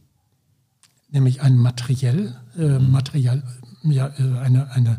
nämlich 1.10 1.40
ein 1.40 1.56
materiell, 1.56 2.36
äh, 2.58 2.78
Material, 2.78 3.42
ja, 3.84 4.08
äh, 4.18 4.38
eine, 4.38 4.70
eine, 4.72 4.98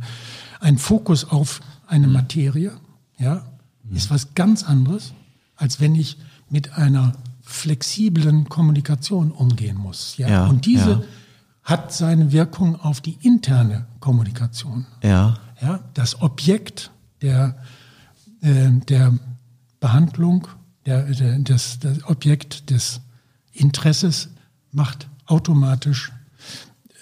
ein 0.60 0.78
Fokus 0.78 1.26
auf 1.26 1.62
eine 1.86 2.08
Materie, 2.08 2.74
ja, 3.18 3.46
ist 3.92 4.12
was 4.12 4.34
ganz 4.34 4.64
anderes, 4.64 5.14
als 5.56 5.80
wenn 5.80 5.96
ich 5.96 6.18
mit 6.50 6.74
einer 6.74 7.14
flexiblen 7.42 8.50
Kommunikation 8.50 9.32
umgehen 9.32 9.78
muss. 9.78 10.18
Ja, 10.18 10.28
ja 10.28 10.46
und 10.48 10.66
diese. 10.66 11.06
Hat 11.68 11.92
seine 11.92 12.32
Wirkung 12.32 12.80
auf 12.80 13.02
die 13.02 13.18
interne 13.22 13.88
Kommunikation. 14.00 14.86
Ja, 15.04 15.36
ja, 15.62 15.82
das 15.94 16.22
Objekt 16.22 16.92
der 17.22 17.58
äh, 18.42 18.72
der 18.88 19.14
Behandlung, 19.82 20.48
der, 20.86 21.04
der, 21.04 21.40
das, 21.40 21.80
das 21.80 22.04
Objekt 22.06 22.70
des 22.70 23.02
Interesses 23.52 24.30
macht 24.72 25.10
automatisch 25.26 26.14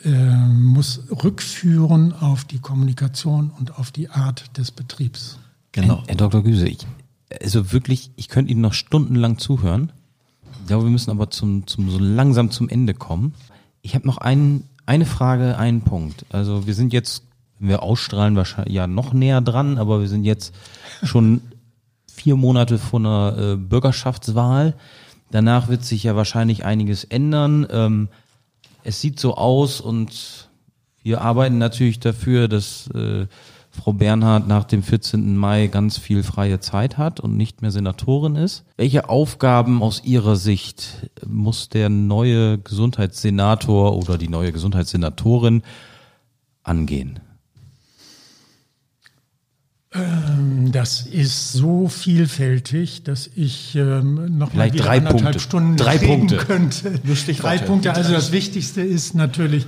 äh, 0.03 0.35
muss 0.35 1.03
rückführen 1.23 2.13
auf 2.13 2.43
die 2.45 2.59
Kommunikation 2.59 3.51
und 3.51 3.77
auf 3.77 3.91
die 3.91 4.09
Art 4.09 4.57
des 4.57 4.71
Betriebs. 4.71 5.37
Genau. 5.73 5.99
Herr, 5.99 6.07
Herr 6.07 6.15
Dr. 6.15 6.43
Güse, 6.43 6.67
ich, 6.67 6.79
also 7.41 7.71
wirklich, 7.71 8.09
ich 8.15 8.29
könnte 8.29 8.51
Ihnen 8.51 8.61
noch 8.61 8.73
stundenlang 8.73 9.37
zuhören. 9.37 9.91
Ich 10.61 10.67
glaube, 10.67 10.85
wir 10.85 10.91
müssen 10.91 11.11
aber 11.11 11.29
zum, 11.29 11.67
zum 11.67 11.91
so 11.91 11.99
langsam 11.99 12.49
zum 12.49 12.69
Ende 12.69 12.95
kommen. 12.95 13.35
Ich 13.85 13.93
habe 13.93 14.07
noch 14.07 14.17
einen, 14.17 14.67
eine 14.87 15.05
Frage, 15.05 15.59
einen 15.59 15.81
Punkt. 15.81 16.25
Also 16.29 16.65
wir 16.65 16.73
sind 16.73 16.91
jetzt, 16.91 17.21
wir 17.59 17.83
ausstrahlen, 17.83 18.35
wahrscheinlich 18.35 18.73
ja 18.73 18.87
noch 18.87 19.13
näher 19.13 19.41
dran, 19.41 19.77
aber 19.77 20.01
wir 20.01 20.07
sind 20.07 20.23
jetzt 20.23 20.55
schon 21.03 21.41
vier 22.11 22.35
Monate 22.35 22.79
vor 22.79 22.99
einer 22.99 23.37
äh, 23.37 23.55
Bürgerschaftswahl. 23.57 24.73
Danach 25.29 25.67
wird 25.67 25.85
sich 25.85 26.01
ja 26.01 26.15
wahrscheinlich 26.15 26.65
einiges 26.65 27.03
ändern. 27.03 27.67
Ähm, 27.69 28.07
es 28.83 29.01
sieht 29.01 29.19
so 29.19 29.35
aus 29.35 29.81
und 29.81 30.49
wir 31.03 31.21
arbeiten 31.21 31.59
natürlich 31.59 31.99
dafür, 31.99 32.47
dass 32.47 32.87
äh, 32.87 33.27
Frau 33.75 33.93
Bernhard 33.93 34.47
nach 34.47 34.63
dem 34.63 34.81
14. 34.81 35.35
Mai 35.35 35.67
ganz 35.67 35.97
viel 35.97 36.23
freie 36.23 36.59
Zeit 36.59 36.97
hat 36.97 37.19
und 37.19 37.37
nicht 37.37 37.61
mehr 37.61 37.71
Senatorin 37.71 38.35
ist. 38.35 38.63
Welche 38.77 39.09
Aufgaben 39.09 39.83
aus 39.83 40.03
Ihrer 40.03 40.35
Sicht 40.35 41.09
muss 41.25 41.69
der 41.69 41.89
neue 41.89 42.57
Gesundheitssenator 42.57 43.95
oder 43.97 44.17
die 44.17 44.29
neue 44.29 44.51
Gesundheitssenatorin 44.51 45.61
angehen? 46.63 47.19
Ähm, 49.95 50.71
das 50.71 51.05
ist 51.05 51.53
so 51.53 51.87
vielfältig, 51.87 53.03
dass 53.03 53.29
ich 53.35 53.75
ähm, 53.75 54.37
noch 54.37 54.51
Vielleicht 54.51 54.75
mal 54.75 54.83
drei 54.83 54.97
anderthalb 54.97 55.21
Punkte. 55.21 55.39
Stunden 55.39 55.77
drei 55.77 55.97
reden 55.97 56.27
Punkte. 56.27 56.37
könnte. 56.37 56.99
Drei 57.39 57.57
Punkte. 57.59 57.93
Also 57.93 58.11
das 58.11 58.31
Wichtigste 58.31 58.81
ist 58.81 59.15
natürlich 59.15 59.65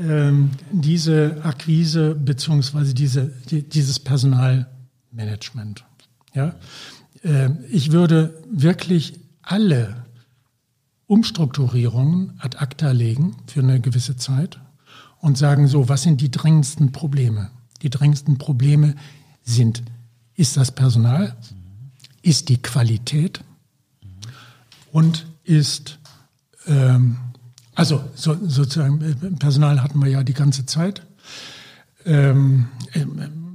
ähm, 0.00 0.50
diese 0.70 1.38
Akquise 1.42 2.14
beziehungsweise 2.14 2.94
diese 2.94 3.32
die, 3.50 3.68
dieses 3.68 3.98
Personalmanagement. 3.98 5.84
Ja, 6.34 6.54
ähm, 7.24 7.58
ich 7.70 7.92
würde 7.92 8.42
wirklich 8.50 9.20
alle 9.42 10.04
Umstrukturierungen 11.06 12.34
ad 12.38 12.58
acta 12.58 12.90
legen 12.92 13.36
für 13.46 13.60
eine 13.60 13.80
gewisse 13.80 14.16
Zeit 14.16 14.60
und 15.20 15.38
sagen 15.38 15.66
so, 15.66 15.88
was 15.88 16.02
sind 16.02 16.20
die 16.20 16.30
dringendsten 16.30 16.92
Probleme? 16.92 17.50
Die 17.82 17.90
dringendsten 17.90 18.38
Probleme 18.38 18.94
sind, 19.42 19.82
ist 20.34 20.56
das 20.56 20.70
Personal, 20.70 21.36
ist 22.22 22.48
die 22.48 22.60
Qualität 22.60 23.40
und 24.92 25.26
ist, 25.44 25.98
ähm, 26.66 27.16
also 27.78 28.02
so, 28.16 28.36
sozusagen, 28.44 29.00
äh, 29.00 29.14
Personal 29.36 29.82
hatten 29.84 30.02
wir 30.02 30.10
ja 30.10 30.24
die 30.24 30.34
ganze 30.34 30.66
Zeit. 30.66 31.02
Ähm, 32.04 32.66
äh, 32.92 33.04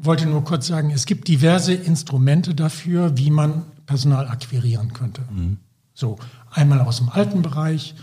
wollte 0.02 0.28
nur 0.28 0.46
kurz 0.46 0.68
sagen, 0.68 0.92
es 0.92 1.06
gibt 1.06 1.28
diverse 1.28 1.74
Instrumente 1.74 2.56
dafür, 2.56 3.18
wie 3.18 3.30
man 3.30 3.64
Personal 3.86 4.30
akquirieren 4.30 4.94
könnte. 4.94 5.24
Mhm. 5.30 5.58
So, 5.94 6.18
einmal 6.52 6.80
aus 6.80 6.98
dem 6.98 7.10
alten 7.10 7.42
Bereich, 7.42 7.96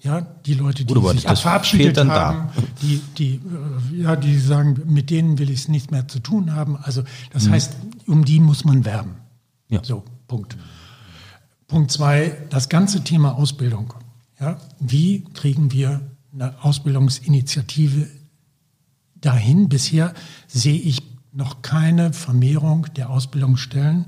ja, 0.00 0.22
die 0.46 0.54
Leute, 0.54 0.84
die 0.84 0.92
Gut, 0.92 1.12
sich 1.12 1.22
verabschiedet 1.22 1.96
haben, 2.08 2.48
die, 2.82 3.00
die, 3.16 3.34
äh, 3.36 4.02
ja, 4.02 4.16
die 4.16 4.36
sagen, 4.36 4.80
mit 4.84 5.10
denen 5.10 5.38
will 5.38 5.48
ich 5.48 5.60
es 5.60 5.68
nicht 5.68 5.92
mehr 5.92 6.08
zu 6.08 6.18
tun 6.18 6.54
haben. 6.54 6.76
Also 6.76 7.04
das 7.32 7.46
mhm. 7.46 7.52
heißt, 7.52 7.76
um 8.08 8.24
die 8.24 8.40
muss 8.40 8.64
man 8.64 8.84
werben. 8.84 9.14
Ja. 9.68 9.84
So, 9.84 10.02
Punkt. 10.26 10.56
Punkt 11.68 11.92
zwei, 11.92 12.36
das 12.50 12.68
ganze 12.68 13.04
Thema 13.04 13.36
Ausbildung. 13.36 13.94
Ja, 14.40 14.58
wie 14.78 15.24
kriegen 15.34 15.72
wir 15.72 16.00
eine 16.32 16.62
Ausbildungsinitiative 16.62 18.08
dahin? 19.16 19.68
Bisher 19.68 20.14
sehe 20.46 20.78
ich 20.78 21.02
noch 21.32 21.62
keine 21.62 22.12
Vermehrung 22.12 22.86
der 22.94 23.10
Ausbildungsstellen, 23.10 24.06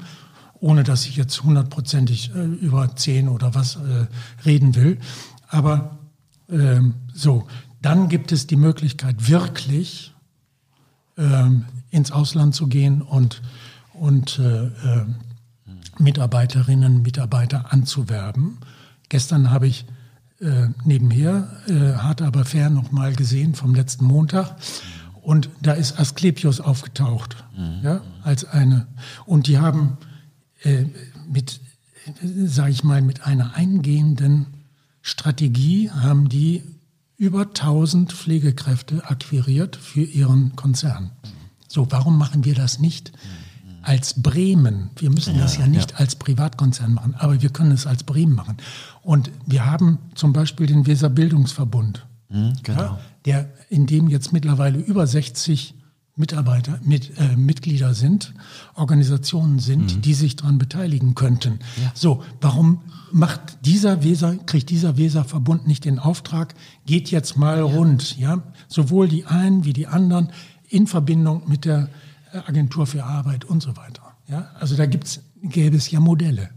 ohne 0.61 0.85
dass 0.85 1.07
ich 1.07 1.17
jetzt 1.17 1.43
hundertprozentig 1.43 2.35
äh, 2.35 2.45
über 2.45 2.95
zehn 2.95 3.29
oder 3.29 3.55
was 3.55 3.77
äh, 3.77 4.07
reden 4.45 4.77
will. 4.77 4.99
Aber 5.49 5.99
ähm, 6.49 6.95
so, 7.13 7.47
dann 7.83 8.09
gibt 8.09 8.31
es 8.31 8.47
die 8.47 8.57
Möglichkeit, 8.57 9.29
wirklich 9.29 10.15
ähm, 11.17 11.65
ins 11.91 12.13
Ausland 12.13 12.55
zu 12.55 12.69
gehen 12.69 13.03
und, 13.03 13.43
und 13.95 14.39
äh, 14.39 14.67
äh, 14.67 15.07
Mitarbeiterinnen 15.99 17.03
Mitarbeiter 17.03 17.73
anzuwerben. 17.73 18.59
Gestern 19.09 19.51
habe 19.51 19.67
ich 19.67 19.87
äh, 20.41 20.69
nebenher 20.85 21.49
äh, 21.67 21.97
hart 21.99 22.23
aber 22.23 22.45
fair 22.45 22.71
nochmal 22.71 23.15
gesehen 23.15 23.55
vom 23.55 23.75
letzten 23.75 24.05
Montag. 24.05 24.57
Und 25.23 25.51
da 25.61 25.73
ist 25.73 26.01
Asklepios 26.01 26.61
aufgetaucht, 26.61 27.45
ja, 27.83 28.01
als 28.23 28.47
eine. 28.47 28.87
Und 29.27 29.49
die 29.49 29.59
haben 29.59 29.99
äh, 30.63 30.87
mit, 31.31 31.61
sage 32.23 32.71
ich 32.71 32.85
mal, 32.85 33.03
mit 33.03 33.27
einer 33.27 33.55
eingehenden 33.55 34.47
Strategie 35.03 35.91
haben 35.91 36.29
die 36.29 36.63
über 37.17 37.43
1000 37.43 38.13
Pflegekräfte 38.13 39.05
akquiriert 39.11 39.77
für 39.77 40.03
ihren 40.03 40.57
Konzern. 40.57 41.11
So, 41.69 41.87
warum 41.91 42.17
machen 42.17 42.45
wir 42.45 42.55
das 42.55 42.79
nicht 42.79 43.13
als 43.83 44.23
Bremen? 44.23 44.91
Wir 44.97 45.11
müssen 45.11 45.39
das 45.39 45.57
ja 45.59 45.67
nicht 45.67 46.01
als 46.01 46.17
Privatkonzern 46.17 46.95
machen, 46.95 47.15
aber 47.15 47.41
wir 47.43 47.51
können 47.51 47.73
es 47.73 47.87
als 47.87 48.05
Bremen 48.05 48.35
machen. 48.35 48.57
Und 49.03 49.31
wir 49.47 49.67
haben 49.67 49.99
zum 50.15 50.33
Beispiel 50.33 50.67
den 50.67 50.87
Weser 50.87 51.09
Bildungsverbund, 51.09 52.07
ja, 52.67 52.99
der, 53.25 53.51
in 53.69 53.87
dem 53.87 54.09
jetzt 54.09 54.33
mittlerweile 54.33 54.79
über 54.79 55.07
60 55.07 55.75
Mitarbeiter, 56.17 56.79
mit, 56.85 57.19
äh, 57.19 57.35
Mitglieder 57.37 57.95
sind, 57.95 58.35
Organisationen 58.75 59.59
sind, 59.59 60.05
die 60.05 60.15
sich 60.15 60.37
daran 60.37 60.59
beteiligen 60.59 61.15
könnten. 61.15 61.61
So, 61.95 62.23
warum 62.41 62.83
macht 63.11 63.65
dieser 63.65 64.05
Weser, 64.05 64.37
kriegt 64.37 64.71
dieser 64.71 64.97
Weserverbund 64.99 65.67
nicht 65.67 65.85
den 65.85 65.99
Auftrag, 65.99 66.55
geht 66.85 67.11
jetzt 67.11 67.37
mal 67.37 67.61
rund, 67.61 68.19
ja, 68.19 68.43
sowohl 68.69 69.09
die 69.09 69.25
einen 69.25 69.65
wie 69.65 69.73
die 69.73 69.87
anderen 69.87 70.31
in 70.69 70.87
Verbindung 70.87 71.49
mit 71.49 71.65
der 71.65 71.89
äh, 72.33 72.39
Agentur 72.39 72.87
für 72.87 73.05
Arbeit 73.05 73.45
und 73.45 73.63
so 73.63 73.77
weiter. 73.77 74.03
Ja, 74.29 74.51
also 74.61 74.77
da 74.77 74.87
gibt's, 74.87 75.21
gäbe 75.43 75.77
es 75.77 75.91
ja 75.91 76.01
Modelle. 76.01 76.51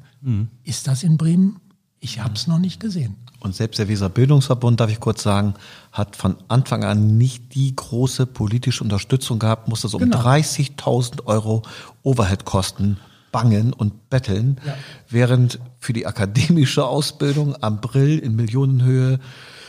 Ist 0.63 0.87
das 0.87 1.03
in 1.03 1.17
Bremen? 1.17 1.59
Ich 2.03 2.19
habe 2.19 2.33
es 2.33 2.47
noch 2.47 2.59
nicht 2.59 2.81
gesehen. 2.81 3.15
Und 3.39 3.55
selbst 3.55 3.79
der 3.79 3.87
Weser 3.87 4.09
Bildungsverbund, 4.09 4.77
darf 4.79 4.91
ich 4.91 4.99
kurz 4.99 5.23
sagen, 5.23 5.53
hat 5.93 6.17
von 6.17 6.35
Anfang 6.49 6.83
an 6.83 7.17
nicht 7.17 7.55
die 7.55 7.73
große 7.73 8.25
politische 8.25 8.83
Unterstützung 8.83 9.39
gehabt, 9.39 9.69
musste 9.69 9.87
so 9.87 9.97
um 9.97 10.03
Genau. 10.03 10.17
30.000 10.19 11.25
Euro 11.27 11.63
Overhead-Kosten 12.03 12.97
bangen 13.31 13.71
und 13.73 14.09
betteln, 14.09 14.59
Ja. 14.65 14.75
während 15.09 15.59
für 15.79 15.93
die 15.93 16.05
akademische 16.05 16.85
Ausbildung 16.85 17.55
am 17.63 17.79
Brill 17.81 18.19
in 18.19 18.35
Millionenhöhe 18.35 19.19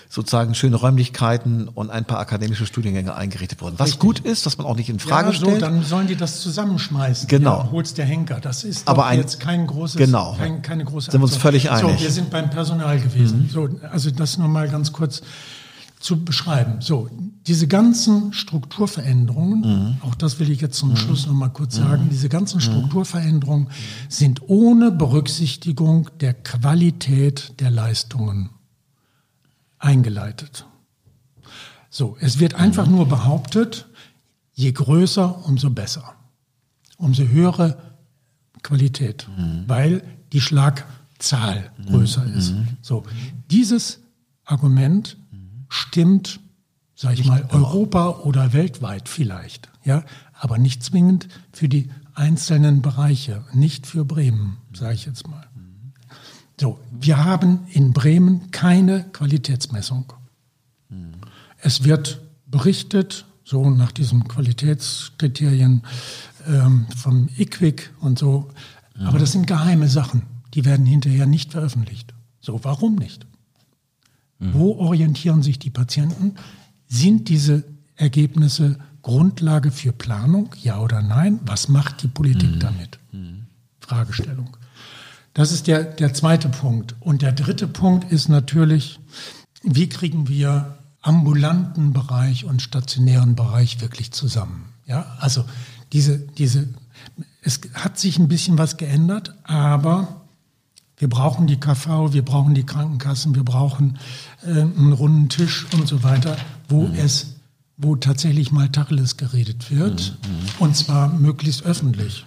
sozusagen 0.09 0.55
schöne 0.55 0.77
Räumlichkeiten 0.77 1.69
und 1.69 1.91
ein 1.91 2.05
paar 2.05 2.19
akademische 2.19 2.67
Studiengänge 2.67 3.15
eingerichtet 3.15 3.61
wurden. 3.61 3.79
Was 3.79 3.99
gut 3.99 4.21
ist, 4.21 4.47
was 4.47 4.59
man 4.59 4.67
auch 4.67 4.77
nicht 4.77 4.89
in 4.89 4.99
Frage 5.01 5.31
ja, 5.33 5.39
so, 5.39 5.47
stellt. 5.47 5.63
dann 5.63 5.83
sollen 5.83 6.07
die 6.07 6.17
das 6.17 6.41
zusammenschmeißen. 6.41 7.29
Genau. 7.29 7.59
Ja, 7.65 7.69
hol's 7.73 7.95
der 7.95 8.07
Henker. 8.07 8.41
Das 8.41 8.65
ist 8.65 8.87
Aber 8.87 9.07
ein- 9.07 9.19
jetzt 9.19 9.41
kein 9.41 9.67
großes, 9.67 9.97
Genau. 9.97 10.35
kein, 10.39 10.63
keine 10.63 10.85
große 10.85 11.11
Sind 11.11 11.21
wir 11.21 11.25
uns 11.25 11.37
völlig 11.37 11.71
einig. 11.71 11.85
Mhm. 11.95 11.97
So, 11.99 12.03
wir 12.05 12.11
sind 12.11 12.31
beim 12.31 12.51
Personal 12.51 13.01
gewesen. 13.01 13.49
So, 13.53 13.69
also 13.91 14.11
das 14.11 14.39
nur 14.39 14.49
mal 14.49 14.69
ganz 14.69 14.93
kurz 14.93 15.23
zu 16.01 16.23
beschreiben. 16.23 16.77
So, 16.81 17.09
diese 17.47 17.67
ganzen 17.67 18.33
Strukturveränderungen, 18.35 19.61
Mhm. 19.61 19.97
auch 20.03 20.15
das 20.15 20.39
will 20.39 20.51
ich 20.51 20.61
jetzt 20.61 20.77
zum 20.79 20.97
Schluss 20.97 21.27
noch 21.27 21.33
mal 21.35 21.49
kurz 21.49 21.77
sagen, 21.77 22.09
diese 22.11 22.29
ganzen 22.29 22.61
Strukturveränderungen 22.61 23.69
sind 24.11 24.43
ohne 24.49 24.91
Berücksichtigung 24.91 26.11
der 26.21 26.35
Qualität 26.35 27.55
der 27.61 27.71
Leistungen 27.71 28.51
eingeleitet. 29.85 30.67
So, 31.91 32.17
es 32.21 32.41
wird 32.41 32.55
einfach 32.55 32.87
nur 32.89 33.07
behauptet, 33.07 33.87
je 34.53 34.73
größer, 34.73 35.45
umso 35.47 35.71
besser. 35.71 36.15
Umso 36.97 37.25
höhere 37.25 37.77
Qualität, 38.63 39.29
weil 39.67 40.03
die 40.33 40.41
Schlagzahl 40.41 41.71
größer 41.87 42.25
ist. 42.25 42.55
So, 42.83 43.05
dieses 43.51 44.01
Argument 44.45 45.17
stimmt, 45.69 46.41
sage 46.95 47.21
ich 47.21 47.27
mal, 47.27 47.47
Europa 47.51 48.21
oder 48.21 48.53
weltweit 48.53 49.09
vielleicht, 49.09 49.69
ja, 49.85 50.05
aber 50.33 50.59
nicht 50.59 50.83
zwingend 50.83 51.29
für 51.53 51.69
die 51.69 51.91
einzelnen 52.15 52.81
Bereiche, 52.81 53.45
nicht 53.53 53.87
für 53.87 54.05
Bremen, 54.05 54.59
sage 54.73 54.95
ich 54.95 55.05
jetzt 55.05 55.29
mal. 55.29 55.47
So, 56.61 56.79
wir 56.91 57.25
haben 57.25 57.67
in 57.71 57.93
Bremen 57.93 58.51
keine 58.51 59.05
Qualitätsmessung. 59.13 60.13
Es 61.59 61.85
wird 61.85 62.21
berichtet, 62.47 63.25
so 63.45 63.69
nach 63.71 63.93
diesen 63.93 64.29
Qualitätskriterien 64.29 65.83
ähm, 66.47 66.87
vom 66.97 67.29
IQWIC 67.37 67.91
und 68.01 68.19
so. 68.19 68.51
Aber 69.01 69.19
das 69.19 69.33
sind 69.33 69.47
geheime 69.47 69.89
Sachen. 69.89 70.23
Die 70.55 70.65
werden 70.65 70.87
hinterher 70.87 71.27
nicht 71.27 71.53
veröffentlicht. 71.53 72.15
So, 72.41 72.63
warum 72.63 72.95
nicht? 72.95 73.27
Wo 74.53 74.77
orientieren 74.77 75.43
sich 75.43 75.59
die 75.59 75.71
Patienten? 75.71 76.35
Sind 76.87 77.29
diese 77.29 77.65
Ergebnisse 77.97 78.79
Grundlage 79.03 79.71
für 79.71 79.93
Planung? 79.93 80.51
Ja 80.63 80.81
oder 80.81 81.03
nein? 81.03 81.41
Was 81.47 81.69
macht 81.69 82.03
die 82.03 82.09
Politik 82.09 82.61
damit? 82.61 82.99
Fragestellung. 83.81 84.57
Das 85.35 85.51
ist 85.51 85.67
der, 85.67 85.83
der 85.83 86.15
zweite 86.15 86.49
Punkt. 86.49 86.95
Und 87.01 87.23
der 87.23 87.33
dritte 87.33 87.67
Punkt 87.67 88.11
ist 88.11 88.29
natürlich, 88.29 89.01
wie 89.63 89.89
kriegen 89.89 90.29
wir 90.29 90.79
ambulanten 91.03 91.93
Bereich 91.93 92.45
und 92.45 92.63
stationären 92.63 93.35
Bereich 93.35 93.81
wirklich 93.81 94.13
zusammen? 94.13 94.67
Ja, 94.87 95.17
also 95.19 95.45
diese, 95.93 96.19
diese, 96.19 96.69
es 97.43 97.61
hat 97.75 97.99
sich 97.99 98.19
ein 98.19 98.29
bisschen 98.29 98.59
was 98.59 98.77
geändert, 98.77 99.35
aber 99.43 100.23
wir 100.99 101.09
brauchen 101.09 101.47
die 101.47 101.59
KV, 101.59 102.13
wir 102.13 102.25
brauchen 102.25 102.55
die 102.55 102.65
Krankenkassen, 102.65 103.35
wir 103.35 103.45
brauchen 103.45 103.99
äh, 104.47 104.61
einen 104.61 104.93
runden 104.93 105.29
Tisch 105.29 105.67
und 105.73 105.89
so 105.89 106.05
weiter, 106.05 106.37
wo 106.69 106.89
es, 106.97 107.35
wo 107.77 107.97
tatsächlich 107.97 108.53
mal 108.53 108.69
Tacheles 108.69 109.17
geredet 109.17 109.71
wird 109.71 110.17
und 110.61 110.77
zwar 110.77 111.09
möglichst 111.09 111.65
öffentlich. 111.65 112.25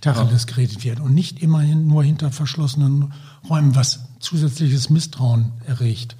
Tacheles 0.00 0.46
geredet 0.46 0.84
wird 0.84 1.00
und 1.00 1.14
nicht 1.14 1.42
immerhin 1.42 1.86
nur 1.86 2.04
hinter 2.04 2.30
verschlossenen 2.30 3.12
Räumen, 3.48 3.74
was 3.74 4.00
zusätzliches 4.20 4.90
Misstrauen 4.90 5.52
erregt. 5.66 6.16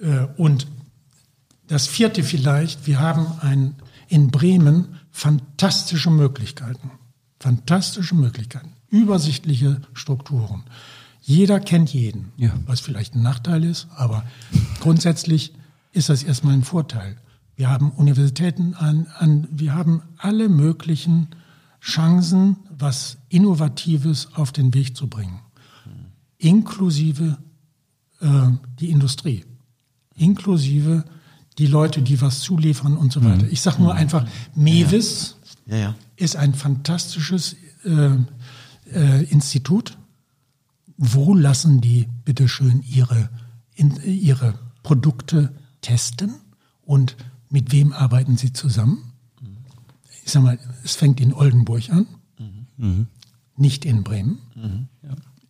Äh, 0.00 0.26
Und 0.36 0.66
das 1.66 1.86
vierte 1.86 2.22
vielleicht, 2.22 2.86
wir 2.86 2.98
haben 3.00 3.26
ein, 3.40 3.74
in 4.08 4.30
Bremen 4.30 4.96
fantastische 5.10 6.10
Möglichkeiten. 6.10 6.90
Fantastische 7.40 8.14
Möglichkeiten. 8.14 8.72
Übersichtliche 8.90 9.82
Strukturen. 9.92 10.64
Jeder 11.20 11.60
kennt 11.60 11.92
jeden, 11.92 12.32
Ja. 12.38 12.54
was 12.64 12.80
vielleicht 12.80 13.14
ein 13.14 13.22
Nachteil 13.22 13.64
ist, 13.64 13.86
aber 13.94 14.24
grundsätzlich 14.80 15.52
ist 15.92 16.08
das 16.08 16.22
erstmal 16.22 16.54
ein 16.54 16.64
Vorteil. 16.64 17.16
Wir 17.54 17.68
haben 17.68 17.90
Universitäten 17.90 18.74
an, 18.74 19.08
an 19.18 19.46
wir 19.50 19.74
haben 19.74 20.02
alle 20.16 20.48
möglichen 20.48 21.28
Chancen, 21.80 22.56
was 22.70 23.18
Innovatives 23.28 24.28
auf 24.34 24.52
den 24.52 24.74
Weg 24.74 24.96
zu 24.96 25.08
bringen. 25.08 25.40
Inklusive 26.38 27.38
äh, 28.20 28.50
die 28.78 28.90
Industrie. 28.90 29.44
Inklusive 30.14 31.04
die 31.58 31.66
Leute, 31.66 32.02
die 32.02 32.20
was 32.20 32.40
zuliefern 32.40 32.96
und 32.96 33.12
so 33.12 33.24
weiter. 33.24 33.46
Ich 33.50 33.60
sage 33.60 33.82
nur 33.82 33.94
einfach, 33.94 34.26
Mewis 34.54 35.36
Ja, 35.66 35.76
ja. 35.76 35.94
ist 36.16 36.36
ein 36.36 36.54
fantastisches 36.54 37.56
äh, 37.84 38.10
äh, 38.92 39.24
Institut. 39.24 39.98
Wo 40.96 41.34
lassen 41.34 41.80
die 41.80 42.08
bitteschön 42.24 42.82
ihre, 42.88 43.28
in, 43.74 43.96
ihre 44.04 44.54
Produkte 44.82 45.52
testen 45.80 46.34
und 46.82 47.16
mit 47.50 47.72
wem 47.72 47.92
arbeiten 47.92 48.36
sie 48.36 48.52
zusammen? 48.52 49.07
Ich 50.28 50.34
sag 50.34 50.42
mal, 50.42 50.58
es 50.84 50.94
fängt 50.94 51.22
in 51.22 51.32
Oldenburg 51.32 51.88
an, 51.88 52.06
nicht 53.56 53.86
in 53.86 54.04
Bremen. 54.04 54.36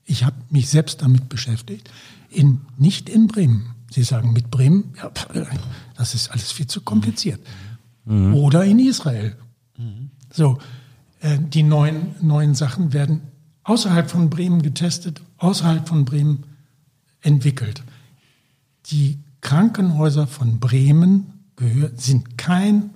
Ich 0.05 0.22
habe 0.22 0.37
mich 0.51 0.68
selbst 0.68 1.03
damit 1.03 1.29
beschäftigt. 1.29 1.91
In, 2.31 2.61
nicht 2.76 3.09
in 3.09 3.26
Bremen. 3.26 3.74
Sie 3.91 4.05
sagen 4.05 4.33
mit 4.33 4.53
Bremen, 4.53 4.95
ja, 4.97 5.11
das 5.97 6.14
ist 6.14 6.31
alles 6.31 6.53
viel 6.53 6.68
zu 6.68 6.83
kompliziert. 6.83 7.41
Oder 8.07 8.64
in 8.66 8.79
Israel. 8.79 9.37
So, 10.33 10.59
äh, 11.22 11.41
die 11.41 11.64
neuen, 11.64 12.14
neuen 12.22 12.55
Sachen 12.55 12.93
werden 12.93 13.22
außerhalb 13.64 14.09
von 14.09 14.31
Bremen 14.31 14.62
getestet, 14.62 15.22
außerhalb 15.39 15.89
von 15.89 16.05
Bremen 16.05 16.45
entwickelt. 17.20 17.83
Die 18.93 19.18
Krankenhäuser 19.41 20.29
von 20.29 20.61
Bremen 20.61 21.33
gehör, 21.57 21.91
sind 21.97 22.39
kein 22.39 22.91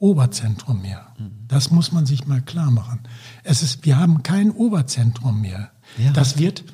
Oberzentrum 0.00 0.80
mehr. 0.80 1.06
Das 1.46 1.70
muss 1.70 1.92
man 1.92 2.06
sich 2.06 2.26
mal 2.26 2.40
klar 2.40 2.70
machen. 2.70 3.00
Es 3.44 3.62
ist, 3.62 3.84
wir 3.84 3.98
haben 3.98 4.22
kein 4.22 4.50
Oberzentrum 4.50 5.42
mehr. 5.42 5.70
Ja. 5.98 6.10
Das 6.12 6.38
wird 6.38 6.64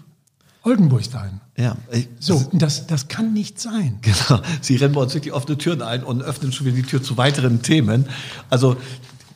Oldenburg 0.63 1.05
sein. 1.05 1.41
Ja, 1.57 1.77
ich, 1.91 2.09
So, 2.21 2.49
das, 2.53 2.87
das 2.87 3.09
kann 3.09 3.33
nicht 3.33 3.61
sein. 3.61 3.99
Genau. 4.03 4.41
Sie 4.61 4.77
rennen 4.77 4.95
bei 4.95 5.01
uns 5.01 5.15
wirklich 5.15 5.33
offene 5.33 5.59
Türen 5.59 5.83
ein 5.83 6.05
und 6.05 6.23
öffnen 6.23 6.53
schon 6.53 6.67
wieder 6.67 6.77
die 6.77 6.83
Tür 6.83 7.03
zu 7.03 7.17
weiteren 7.17 7.63
Themen. 7.63 8.07
Also 8.49 8.77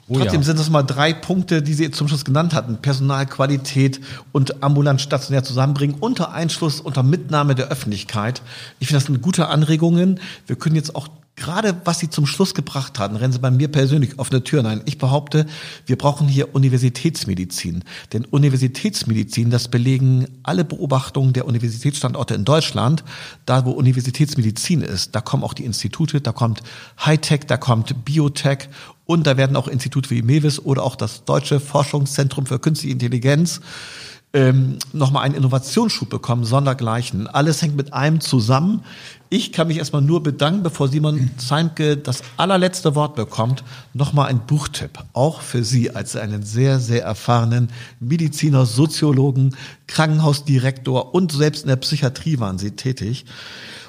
trotzdem 0.09 0.41
ja. 0.41 0.47
sind 0.47 0.59
das 0.59 0.70
mal 0.70 0.82
drei 0.82 1.12
Punkte, 1.12 1.61
die 1.61 1.74
Sie 1.74 1.91
zum 1.91 2.07
Schluss 2.07 2.24
genannt 2.24 2.55
hatten. 2.55 2.78
Personalqualität 2.78 4.01
und 4.30 4.62
ambulant 4.62 5.01
stationär 5.01 5.43
zusammenbringen 5.43 5.97
unter 5.99 6.32
Einschluss, 6.32 6.80
unter 6.80 7.03
Mitnahme 7.03 7.57
der 7.57 7.68
Öffentlichkeit. 7.68 8.43
Ich 8.78 8.86
finde 8.88 8.99
das 8.99 9.07
sind 9.07 9.20
gute 9.20 9.49
Anregungen. 9.49 10.20
Wir 10.47 10.57
können 10.57 10.76
jetzt 10.76 10.95
auch 10.95 11.09
gerade 11.41 11.80
was 11.84 11.99
Sie 11.99 12.09
zum 12.09 12.26
Schluss 12.26 12.55
gebracht 12.55 13.01
haben, 13.01 13.16
rennen 13.16 13.32
Sie 13.32 13.41
bei 13.41 13.51
mir 13.51 13.66
persönlich 13.66 14.18
offene 14.18 14.45
Türen 14.45 14.66
ein. 14.66 14.82
Ich 14.84 14.99
behaupte, 14.99 15.47
wir 15.86 15.99
brauchen 15.99 16.28
hier 16.28 16.55
Universitätsmedizin. 16.55 17.82
Denn 18.12 18.24
Universitätsmedizin, 18.26 19.51
das 19.51 19.68
belegen 19.68 20.28
alle 20.45 20.64
Beobachtungen 20.64 21.32
der 21.32 21.47
Universitätsstandorte 21.47 22.34
in 22.34 22.45
Deutschland, 22.45 23.03
da 23.47 23.64
wo 23.64 23.72
Universitätsmedizin 23.72 24.82
ist, 24.82 25.16
da 25.16 25.20
kommen 25.20 25.43
auch 25.43 25.55
die 25.55 25.64
Institute, 25.64 26.20
da 26.20 26.32
kommt 26.32 26.62
Hightech, 27.05 27.47
da 27.47 27.57
kommt 27.57 28.05
Biotech 28.05 28.68
und 29.07 29.26
da 29.26 29.36
werden 29.36 29.57
auch 29.57 29.66
Institute 29.66 30.11
wie 30.11 30.22
MEWIS 30.22 30.61
oder 30.61 30.84
auch 30.84 30.95
das 30.95 31.24
Deutsche 31.24 31.59
Forschungszentrum 31.59 32.47
für 32.47 32.61
Künstliche 32.61 32.93
Intelligenz 32.93 33.61
ähm, 34.33 34.78
nochmal 34.93 35.24
einen 35.24 35.35
Innovationsschub 35.35 36.09
bekommen, 36.09 36.45
sondergleichen. 36.45 37.26
Alles 37.26 37.62
hängt 37.62 37.76
mit 37.76 37.93
einem 37.93 38.20
zusammen. 38.20 38.85
Ich 39.28 39.53
kann 39.53 39.68
mich 39.68 39.78
erstmal 39.78 40.03
nur 40.03 40.22
bedanken, 40.22 40.62
bevor 40.62 40.89
Simon 40.89 41.31
Zeimke 41.37 41.97
das 41.97 42.22
allerletzte 42.37 42.95
Wort 42.95 43.16
bekommt, 43.16 43.64
nochmal 43.93 44.28
ein 44.28 44.47
Buchtipp. 44.47 44.99
Auch 45.12 45.41
für 45.41 45.64
Sie 45.64 45.91
als 45.91 46.14
einen 46.14 46.45
sehr, 46.45 46.78
sehr 46.78 47.03
erfahrenen 47.03 47.70
Mediziner, 47.99 48.66
Soziologen, 48.66 49.57
Krankenhausdirektor 49.89 51.12
und 51.14 51.33
selbst 51.33 51.62
in 51.62 51.68
der 51.68 51.76
Psychiatrie 51.76 52.39
waren 52.39 52.59
Sie 52.59 52.72
tätig. 52.72 53.24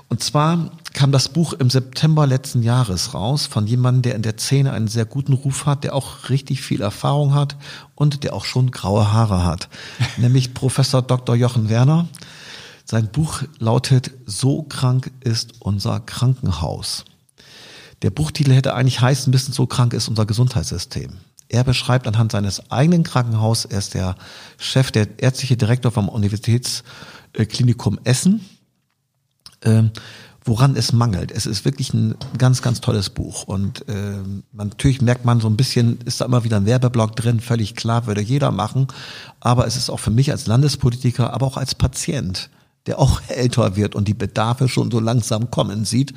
Und 0.10 0.22
zwar 0.22 0.72
kam 0.94 1.12
das 1.12 1.30
Buch 1.30 1.54
im 1.54 1.70
September 1.70 2.28
letzten 2.28 2.64
Jahres 2.64 3.14
raus 3.14 3.46
von 3.46 3.68
jemandem, 3.68 4.02
der 4.02 4.16
in 4.16 4.22
der 4.22 4.38
Szene 4.38 4.72
einen 4.74 4.88
sehr 4.88 5.06
guten 5.06 5.34
Ruf 5.34 5.66
hat, 5.66 5.84
der 5.84 5.96
auch 5.96 6.30
richtig 6.30 6.62
viel 6.62 6.82
Erfahrung 6.82 7.34
hat 7.34 7.56
und 7.96 8.24
der 8.24 8.34
auch 8.34 8.46
schon 8.46 8.72
graue 8.72 9.12
Haare 9.12 9.46
hat, 9.46 9.70
nämlich 10.18 10.54
Professor 10.54 11.02
Dr. 11.02 11.36
Jochen 11.36 11.70
Werner. 11.70 12.08
Sein 12.86 13.10
Buch 13.12 13.44
lautet 13.60 14.12
So 14.26 14.64
krank 14.64 15.12
ist 15.22 15.62
unser 15.62 16.00
Krankenhaus. 16.02 17.06
Der 18.02 18.10
Buchtitel 18.10 18.52
hätte 18.52 18.74
eigentlich 18.74 19.00
heißen 19.00 19.32
müssen, 19.32 19.54
so 19.54 19.68
krank 19.68 19.94
ist 19.94 20.08
unser 20.08 20.26
Gesundheitssystem. 20.26 21.18
Er 21.50 21.64
beschreibt 21.64 22.08
anhand 22.08 22.32
seines 22.32 22.72
eigenen 22.72 23.04
Krankenhauses, 23.04 23.66
er 23.66 23.80
ist 23.80 23.94
der 23.94 24.16
Chef, 24.58 24.92
der 24.92 25.20
ärztliche 25.20 25.58
Direktor 25.58 25.92
vom 25.92 26.10
Universitätsklinikum 26.10 28.00
Essen, 28.04 28.42
ähm, 29.64 29.92
woran 30.44 30.76
es 30.76 30.92
mangelt. 30.92 31.32
Es 31.32 31.46
ist 31.46 31.66
wirklich 31.66 31.94
ein 31.94 32.16
ganz, 32.38 32.62
ganz 32.62 32.82
tolles 32.82 33.10
Buch. 33.10 33.44
Und 33.44 33.88
äh, 33.88 34.24
natürlich 34.52 35.02
merkt 35.02 35.24
man 35.24 35.40
so 35.40 35.48
ein 35.48 35.58
bisschen, 35.58 36.00
ist 36.06 36.20
da 36.20 36.26
immer 36.26 36.44
wieder 36.44 36.58
ein 36.58 36.66
Werbeblock 36.66 37.16
drin, 37.16 37.40
völlig 37.40 37.76
klar, 37.76 38.08
würde 38.08 38.22
jeder 38.22 38.52
machen. 38.52 38.88
Aber 39.40 39.68
es 39.68 39.76
ist 39.78 39.90
auch 39.90 40.00
für 40.00 40.10
mich 40.10 40.32
als 40.32 40.48
Landespolitiker, 40.48 41.34
aber 41.34 41.46
auch 41.46 41.58
als 41.58 41.76
Patient, 41.76 42.50
der 42.88 42.98
auch 42.98 43.22
älter 43.28 43.76
wird 43.76 43.94
und 43.94 44.08
die 44.08 44.16
Bedarfe 44.16 44.68
schon 44.68 44.90
so 44.90 45.00
langsam 45.00 45.52
kommen 45.52 45.86
sieht, 45.86 46.14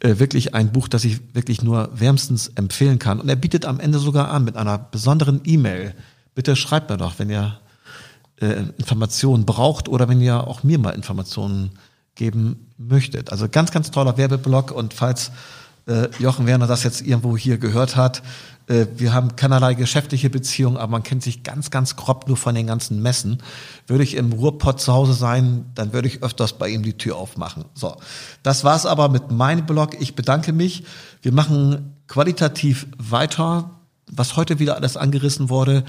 äh, 0.00 0.18
wirklich 0.18 0.54
ein 0.54 0.70
Buch, 0.72 0.86
das 0.86 1.04
ich 1.04 1.20
wirklich 1.34 1.62
nur 1.62 1.88
wärmstens 1.94 2.48
empfehlen 2.48 2.98
kann. 2.98 3.18
Und 3.18 3.30
er 3.30 3.36
bietet 3.36 3.64
am 3.64 3.80
Ende 3.80 3.98
sogar 3.98 4.30
an 4.30 4.44
mit 4.44 4.56
einer 4.56 4.76
besonderen 4.76 5.40
E-Mail. 5.44 5.94
Bitte 6.34 6.54
schreibt 6.54 6.90
mir 6.90 6.98
doch, 6.98 7.18
wenn 7.18 7.30
ihr 7.30 7.58
äh, 8.42 8.64
Informationen 8.76 9.46
braucht 9.46 9.88
oder 9.88 10.06
wenn 10.06 10.20
ihr 10.20 10.46
auch 10.46 10.64
mir 10.64 10.78
mal 10.78 10.90
Informationen 10.90 11.70
geben 12.14 12.73
möchtet. 12.78 13.30
Also 13.30 13.48
ganz, 13.48 13.70
ganz 13.70 13.90
toller 13.90 14.16
Werbeblock 14.16 14.70
und 14.70 14.94
falls 14.94 15.30
äh, 15.86 16.08
Jochen 16.18 16.46
Werner 16.46 16.66
das 16.66 16.82
jetzt 16.82 17.02
irgendwo 17.02 17.36
hier 17.36 17.58
gehört 17.58 17.96
hat, 17.96 18.22
äh, 18.66 18.86
wir 18.96 19.12
haben 19.12 19.36
keinerlei 19.36 19.74
geschäftliche 19.74 20.30
Beziehungen, 20.30 20.76
aber 20.76 20.92
man 20.92 21.02
kennt 21.02 21.22
sich 21.22 21.42
ganz, 21.42 21.70
ganz 21.70 21.96
grob 21.96 22.26
nur 22.28 22.36
von 22.36 22.54
den 22.54 22.66
ganzen 22.66 23.02
Messen. 23.02 23.42
Würde 23.86 24.04
ich 24.04 24.14
im 24.14 24.32
Ruhrpott 24.32 24.80
zu 24.80 24.92
Hause 24.92 25.12
sein, 25.12 25.66
dann 25.74 25.92
würde 25.92 26.08
ich 26.08 26.22
öfters 26.22 26.54
bei 26.54 26.68
ihm 26.68 26.82
die 26.82 26.96
Tür 26.96 27.16
aufmachen. 27.16 27.64
So, 27.74 27.96
das 28.42 28.64
war's 28.64 28.86
aber 28.86 29.08
mit 29.08 29.30
meinem 29.30 29.66
Blog. 29.66 30.00
Ich 30.00 30.14
bedanke 30.14 30.52
mich. 30.52 30.84
Wir 31.22 31.32
machen 31.32 31.96
qualitativ 32.08 32.86
weiter, 32.98 33.70
was 34.10 34.36
heute 34.36 34.58
wieder 34.58 34.76
alles 34.76 34.96
angerissen 34.96 35.48
wurde. 35.48 35.84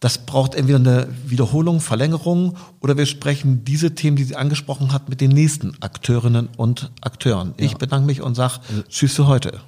Das 0.00 0.18
braucht 0.18 0.54
entweder 0.54 0.78
eine 0.78 1.08
Wiederholung, 1.26 1.80
Verlängerung 1.80 2.56
oder 2.80 2.96
wir 2.96 3.04
sprechen 3.04 3.64
diese 3.64 3.94
Themen, 3.94 4.16
die 4.16 4.24
sie 4.24 4.34
angesprochen 4.34 4.92
hat, 4.94 5.10
mit 5.10 5.20
den 5.20 5.30
nächsten 5.30 5.76
Akteurinnen 5.80 6.48
und 6.56 6.90
Akteuren. 7.02 7.54
Ja. 7.58 7.66
Ich 7.66 7.76
bedanke 7.76 8.06
mich 8.06 8.22
und 8.22 8.34
sage 8.34 8.60
Tschüss 8.88 9.14
für 9.14 9.26
heute. 9.26 9.60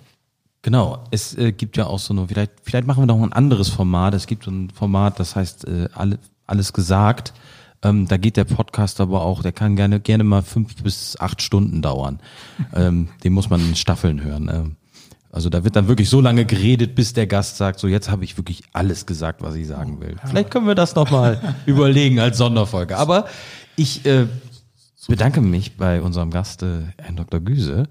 Genau, 0.62 1.04
es 1.10 1.36
äh, 1.36 1.52
gibt 1.52 1.76
ja 1.76 1.86
auch 1.86 1.98
so 1.98 2.14
nur, 2.14 2.28
vielleicht, 2.28 2.52
vielleicht 2.62 2.86
machen 2.86 3.02
wir 3.02 3.06
noch 3.06 3.20
ein 3.20 3.32
anderes 3.32 3.68
Format. 3.68 4.14
Es 4.14 4.26
gibt 4.26 4.44
so 4.44 4.50
ein 4.50 4.70
Format, 4.70 5.20
das 5.20 5.36
heißt 5.36 5.66
äh, 5.66 5.88
alle, 5.92 6.18
alles 6.46 6.72
gesagt. 6.72 7.34
Ähm, 7.82 8.06
da 8.06 8.16
geht 8.16 8.36
der 8.36 8.44
Podcast 8.44 9.00
aber 9.00 9.22
auch, 9.22 9.42
der 9.42 9.52
kann 9.52 9.76
gerne 9.76 10.00
gerne 10.00 10.24
mal 10.24 10.42
fünf 10.42 10.76
bis 10.82 11.18
acht 11.20 11.42
Stunden 11.42 11.82
dauern. 11.82 12.20
ähm, 12.74 13.08
den 13.22 13.32
muss 13.34 13.50
man 13.50 13.60
in 13.60 13.74
Staffeln 13.74 14.22
hören. 14.22 14.48
Ähm, 14.48 14.76
also 15.32 15.48
da 15.48 15.64
wird 15.64 15.76
dann 15.76 15.88
wirklich 15.88 16.10
so 16.10 16.20
lange 16.20 16.44
geredet, 16.44 16.94
bis 16.94 17.14
der 17.14 17.26
Gast 17.26 17.56
sagt, 17.56 17.80
so 17.80 17.88
jetzt 17.88 18.10
habe 18.10 18.22
ich 18.22 18.36
wirklich 18.36 18.62
alles 18.74 19.06
gesagt, 19.06 19.40
was 19.42 19.54
ich 19.54 19.66
sagen 19.66 19.98
will. 20.00 20.16
Vielleicht 20.26 20.50
können 20.50 20.66
wir 20.66 20.74
das 20.74 20.94
nochmal 20.94 21.56
überlegen 21.66 22.20
als 22.20 22.36
Sonderfolge. 22.36 22.98
Aber 22.98 23.26
ich 23.74 24.04
äh, 24.04 24.26
bedanke 25.08 25.40
mich 25.40 25.78
bei 25.78 26.02
unserem 26.02 26.30
Gast, 26.30 26.62
äh, 26.62 26.82
Herrn 26.98 27.16
Dr. 27.16 27.40
Güse. 27.40 27.88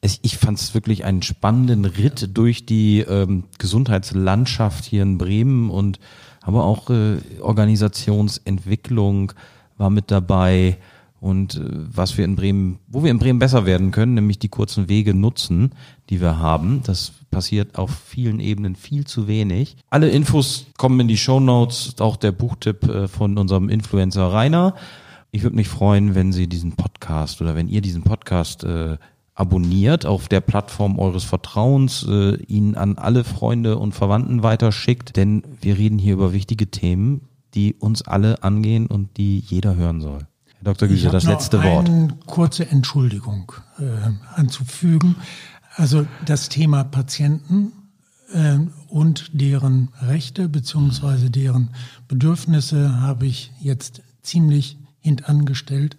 Ich, 0.00 0.18
ich 0.22 0.36
fand 0.36 0.58
es 0.58 0.74
wirklich 0.74 1.04
einen 1.04 1.22
spannenden 1.22 1.84
Ritt 1.84 2.36
durch 2.36 2.66
die 2.66 3.00
ähm, 3.00 3.44
Gesundheitslandschaft 3.58 4.84
hier 4.84 5.04
in 5.04 5.16
Bremen 5.16 5.70
und 5.70 6.00
aber 6.40 6.64
auch 6.64 6.90
äh, 6.90 7.18
Organisationsentwicklung 7.40 9.32
war 9.76 9.90
mit 9.90 10.10
dabei 10.10 10.78
und 11.20 11.56
äh, 11.56 11.60
was 11.70 12.16
wir 12.16 12.24
in 12.24 12.34
Bremen, 12.34 12.78
wo 12.88 13.04
wir 13.04 13.10
in 13.10 13.18
Bremen 13.18 13.38
besser 13.38 13.66
werden 13.66 13.90
können, 13.90 14.14
nämlich 14.14 14.38
die 14.38 14.48
kurzen 14.48 14.88
Wege 14.88 15.14
nutzen, 15.14 15.72
die 16.10 16.20
wir 16.20 16.38
haben. 16.38 16.82
Das 16.84 17.12
passiert 17.30 17.78
auf 17.78 17.90
vielen 17.90 18.40
Ebenen 18.40 18.76
viel 18.76 19.06
zu 19.06 19.28
wenig. 19.28 19.76
Alle 19.88 20.08
Infos 20.08 20.66
kommen 20.76 21.00
in 21.00 21.08
die 21.08 21.16
Show 21.16 21.40
Notes, 21.40 21.94
auch 22.00 22.16
der 22.16 22.32
Buchtipp 22.32 22.88
äh, 22.88 23.08
von 23.08 23.38
unserem 23.38 23.68
Influencer 23.68 24.32
Rainer. 24.32 24.74
Ich 25.30 25.44
würde 25.44 25.56
mich 25.56 25.68
freuen, 25.68 26.14
wenn 26.14 26.32
Sie 26.32 26.48
diesen 26.48 26.72
Podcast 26.72 27.40
oder 27.40 27.54
wenn 27.54 27.68
ihr 27.68 27.80
diesen 27.80 28.02
Podcast 28.02 28.64
äh, 28.64 28.98
abonniert 29.34 30.04
auf 30.04 30.28
der 30.28 30.40
Plattform 30.40 30.98
eures 30.98 31.24
Vertrauens, 31.24 32.04
äh, 32.06 32.34
ihn 32.44 32.74
an 32.74 32.98
alle 32.98 33.22
Freunde 33.24 33.78
und 33.78 33.94
Verwandten 33.94 34.42
weiterschickt, 34.42 35.16
denn 35.16 35.44
wir 35.60 35.78
reden 35.78 35.98
hier 35.98 36.14
über 36.14 36.32
wichtige 36.32 36.70
Themen, 36.70 37.22
die 37.54 37.74
uns 37.74 38.02
alle 38.02 38.42
angehen 38.42 38.86
und 38.86 39.16
die 39.16 39.38
jeder 39.38 39.76
hören 39.76 40.00
soll. 40.00 40.26
Herr 40.62 40.74
Dr. 40.74 40.88
Güse, 40.88 41.08
das 41.08 41.24
letzte 41.24 41.62
Wort. 41.62 41.88
Eine 41.88 42.18
kurze 42.26 42.68
Entschuldigung 42.68 43.52
äh, 43.78 43.84
anzufügen. 44.34 45.16
Also 45.76 46.06
das 46.24 46.48
Thema 46.48 46.84
Patienten 46.84 47.72
äh, 48.32 48.58
und 48.88 49.30
deren 49.32 49.88
Rechte 50.00 50.48
beziehungsweise 50.48 51.30
deren 51.30 51.70
Bedürfnisse 52.08 53.00
habe 53.00 53.26
ich 53.26 53.52
jetzt 53.60 54.02
ziemlich 54.22 54.78
hintangestellt. 55.00 55.96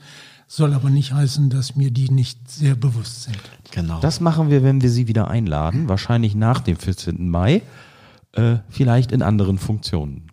Soll 0.47 0.73
aber 0.73 0.89
nicht 0.89 1.13
heißen, 1.13 1.49
dass 1.49 1.77
mir 1.77 1.91
die 1.91 2.09
nicht 2.09 2.51
sehr 2.51 2.75
bewusst 2.75 3.23
sind. 3.23 3.39
Genau. 3.71 4.01
Das 4.01 4.19
machen 4.19 4.49
wir, 4.49 4.63
wenn 4.63 4.81
wir 4.81 4.89
Sie 4.89 5.07
wieder 5.07 5.29
einladen, 5.29 5.87
wahrscheinlich 5.87 6.35
nach 6.35 6.59
dem 6.59 6.75
14. 6.75 7.29
Mai, 7.29 7.61
äh, 8.33 8.57
vielleicht 8.69 9.13
in 9.13 9.21
anderen 9.21 9.57
Funktionen. 9.57 10.29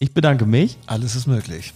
Ich 0.00 0.14
bedanke 0.14 0.46
mich. 0.46 0.78
Alles 0.86 1.14
ist 1.14 1.26
möglich. 1.26 1.72